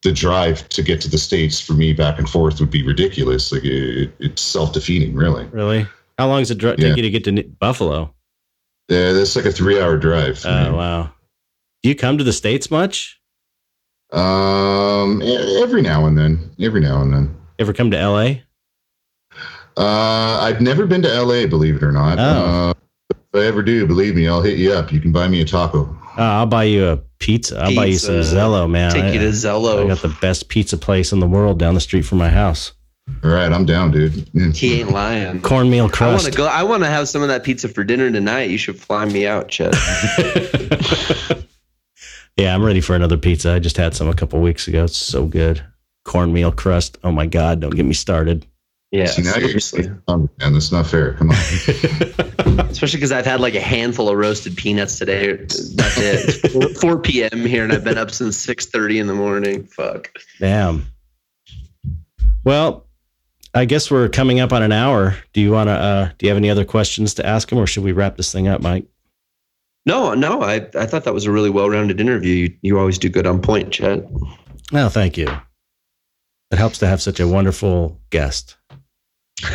the 0.02 0.12
drive 0.14 0.70
to 0.70 0.82
get 0.82 1.02
to 1.02 1.10
the 1.10 1.18
states 1.18 1.60
for 1.60 1.74
me 1.74 1.92
back 1.92 2.20
and 2.20 2.30
forth 2.30 2.60
would 2.62 2.72
be 2.72 2.84
ridiculous. 2.84 3.52
Like 3.52 3.66
it, 3.66 4.12
it's 4.20 4.42
self 4.42 4.72
defeating, 4.74 5.14
really. 5.14 5.46
Really? 5.48 5.86
How 6.18 6.28
long 6.28 6.40
does 6.42 6.52
it 6.52 6.58
dr- 6.58 6.80
Yeah. 6.80 6.90
take 6.90 6.98
you 6.98 7.04
to 7.04 7.10
get 7.10 7.24
to 7.26 7.44
Buffalo? 7.60 8.14
Yeah, 8.88 9.12
that's 9.14 9.36
like 9.36 9.46
a 9.46 9.52
three 9.52 9.80
hour 9.82 9.98
drive. 9.98 10.42
Oh 10.46 10.76
wow. 10.76 11.12
Do 11.82 11.90
you 11.90 11.96
come 11.96 12.18
to 12.18 12.24
the 12.24 12.34
states 12.34 12.70
much? 12.70 13.20
Um, 14.12 15.22
every 15.22 15.82
now 15.82 16.06
and 16.06 16.18
then, 16.18 16.52
every 16.60 16.82
now 16.82 17.02
and 17.02 17.14
then. 17.14 17.38
Ever 17.58 17.74
come 17.74 17.92
to 17.92 17.98
L.A.? 17.98 18.44
Uh, 19.78 20.40
I've 20.42 20.60
never 20.60 20.86
been 20.86 21.02
to 21.04 21.22
LA, 21.24 21.48
believe 21.48 21.78
it 21.78 21.84
or 21.84 21.92
not. 21.92 22.20
Oh. 22.20 22.24
Uh, 22.72 22.74
if 23.12 23.18
I 23.34 23.46
ever 23.46 23.62
do, 23.62 23.88
believe 23.88 24.16
me, 24.16 24.28
I'll 24.28 24.42
hit 24.42 24.58
you 24.58 24.74
up. 24.74 24.92
You 24.92 25.00
can 25.00 25.12
buy 25.12 25.28
me 25.28 25.42
a 25.42 25.46
taco. 25.46 25.98
Oh, 26.18 26.24
I'll 26.24 26.46
buy 26.46 26.66
you 26.66 26.86
a 26.86 26.98
pizza. 27.20 27.58
I'll 27.60 27.74
buy 27.74 27.86
you 27.86 27.98
some 27.98 28.16
Zelo, 28.16 28.70
man. 28.70 28.92
Take 28.92 29.06
I, 29.06 29.12
you 29.12 29.20
to 29.20 29.30
Zelo. 29.30 29.86
I 29.86 29.88
got 29.88 30.00
the 30.00 30.16
best 30.20 30.50
pizza 30.50 30.78
place 30.78 31.14
in 31.14 31.20
the 31.20 31.28
world 31.28 31.60
down 31.60 31.76
the 31.76 31.80
street 31.80 32.02
from 32.02 32.18
my 32.18 32.30
house. 32.30 32.74
All 33.24 33.30
right, 33.30 33.52
I'm 33.52 33.66
down, 33.66 33.92
dude. 33.92 34.30
He 34.56 34.82
ain't 34.82 34.92
lying. 34.92 35.42
Cornmeal 35.42 35.90
crust. 35.90 36.02
I 36.02 36.12
want 36.12 36.26
to 36.26 36.32
go. 36.32 36.46
I 36.48 36.64
want 36.64 36.84
to 36.84 36.90
have 36.90 37.08
some 37.08 37.22
of 37.22 37.30
that 37.30 37.44
pizza 37.44 37.70
for 37.70 37.84
dinner 37.84 38.12
tonight. 38.12 38.50
You 38.50 38.58
should 38.58 38.80
fly 38.80 39.06
me 39.06 39.26
out, 39.26 39.48
Chet. 39.48 39.74
yeah, 42.40 42.56
I'm 42.56 42.64
ready 42.64 42.82
for 42.82 42.96
another 42.96 43.18
pizza. 43.18 43.52
I 43.52 43.60
just 43.60 43.78
had 43.78 43.94
some 43.94 44.08
a 44.10 44.14
couple 44.14 44.40
weeks 44.42 44.68
ago. 44.68 44.86
It's 44.86 44.98
so 44.98 45.26
good. 45.26 45.64
Cornmeal 46.06 46.52
crust. 46.52 46.98
Oh 47.04 47.12
my 47.12 47.26
god, 47.26 47.60
don't 47.60 47.76
get 47.76 47.86
me 47.86 47.94
started. 47.94 48.46
Yeah, 48.92 49.06
See, 49.06 49.22
now 49.22 49.36
you're 49.38 49.60
seriously. 49.60 49.92
um, 50.08 50.30
man, 50.40 50.54
that's 50.54 50.72
not 50.72 50.88
fair. 50.88 51.14
Come 51.14 51.30
on. 51.30 51.36
Especially 52.72 52.98
because 52.98 53.12
I've 53.12 53.26
had 53.26 53.40
like 53.40 53.54
a 53.54 53.60
handful 53.62 54.10
of 54.10 54.18
roasted 54.18 54.58
peanuts 54.58 54.98
today. 54.98 55.36
That's 55.36 55.98
it. 55.98 56.52
4, 56.52 56.70
4 56.82 57.00
p.m. 57.00 57.46
here, 57.46 57.64
and 57.64 57.72
I've 57.72 57.84
been 57.84 58.00
up 58.00 58.10
since 58.10 58.44
6:30 58.48 59.02
in 59.02 59.08
the 59.08 59.14
morning. 59.14 59.64
Fuck. 59.66 60.12
Damn. 60.40 60.88
Well, 62.44 62.88
I 63.54 63.66
guess 63.66 63.92
we're 63.92 64.10
coming 64.10 64.40
up 64.40 64.54
on 64.54 64.64
an 64.64 64.72
hour. 64.72 65.16
Do 65.34 65.42
you 65.42 65.52
want 65.52 65.68
to? 65.68 65.74
Uh, 65.74 66.10
do 66.18 66.26
you 66.26 66.30
have 66.30 66.38
any 66.38 66.50
other 66.50 66.66
questions 66.66 67.14
to 67.16 67.26
ask 67.26 67.52
him, 67.52 67.60
or 67.60 67.68
should 67.68 67.84
we 67.84 67.92
wrap 67.92 68.18
this 68.18 68.32
thing 68.32 68.48
up, 68.48 68.62
Mike? 68.62 68.86
No, 69.90 70.14
no. 70.14 70.44
I, 70.44 70.68
I 70.78 70.86
thought 70.86 71.04
that 71.06 71.16
was 71.16 71.26
a 71.26 71.32
really 71.32 71.50
well-rounded 71.50 72.00
interview. 72.00 72.34
You, 72.36 72.58
you 72.62 72.80
always 72.80 73.00
do 73.00 73.10
good 73.10 73.26
on 73.26 73.42
point, 73.42 73.72
Chet. 73.72 74.06
No, 74.72 74.88
thank 74.88 75.18
you. 75.18 75.28
It 76.52 76.60
helps 76.60 76.78
to 76.80 76.88
have 76.88 77.02
such 77.02 77.20
a 77.20 77.28
wonderful 77.28 78.00
guest, 78.12 78.56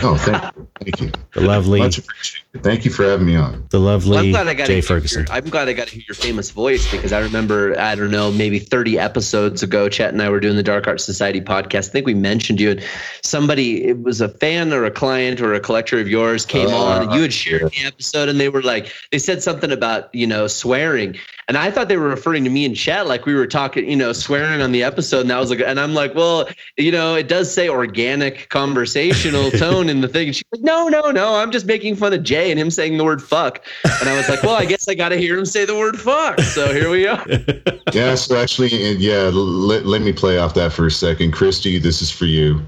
Oh, 0.02 0.16
thank 0.16 0.42
you. 0.56 0.68
Thank 0.80 1.00
you. 1.00 1.12
the 1.34 1.40
lovely, 1.42 1.78
Much 1.80 1.98
appreciated. 1.98 2.62
Thank 2.62 2.84
you 2.84 2.90
for 2.90 3.04
having 3.04 3.26
me 3.26 3.36
on. 3.36 3.66
the 3.70 3.78
Well, 3.80 3.96
lovely 3.96 4.18
I'm 4.18 4.30
glad 4.30 4.46
I 4.48 4.54
got 4.54 4.66
Jay 4.66 4.80
to 4.80 4.86
Ferguson. 4.86 5.26
Your, 5.26 5.36
I'm 5.36 5.48
glad 5.50 5.68
I 5.68 5.72
got 5.72 5.88
to 5.88 5.94
hear 5.94 6.04
your 6.08 6.14
famous 6.14 6.50
voice 6.50 6.90
because 6.90 7.12
I 7.12 7.18
remember 7.20 7.78
I 7.78 7.94
don't 7.94 8.10
know 8.10 8.30
maybe 8.30 8.58
30 8.58 8.98
episodes 8.98 9.62
ago, 9.62 9.88
Chet 9.88 10.10
and 10.12 10.22
I 10.22 10.30
were 10.30 10.40
doing 10.40 10.56
the 10.56 10.62
Dark 10.62 10.86
Art 10.86 11.00
Society 11.00 11.40
podcast. 11.40 11.88
I 11.88 11.92
think 11.92 12.06
we 12.06 12.14
mentioned 12.14 12.60
you 12.60 12.70
and 12.72 12.82
somebody 13.22 13.84
it 13.84 14.02
was 14.02 14.20
a 14.20 14.28
fan 14.28 14.72
or 14.72 14.84
a 14.84 14.90
client 14.90 15.40
or 15.40 15.52
a 15.54 15.60
collector 15.60 15.98
of 16.00 16.08
yours 16.08 16.46
came 16.46 16.68
Uh, 16.68 16.76
on 16.76 17.02
and 17.02 17.12
you 17.12 17.22
had 17.22 17.32
shared 17.32 17.70
the 17.72 17.84
episode 17.84 18.28
and 18.28 18.38
they 18.40 18.48
were 18.48 18.62
like 18.62 18.92
they 19.10 19.18
said 19.18 19.42
something 19.42 19.72
about 19.72 20.14
you 20.14 20.26
know 20.26 20.46
swearing 20.46 21.16
and 21.48 21.58
I 21.58 21.70
thought 21.70 21.88
they 21.88 21.96
were 21.98 22.08
referring 22.08 22.44
to 22.44 22.50
me 22.50 22.64
and 22.64 22.76
Chet 22.76 23.06
like 23.06 23.26
we 23.26 23.34
were 23.34 23.46
talking 23.46 23.88
you 23.90 23.96
know 23.96 24.12
swearing 24.12 24.62
on 24.62 24.72
the 24.72 24.82
episode 24.82 25.20
and 25.22 25.30
that 25.30 25.38
was 25.40 25.50
like 25.50 25.60
and 25.60 25.80
I'm 25.80 25.94
like 25.94 26.14
well 26.14 26.48
you 26.76 26.92
know 26.92 27.16
it 27.16 27.26
does 27.28 27.52
say 27.52 27.68
organic 27.68 28.48
conversational 28.50 29.50
tone 29.50 29.73
in 29.80 30.00
the 30.00 30.08
thing 30.08 30.28
and 30.28 30.36
she's 30.36 30.44
like 30.52 30.62
no 30.62 30.88
no 30.88 31.10
no 31.10 31.36
I'm 31.36 31.50
just 31.50 31.66
making 31.66 31.96
fun 31.96 32.12
of 32.12 32.22
Jay 32.22 32.50
and 32.50 32.58
him 32.58 32.70
saying 32.70 32.96
the 32.96 33.04
word 33.04 33.22
fuck 33.22 33.64
and 34.00 34.08
I 34.08 34.16
was 34.16 34.28
like 34.28 34.42
well 34.42 34.54
I 34.54 34.64
guess 34.64 34.88
I 34.88 34.94
got 34.94 35.10
to 35.10 35.16
hear 35.16 35.38
him 35.38 35.44
say 35.44 35.64
the 35.64 35.76
word 35.76 35.98
fuck 35.98 36.40
so 36.40 36.72
here 36.72 36.90
we 36.90 37.06
are 37.06 37.24
Yeah, 37.94 38.16
so 38.16 38.36
actually, 38.36 38.70
yeah, 38.94 39.30
let, 39.32 39.86
let 39.86 40.02
me 40.02 40.12
play 40.12 40.36
off 40.38 40.54
that 40.54 40.72
for 40.72 40.86
a 40.86 40.90
second. 40.90 41.30
Christy, 41.30 41.78
this 41.78 42.02
is 42.02 42.10
for 42.10 42.24
you. 42.24 42.60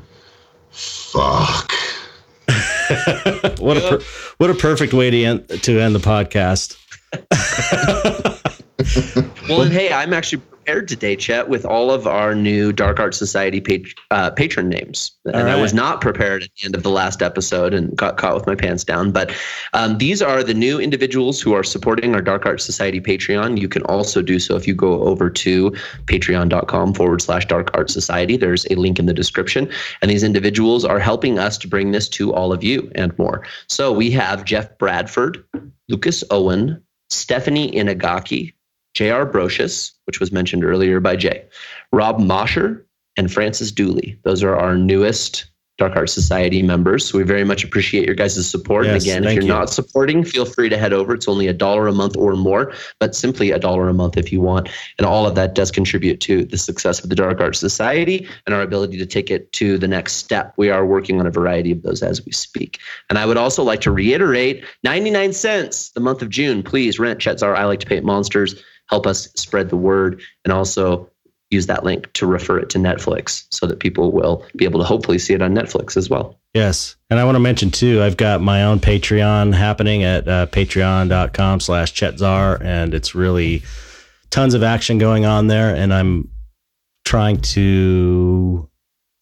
Fuck. 0.70 1.72
what 3.58 3.76
a 3.76 3.80
per- 3.80 4.00
what 4.36 4.50
a 4.50 4.54
perfect 4.54 4.92
way 4.92 5.10
to 5.10 5.24
end 5.24 5.48
to 5.48 5.80
end 5.80 5.96
the 5.96 5.98
podcast. 5.98 6.76
Well, 9.48 9.62
and 9.62 9.72
hey, 9.72 9.92
I'm 9.92 10.12
actually 10.12 10.42
prepared 10.66 10.88
today, 10.88 11.14
Chet, 11.14 11.48
with 11.48 11.64
all 11.64 11.92
of 11.92 12.08
our 12.08 12.34
new 12.34 12.72
Dark 12.72 12.98
Art 12.98 13.14
Society 13.14 13.60
pat- 13.60 13.94
uh, 14.10 14.30
patron 14.30 14.68
names. 14.68 15.12
And 15.24 15.48
I 15.48 15.60
was 15.60 15.72
not 15.72 16.00
prepared 16.00 16.42
at 16.42 16.48
the 16.56 16.64
end 16.64 16.74
of 16.74 16.82
the 16.82 16.90
last 16.90 17.22
episode 17.22 17.72
and 17.72 17.96
got 17.96 18.16
caught 18.16 18.34
with 18.34 18.48
my 18.48 18.56
pants 18.56 18.82
down. 18.82 19.12
But 19.12 19.32
um, 19.74 19.98
these 19.98 20.20
are 20.20 20.42
the 20.42 20.54
new 20.54 20.80
individuals 20.80 21.40
who 21.40 21.52
are 21.52 21.62
supporting 21.62 22.16
our 22.16 22.20
Dark 22.20 22.46
Art 22.46 22.60
Society 22.60 23.00
Patreon. 23.00 23.60
You 23.60 23.68
can 23.68 23.82
also 23.82 24.22
do 24.22 24.40
so 24.40 24.56
if 24.56 24.66
you 24.66 24.74
go 24.74 25.02
over 25.04 25.30
to 25.30 25.70
patreon.com 26.06 26.94
forward 26.94 27.22
slash 27.22 27.46
Dark 27.46 27.70
Art 27.74 27.88
Society. 27.88 28.36
There's 28.36 28.66
a 28.68 28.74
link 28.74 28.98
in 28.98 29.06
the 29.06 29.14
description. 29.14 29.70
And 30.02 30.10
these 30.10 30.24
individuals 30.24 30.84
are 30.84 30.98
helping 30.98 31.38
us 31.38 31.56
to 31.58 31.68
bring 31.68 31.92
this 31.92 32.08
to 32.08 32.34
all 32.34 32.52
of 32.52 32.64
you 32.64 32.90
and 32.96 33.16
more. 33.20 33.46
So 33.68 33.92
we 33.92 34.10
have 34.10 34.44
Jeff 34.44 34.76
Bradford, 34.78 35.44
Lucas 35.88 36.24
Owen, 36.32 36.82
Stephanie 37.08 37.70
Inagaki, 37.70 38.52
J.R. 38.96 39.26
Brocious, 39.26 39.92
which 40.06 40.20
was 40.20 40.32
mentioned 40.32 40.64
earlier 40.64 41.00
by 41.00 41.16
Jay, 41.16 41.44
Rob 41.92 42.18
Mosher, 42.18 42.86
and 43.18 43.30
Francis 43.30 43.70
Dooley. 43.70 44.18
Those 44.22 44.42
are 44.42 44.56
our 44.56 44.74
newest 44.74 45.44
Dark 45.76 45.94
Art 45.96 46.08
Society 46.08 46.62
members. 46.62 47.04
So 47.04 47.18
we 47.18 47.24
very 47.24 47.44
much 47.44 47.62
appreciate 47.62 48.06
your 48.06 48.14
guys' 48.14 48.48
support. 48.48 48.86
Yes, 48.86 48.94
and 48.94 49.02
again, 49.02 49.24
if 49.24 49.34
you're 49.34 49.42
you. 49.42 49.48
not 49.48 49.68
supporting, 49.68 50.24
feel 50.24 50.46
free 50.46 50.70
to 50.70 50.78
head 50.78 50.94
over. 50.94 51.12
It's 51.12 51.28
only 51.28 51.46
a 51.46 51.52
dollar 51.52 51.86
a 51.86 51.92
month 51.92 52.16
or 52.16 52.34
more, 52.36 52.72
but 52.98 53.14
simply 53.14 53.50
a 53.50 53.58
dollar 53.58 53.90
a 53.90 53.92
month 53.92 54.16
if 54.16 54.32
you 54.32 54.40
want. 54.40 54.70
And 54.96 55.06
all 55.06 55.26
of 55.26 55.34
that 55.34 55.54
does 55.54 55.70
contribute 55.70 56.22
to 56.22 56.46
the 56.46 56.56
success 56.56 57.04
of 57.04 57.10
the 57.10 57.14
Dark 57.14 57.38
Art 57.42 57.56
Society 57.56 58.26
and 58.46 58.54
our 58.54 58.62
ability 58.62 58.96
to 58.96 59.04
take 59.04 59.30
it 59.30 59.52
to 59.52 59.76
the 59.76 59.88
next 59.88 60.14
step. 60.14 60.54
We 60.56 60.70
are 60.70 60.86
working 60.86 61.20
on 61.20 61.26
a 61.26 61.30
variety 61.30 61.72
of 61.72 61.82
those 61.82 62.02
as 62.02 62.24
we 62.24 62.32
speak. 62.32 62.80
And 63.10 63.18
I 63.18 63.26
would 63.26 63.36
also 63.36 63.62
like 63.62 63.82
to 63.82 63.90
reiterate 63.90 64.64
99 64.82 65.34
cents 65.34 65.90
the 65.90 66.00
month 66.00 66.22
of 66.22 66.30
June. 66.30 66.62
Please 66.62 66.98
rent 66.98 67.20
Chet 67.20 67.40
Zar 67.40 67.54
I 67.54 67.66
Like 67.66 67.80
to 67.80 67.86
Paint 67.86 68.06
Monsters. 68.06 68.54
Help 68.88 69.06
us 69.06 69.28
spread 69.34 69.70
the 69.70 69.76
word. 69.76 70.20
And 70.44 70.52
also, 70.52 71.10
use 71.50 71.66
that 71.66 71.84
link 71.84 72.12
to 72.14 72.26
refer 72.26 72.58
it 72.58 72.68
to 72.70 72.78
Netflix 72.78 73.46
so 73.50 73.66
that 73.66 73.78
people 73.78 74.10
will 74.10 74.44
be 74.56 74.64
able 74.64 74.80
to 74.80 74.86
hopefully 74.86 75.18
see 75.18 75.32
it 75.32 75.42
on 75.42 75.54
Netflix 75.54 75.96
as 75.96 76.10
well. 76.10 76.38
Yes. 76.54 76.96
And 77.10 77.20
I 77.20 77.24
want 77.24 77.36
to 77.36 77.40
mention 77.40 77.70
too, 77.70 78.02
I've 78.02 78.16
got 78.16 78.40
my 78.40 78.64
own 78.64 78.80
Patreon 78.80 79.54
happening 79.54 80.02
at 80.02 80.26
uh, 80.26 80.46
patreon.com 80.46 81.60
slash 81.60 81.94
chetzar. 81.94 82.60
And 82.62 82.94
it's 82.94 83.14
really 83.14 83.62
tons 84.30 84.54
of 84.54 84.62
action 84.62 84.98
going 84.98 85.24
on 85.24 85.46
there. 85.46 85.74
And 85.74 85.94
I'm 85.94 86.30
trying 87.04 87.40
to, 87.42 88.68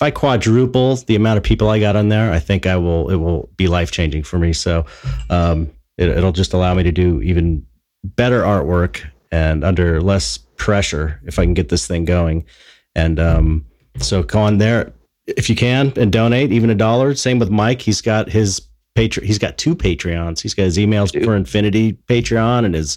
if 0.00 0.02
I 0.02 0.10
quadruple 0.10 0.96
the 0.96 1.16
amount 1.16 1.38
of 1.38 1.44
people 1.44 1.68
I 1.68 1.78
got 1.78 1.96
on 1.96 2.08
there, 2.08 2.32
I 2.32 2.38
think 2.38 2.66
I 2.66 2.76
will, 2.76 3.10
it 3.10 3.16
will 3.16 3.50
be 3.56 3.66
life 3.66 3.90
changing 3.90 4.22
for 4.22 4.38
me. 4.38 4.52
So 4.54 4.86
um, 5.28 5.70
it, 5.98 6.08
it'll 6.08 6.32
just 6.32 6.54
allow 6.54 6.72
me 6.74 6.84
to 6.84 6.92
do 6.92 7.20
even 7.20 7.66
better 8.02 8.42
artwork 8.42 9.10
and 9.34 9.64
under 9.64 10.00
less 10.00 10.38
pressure 10.38 11.20
if 11.26 11.40
I 11.40 11.42
can 11.44 11.54
get 11.54 11.68
this 11.68 11.88
thing 11.88 12.04
going. 12.04 12.44
And 12.94 13.18
um, 13.18 13.66
so 13.98 14.22
go 14.22 14.38
on 14.38 14.58
there 14.58 14.92
if 15.26 15.50
you 15.50 15.56
can 15.56 15.92
and 15.96 16.12
donate 16.12 16.52
even 16.52 16.70
a 16.70 16.74
dollar. 16.74 17.14
Same 17.16 17.40
with 17.40 17.50
Mike. 17.50 17.82
He's 17.82 18.00
got 18.00 18.28
his 18.28 18.62
Patreon. 18.96 19.24
He's 19.24 19.38
got 19.38 19.58
two 19.58 19.74
Patreons. 19.74 20.40
He's 20.40 20.54
got 20.54 20.62
his 20.62 20.78
emails 20.78 21.10
Dude. 21.10 21.24
for 21.24 21.34
Infinity 21.34 21.94
Patreon 22.08 22.64
and 22.64 22.74
his 22.76 22.96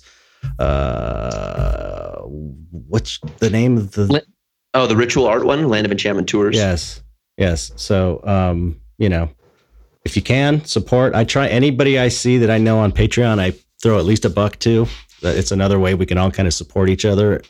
uh, 0.59 2.21
what's 2.21 3.19
the 3.39 3.49
name 3.49 3.77
of 3.77 3.93
the 3.93 4.23
Oh, 4.75 4.85
the 4.85 4.95
Ritual 4.95 5.25
Art 5.25 5.43
one, 5.43 5.67
Land 5.69 5.87
of 5.87 5.91
Enchantment 5.91 6.29
Tours. 6.29 6.55
Yes. 6.55 7.01
Yes. 7.37 7.71
So, 7.77 8.21
um, 8.23 8.79
you 8.99 9.09
know, 9.09 9.29
if 10.05 10.15
you 10.15 10.21
can 10.21 10.63
support, 10.65 11.15
I 11.15 11.23
try 11.23 11.47
anybody 11.47 11.97
I 11.97 12.09
see 12.09 12.37
that 12.37 12.51
I 12.51 12.59
know 12.59 12.77
on 12.77 12.91
Patreon, 12.91 13.39
I 13.39 13.55
throw 13.81 13.97
at 13.97 14.05
least 14.05 14.25
a 14.25 14.29
buck 14.29 14.59
to. 14.59 14.85
It's 15.21 15.51
another 15.51 15.79
way 15.79 15.93
we 15.93 16.05
can 16.05 16.17
all 16.17 16.31
kind 16.31 16.47
of 16.47 16.53
support 16.53 16.89
each 16.89 17.05
other. 17.05 17.41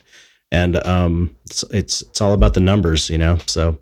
And 0.50 0.76
um, 0.86 1.36
it's, 1.44 1.62
it's 1.64 2.02
it's 2.02 2.20
all 2.20 2.32
about 2.32 2.54
the 2.54 2.60
numbers, 2.60 3.10
you 3.10 3.18
know. 3.18 3.38
So 3.46 3.78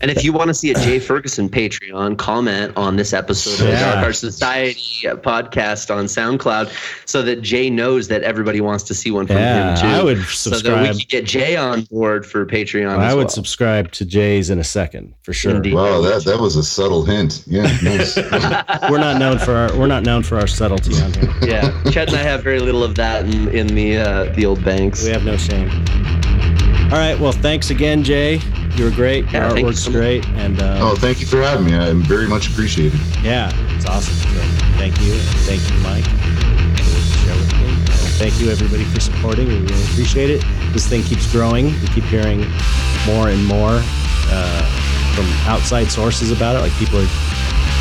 And 0.00 0.10
if 0.10 0.22
you 0.22 0.32
want 0.32 0.48
to 0.48 0.54
see 0.54 0.70
a 0.70 0.74
Jay 0.74 0.98
Ferguson 0.98 1.48
Patreon, 1.48 2.18
comment 2.18 2.72
on 2.76 2.96
this 2.96 3.12
episode 3.12 3.64
of 3.64 3.70
the 3.70 3.72
Dark 3.72 3.96
Art 3.96 4.16
Society 4.16 5.08
uh, 5.08 5.16
podcast 5.16 5.94
on 5.94 6.04
SoundCloud 6.04 6.70
so 7.08 7.22
that 7.22 7.42
Jay 7.42 7.68
knows 7.68 8.08
that 8.08 8.22
everybody 8.22 8.60
wants 8.60 8.84
to 8.84 8.94
see 8.94 9.10
one 9.10 9.26
from 9.26 9.36
yeah, 9.36 9.70
him 9.70 9.80
too. 9.80 9.86
I 9.86 10.02
would 10.02 10.24
so 10.24 10.50
that 10.50 10.82
we 10.82 10.98
could 10.98 11.08
get 11.08 11.24
Jay 11.24 11.56
on 11.56 11.82
board 11.84 12.24
for 12.24 12.46
Patreon. 12.46 12.98
I 12.98 13.08
as 13.08 13.14
would 13.14 13.22
well. 13.22 13.28
subscribe 13.28 13.90
to 13.92 14.04
Jay's 14.04 14.50
in 14.50 14.58
a 14.58 14.64
second 14.64 15.14
for 15.22 15.32
sure. 15.32 15.56
Indeed. 15.56 15.74
Wow, 15.74 16.00
that 16.00 16.24
that 16.24 16.38
was 16.38 16.56
a 16.56 16.62
subtle 16.62 17.04
hint. 17.04 17.42
Yeah, 17.46 17.62
nice. 17.82 18.16
We're 18.90 18.98
not 18.98 19.18
known 19.18 19.38
for 19.38 19.54
our 19.54 19.76
we're 19.76 19.86
not 19.86 20.02
known 20.02 20.22
for 20.22 20.38
our 20.38 20.46
subtlety 20.46 21.00
on 21.02 21.12
here. 21.14 21.34
yeah, 21.42 21.82
Chet 21.90 22.08
and 22.08 22.16
I 22.16 22.22
have 22.22 22.42
very 22.42 22.60
little 22.60 22.82
of 22.82 22.94
that 22.96 23.24
in, 23.26 23.48
in 23.48 23.66
the 23.68 23.98
uh, 23.98 24.24
the 24.34 24.46
old 24.46 24.64
banks. 24.64 25.04
We 25.04 25.10
have 25.10 25.24
no 25.24 25.36
shame. 25.36 26.17
All 26.90 26.96
right. 26.96 27.18
Well, 27.20 27.32
thanks 27.32 27.68
again, 27.68 28.02
Jay. 28.02 28.40
You 28.76 28.84
were 28.84 28.90
great. 28.90 29.24
Your 29.24 29.42
Yeah, 29.42 29.48
thank 29.50 29.58
you 29.58 29.66
artwork's 29.66 29.84
so 29.84 29.92
great. 29.92 30.26
And 30.30 30.58
uh, 30.62 30.78
oh, 30.80 30.96
thank 30.96 31.20
you 31.20 31.26
for 31.26 31.42
having 31.42 31.66
me. 31.66 31.76
I'm 31.76 32.02
very 32.02 32.26
much 32.26 32.48
appreciated. 32.48 32.98
Yeah, 33.22 33.52
it's 33.76 33.84
awesome. 33.84 34.14
So 34.14 34.40
thank 34.78 34.98
you. 35.02 35.12
Thank 35.44 35.60
you, 35.70 35.76
Mike. 35.80 36.04
for 36.06 36.88
the 36.88 37.00
show 37.26 37.36
with 37.36 37.52
me. 37.60 37.68
And 37.68 37.88
Thank 38.16 38.40
you, 38.40 38.50
everybody, 38.50 38.84
for 38.84 39.00
supporting. 39.00 39.48
We 39.48 39.58
really 39.58 39.84
appreciate 39.84 40.30
it. 40.30 40.42
This 40.72 40.86
thing 40.86 41.02
keeps 41.02 41.30
growing. 41.30 41.66
We 41.82 41.88
keep 41.88 42.04
hearing 42.04 42.40
more 43.06 43.28
and 43.28 43.44
more 43.44 43.82
uh, 44.32 45.12
from 45.14 45.26
outside 45.46 45.90
sources 45.90 46.30
about 46.32 46.56
it. 46.56 46.60
Like 46.60 46.72
people 46.78 47.00
are 47.00 47.10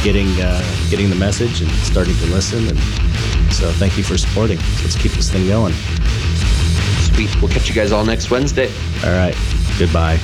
getting 0.03 0.27
uh, 0.41 0.61
getting 0.89 1.09
the 1.09 1.15
message 1.15 1.61
and 1.61 1.71
starting 1.71 2.15
to 2.17 2.25
listen. 2.25 2.67
And 2.67 2.79
so 3.53 3.71
thank 3.71 3.97
you 3.97 4.03
for 4.03 4.17
supporting. 4.17 4.57
Let's 4.83 4.97
keep 4.97 5.13
this 5.13 5.31
thing 5.31 5.47
going. 5.47 5.73
Sweet. 7.17 7.41
We'll 7.41 7.51
catch 7.51 7.67
you 7.67 7.73
guys 7.73 7.91
all 7.91 8.05
next 8.05 8.29
Wednesday. 8.29 8.71
All 9.03 9.09
right. 9.09 9.35
Goodbye. 9.79 10.19